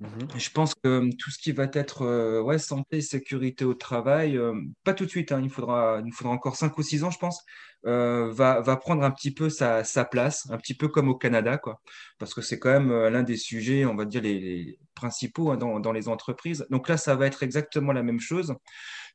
Mhm. 0.00 0.28
Je 0.34 0.50
pense 0.50 0.74
que 0.74 0.88
euh, 0.88 1.10
tout 1.18 1.30
ce 1.30 1.38
qui 1.38 1.52
va 1.52 1.64
être 1.74 2.02
euh, 2.02 2.40
ouais, 2.40 2.58
santé, 2.58 3.02
sécurité 3.02 3.66
au 3.66 3.74
travail, 3.74 4.38
euh, 4.38 4.54
pas 4.82 4.94
tout 4.94 5.04
de 5.04 5.10
suite, 5.10 5.30
hein, 5.30 5.40
il, 5.42 5.50
faudra, 5.50 6.00
il 6.04 6.12
faudra 6.12 6.32
encore 6.32 6.56
5 6.56 6.76
ou 6.78 6.82
6 6.82 7.04
ans, 7.04 7.10
je 7.10 7.18
pense, 7.18 7.44
va, 7.84 8.60
va 8.60 8.76
prendre 8.76 9.02
un 9.02 9.10
petit 9.10 9.30
peu 9.30 9.50
sa, 9.50 9.82
place, 10.10 10.48
un 10.50 10.56
petit 10.56 10.74
peu 10.74 10.88
comme 10.88 11.08
au 11.08 11.14
Canada, 11.14 11.58
quoi, 11.58 11.80
parce 12.18 12.32
que 12.32 12.40
c'est 12.40 12.58
quand 12.58 12.70
même 12.70 12.90
l'un 13.08 13.22
des 13.22 13.36
sujets, 13.36 13.84
on 13.84 13.94
va 13.94 14.06
dire, 14.06 14.22
les, 14.22 14.78
principaux 14.94 15.50
hein, 15.50 15.56
dans, 15.56 15.92
les 15.92 16.08
entreprises. 16.08 16.66
Donc 16.70 16.88
là, 16.88 16.96
ça 16.96 17.14
va 17.14 17.26
être 17.26 17.42
exactement 17.42 17.92
la 17.92 18.02
même 18.02 18.20
chose. 18.20 18.54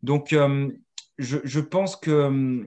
Donc, 0.04 0.36
je, 1.18 1.38
je, 1.44 1.60
pense 1.60 1.96
que 1.96 2.64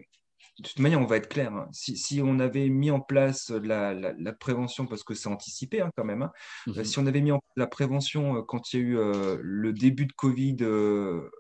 de 0.59 0.67
toute 0.67 0.81
manière, 0.81 1.01
on 1.01 1.07
va 1.07 1.17
être 1.17 1.29
clair. 1.29 1.53
Hein. 1.53 1.69
Si, 1.73 2.21
on 2.23 2.41
avait 2.41 2.69
mis 2.69 2.91
en 2.91 3.01
place 3.01 3.51
la, 3.51 4.33
prévention, 4.33 4.87
parce 4.87 5.05
que 5.05 5.15
c'est 5.15 5.29
anticipé 5.29 5.81
hein, 5.81 5.91
quand 5.97 6.05
même, 6.05 6.23
hein, 6.23 6.33
mmh 6.67 6.85
si 6.85 6.99
on 6.99 7.07
avait 7.07 7.21
mis 7.21 7.33
en 7.33 7.39
place 7.39 7.53
la 7.57 7.67
prévention 7.67 8.37
euh, 8.37 8.43
quand 8.43 8.73
il 8.73 8.81
y 8.81 8.83
a 8.83 8.87
eu 8.87 8.99
euh, 8.99 9.39
le 9.41 9.73
début 9.73 10.07
de 10.07 10.13
Covid 10.13 10.57
euh, 10.63 11.31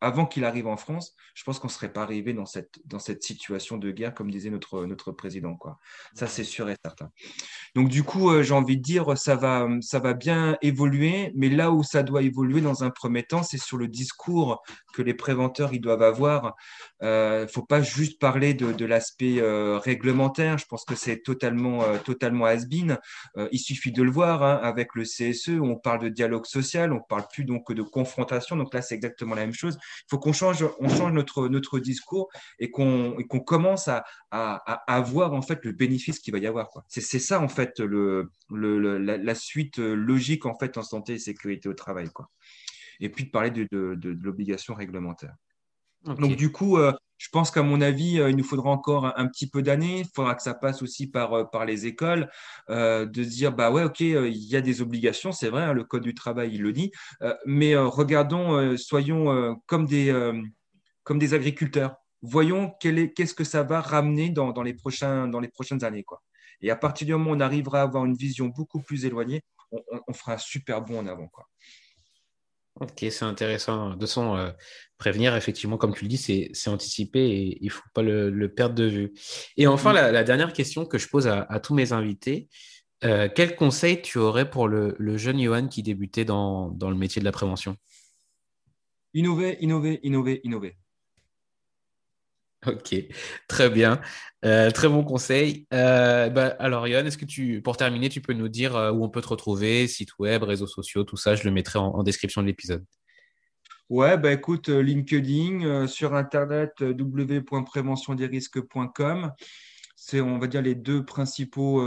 avant 0.00 0.26
qu'il 0.26 0.44
arrive 0.44 0.66
en 0.66 0.76
France, 0.76 1.14
je 1.34 1.42
pense 1.44 1.58
qu'on 1.58 1.68
ne 1.68 1.72
serait 1.72 1.92
pas 1.92 2.02
arrivé 2.02 2.34
dans 2.34 2.44
cette, 2.44 2.80
dans 2.84 2.98
cette 2.98 3.22
situation 3.22 3.78
de 3.78 3.90
guerre, 3.90 4.14
comme 4.14 4.30
disait 4.30 4.50
notre, 4.50 4.84
notre 4.84 5.10
président. 5.10 5.54
Quoi. 5.54 5.78
Ça, 6.14 6.26
c'est 6.26 6.44
sûr 6.44 6.68
et 6.68 6.76
certain. 6.84 7.10
Donc, 7.74 7.88
du 7.88 8.02
coup, 8.02 8.30
euh, 8.30 8.42
j'ai 8.42 8.54
envie 8.54 8.76
de 8.76 8.82
dire, 8.82 9.16
ça 9.16 9.36
va, 9.36 9.68
ça 9.80 9.98
va 9.98 10.14
bien 10.14 10.58
évoluer, 10.60 11.32
mais 11.34 11.48
là 11.48 11.70
où 11.70 11.82
ça 11.82 12.02
doit 12.02 12.22
évoluer 12.22 12.60
dans 12.60 12.84
un 12.84 12.90
premier 12.90 13.22
temps, 13.22 13.42
c'est 13.42 13.58
sur 13.58 13.78
le 13.78 13.88
discours 13.88 14.62
que 14.92 15.02
les 15.02 15.14
préventeurs 15.14 15.72
ils 15.72 15.80
doivent 15.80 16.02
avoir. 16.02 16.54
Il 17.00 17.06
euh, 17.06 17.42
ne 17.42 17.46
faut 17.46 17.64
pas 17.64 17.82
juste 17.82 18.18
parler 18.18 18.54
de, 18.54 18.72
de 18.72 18.84
l'aspect 18.84 19.40
euh, 19.40 19.78
réglementaire. 19.78 20.58
Je 20.58 20.66
pense 20.66 20.84
que 20.84 20.94
c'est 20.94 21.22
totalement, 21.22 21.82
totalement 22.04 22.46
has-been. 22.46 22.98
il 23.50 23.58
suffit 23.58 23.92
de 23.92 24.02
le 24.02 24.10
voir 24.10 24.42
hein, 24.42 24.60
avec 24.62 24.94
le 24.94 25.04
CSE, 25.04 25.60
on 25.60 25.76
parle 25.76 26.00
de 26.00 26.08
dialogue 26.08 26.46
social, 26.46 26.92
on 26.92 26.96
ne 26.96 27.00
parle 27.08 27.26
plus 27.32 27.44
donc 27.44 27.72
de 27.72 27.82
confrontation. 27.82 28.56
Donc 28.56 28.72
là, 28.74 28.82
c'est 28.82 28.94
exactement 28.94 29.34
la 29.34 29.42
même 29.42 29.54
chose. 29.54 29.78
Il 30.04 30.10
faut 30.10 30.18
qu'on 30.18 30.32
change, 30.32 30.64
on 30.78 30.88
change 30.88 31.12
notre, 31.12 31.78
discours 31.78 32.28
et 32.58 32.70
qu'on 32.70 33.16
commence 33.44 33.88
à, 33.88 34.04
à, 34.30 35.00
en 35.00 35.42
fait 35.42 35.64
le 35.64 35.72
bénéfice 35.72 36.18
qu'il 36.18 36.32
va 36.32 36.38
y 36.38 36.46
avoir. 36.46 36.68
C'est 36.88 37.18
ça 37.18 37.40
en 37.40 37.48
fait 37.48 37.80
la, 38.50 39.34
suite 39.34 39.78
logique 39.78 40.46
en 40.46 40.54
fait 40.54 40.76
en 40.78 40.82
santé 40.82 41.14
et 41.14 41.18
sécurité 41.18 41.68
au 41.68 41.74
travail. 41.74 42.08
Et 43.00 43.10
puis 43.10 43.24
de 43.24 43.30
parler 43.30 43.50
de, 43.50 43.98
l'obligation 44.22 44.74
réglementaire. 44.74 45.34
Donc 46.14 46.36
du 46.36 46.52
coup, 46.52 46.76
euh, 46.78 46.92
je 47.18 47.28
pense 47.30 47.50
qu'à 47.50 47.62
mon 47.62 47.80
avis, 47.80 48.20
euh, 48.20 48.30
il 48.30 48.36
nous 48.36 48.44
faudra 48.44 48.70
encore 48.70 49.12
un, 49.18 49.26
petit 49.26 49.48
peu 49.48 49.62
d'années. 49.62 50.00
Il 50.00 50.08
faudra 50.14 50.34
que 50.34 50.42
ça 50.42 50.54
passe 50.54 50.82
aussi 50.82 51.08
par, 51.08 51.32
euh, 51.34 51.64
les 51.64 51.86
écoles, 51.86 52.30
de 52.68 53.24
dire 53.24 53.52
bah 53.52 53.70
ouais, 53.70 53.84
ok, 53.84 54.00
il 54.00 54.48
y 54.48 54.56
a 54.56 54.60
des 54.60 54.82
obligations, 54.82 55.32
c'est 55.32 55.48
vrai, 55.48 55.62
hein, 55.62 55.72
le 55.72 55.84
code 55.84 56.02
du 56.02 56.14
travail 56.14 56.54
il 56.54 56.62
le 56.62 56.72
dit, 56.72 56.92
mais 57.44 57.76
regardons, 57.76 58.76
soyons 58.76 59.58
comme 59.66 59.86
des 59.86 61.34
agriculteurs. 61.34 61.96
Voyons 62.22 62.72
qu'est-ce 62.80 63.34
que 63.34 63.44
ça 63.44 63.62
va 63.62 63.80
ramener 63.80 64.30
dans, 64.30 64.62
les 64.62 64.74
prochaines 64.74 65.84
années. 65.84 66.04
Et 66.60 66.70
à 66.70 66.76
partir 66.76 67.06
du 67.06 67.12
moment 67.12 67.32
où 67.32 67.34
on 67.34 67.40
arrivera 67.40 67.80
à 67.80 67.82
avoir 67.82 68.04
une 68.04 68.16
vision 68.16 68.46
beaucoup 68.46 68.80
plus 68.80 69.04
éloignée, 69.04 69.42
on, 69.70 70.12
fera 70.12 70.34
un 70.34 70.38
super 70.38 70.82
bond 70.82 71.00
en 71.00 71.06
avant. 71.06 71.28
Ok, 72.80 73.06
c'est 73.10 73.24
intéressant. 73.24 73.96
De 73.96 74.06
son 74.06 74.36
euh, 74.36 74.50
prévenir, 74.98 75.34
effectivement, 75.34 75.78
comme 75.78 75.94
tu 75.94 76.04
le 76.04 76.08
dis, 76.08 76.18
c'est 76.18 76.68
anticiper 76.68 77.20
et 77.20 77.58
il 77.62 77.66
ne 77.66 77.70
faut 77.70 77.88
pas 77.94 78.02
le, 78.02 78.48
perdre 78.54 78.74
de 78.74 78.84
vue. 78.84 79.14
Et 79.56 79.66
enfin, 79.66 79.92
mm. 79.92 80.12
la, 80.12 80.24
dernière 80.24 80.52
question 80.52 80.84
que 80.84 80.98
je 80.98 81.08
pose 81.08 81.26
à, 81.26 81.60
tous 81.60 81.74
mes 81.74 81.92
invités, 81.92 82.48
euh, 83.04 83.28
quel 83.34 83.56
conseil 83.56 84.02
tu 84.02 84.18
aurais 84.18 84.48
pour 84.50 84.68
le, 84.68 84.94
jeune 85.16 85.40
Johan 85.40 85.68
qui 85.68 85.82
débutait 85.82 86.24
dans, 86.24 86.70
dans, 86.70 86.90
le 86.90 86.96
métier 86.96 87.20
de 87.20 87.24
la 87.24 87.32
prévention? 87.32 87.76
Innover, 89.14 89.56
innover, 89.60 90.00
innover, 90.02 90.40
innover. 90.44 90.76
Ok, 92.64 92.94
très 93.48 93.68
bien. 93.70 94.00
Euh, 94.44 94.70
très 94.70 94.88
bon 94.88 95.02
conseil. 95.04 95.66
Euh, 95.72 96.28
bah, 96.30 96.56
alors, 96.58 96.88
Yann, 96.88 97.06
est-ce 97.06 97.18
que 97.18 97.24
tu, 97.24 97.62
pour 97.62 97.76
terminer, 97.76 98.08
tu 98.08 98.20
peux 98.20 98.32
nous 98.32 98.48
dire 98.48 98.74
euh, 98.76 98.90
où 98.90 99.04
on 99.04 99.08
peut 99.08 99.20
te 99.20 99.28
retrouver, 99.28 99.86
site 99.86 100.18
web, 100.18 100.42
réseaux 100.42 100.66
sociaux, 100.66 101.04
tout 101.04 101.16
ça 101.16 101.36
Je 101.36 101.44
le 101.44 101.52
mettrai 101.52 101.78
en, 101.78 102.02
description 102.02 102.42
de 102.42 102.46
l'épisode. 102.46 102.84
Ouais, 103.88 104.18
bah 104.18 104.32
écoute, 104.32 104.68
LinkedIn, 104.68 105.86
sur 105.86 106.14
Internet, 106.14 106.72
www.préventiondesrisques.com. 106.80 109.32
C'est, 109.94 110.20
on 110.20 110.38
va 110.38 110.48
dire, 110.48 110.62
les 110.62 110.74
deux 110.74 111.04
principaux 111.04 111.82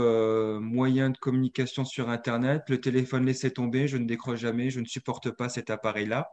moyens 0.60 1.12
de 1.12 1.18
communication 1.18 1.84
sur 1.84 2.08
Internet. 2.08 2.62
Le 2.68 2.80
téléphone, 2.80 3.26
laissez 3.26 3.50
tomber, 3.50 3.86
je 3.86 3.98
ne 3.98 4.06
décroche 4.06 4.40
jamais, 4.40 4.70
je 4.70 4.80
ne 4.80 4.86
supporte 4.86 5.30
pas 5.30 5.50
cet 5.50 5.68
appareil-là. 5.68 6.30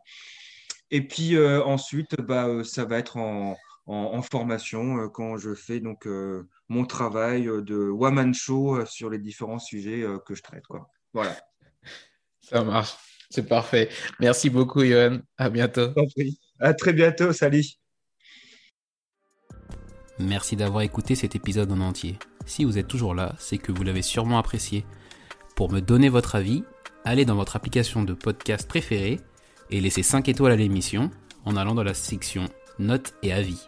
Et 0.89 1.05
puis 1.05 1.37
ensuite, 1.37 2.15
bah, 2.21 2.63
ça 2.63 2.85
va 2.85 2.97
être 2.97 3.17
en, 3.17 3.57
en, 3.87 4.21
formation 4.21 4.97
euh, 4.97 5.07
quand 5.07 5.37
je 5.37 5.53
fais 5.55 5.79
donc 5.79 6.05
euh, 6.05 6.47
mon 6.67 6.85
travail 6.85 7.47
euh, 7.47 7.61
de 7.61 7.89
woman 7.89 8.33
show 8.33 8.85
sur 8.85 9.09
les 9.09 9.17
différents 9.17 9.59
sujets 9.59 10.05
que 10.25 10.35
je 10.35 10.43
traite. 10.43 10.67
Quoi. 10.67 10.89
Voilà. 11.13 11.35
Ça 12.41 12.63
marche. 12.63 12.95
C'est 13.29 13.47
parfait. 13.47 13.89
Merci 14.19 14.49
beaucoup, 14.49 14.83
Johan. 14.83 15.19
À 15.37 15.49
bientôt. 15.49 15.89
À 16.59 16.73
très 16.73 16.93
bientôt. 16.93 17.33
Salut. 17.33 17.63
Merci 20.19 20.55
d'avoir 20.55 20.83
écouté 20.83 21.15
cet 21.15 21.35
épisode 21.35 21.71
en 21.71 21.81
entier. 21.81 22.17
Si 22.45 22.63
vous 22.63 22.77
êtes 22.77 22.87
toujours 22.87 23.13
là, 23.13 23.35
c'est 23.37 23.57
que 23.57 23.73
vous 23.73 23.83
l'avez 23.83 24.01
sûrement 24.01 24.39
apprécié. 24.39 24.85
Pour 25.55 25.71
me 25.71 25.81
donner 25.81 26.07
votre 26.07 26.35
avis, 26.35 26.63
allez 27.03 27.25
dans 27.25 27.35
votre 27.35 27.57
application 27.57 28.03
de 28.03 28.13
podcast 28.13 28.67
préférée 28.67 29.19
et 29.69 29.81
laissez 29.81 30.03
5 30.03 30.29
étoiles 30.29 30.53
à 30.53 30.55
l'émission 30.55 31.11
en 31.43 31.57
allant 31.57 31.75
dans 31.75 31.83
la 31.83 31.93
section 31.93 32.47
notes 32.79 33.13
et 33.23 33.33
avis. 33.33 33.67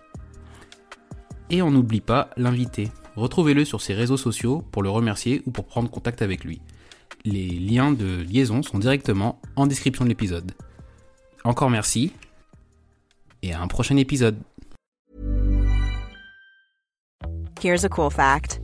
Et 1.50 1.62
on 1.62 1.72
n'oublie 1.72 2.02
pas 2.02 2.30
l'invité. 2.38 2.92
Retrouvez-le 3.16 3.66
sur 3.66 3.82
ses 3.82 3.94
réseaux 3.94 4.18
sociaux 4.18 4.64
pour 4.72 4.84
le 4.84 4.90
remercier 4.90 5.42
ou 5.46 5.52
pour 5.52 5.66
prendre 5.66 5.90
contact 5.90 6.22
avec 6.22 6.44
lui. 6.44 6.62
Les 7.26 7.48
liens 7.48 7.92
de 7.92 8.22
liaison 8.22 8.64
sont 8.64 8.80
directement 8.80 9.42
en 9.56 9.68
description 9.68 10.06
de 10.06 10.10
l'épisode. 10.10 10.52
encore 11.44 11.70
merci 11.70 12.14
et 13.42 13.54
à 13.54 13.62
un 13.62 13.68
prochain 13.68 13.98
épisode. 13.98 14.38
Here's 17.62 17.84
a 17.84 17.90
cool 17.90 18.10
fact 18.10 18.60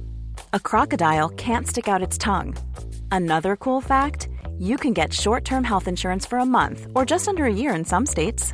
a 0.54 0.60
crocodile 0.60 1.30
can't 1.30 1.68
stick 1.68 1.88
out 1.88 2.02
its 2.02 2.18
tongue. 2.18 2.56
Another 3.12 3.56
cool 3.58 3.82
fact 3.82 4.30
you 4.58 4.78
can 4.78 4.94
get 4.94 5.14
short 5.14 5.44
term 5.44 5.64
health 5.64 5.88
insurance 5.88 6.26
for 6.26 6.40
a 6.40 6.46
month 6.46 6.88
or 6.96 7.06
just 7.06 7.28
under 7.28 7.46
a 7.46 7.54
year 7.54 7.74
in 7.74 7.84
some 7.84 8.06
states. 8.06 8.54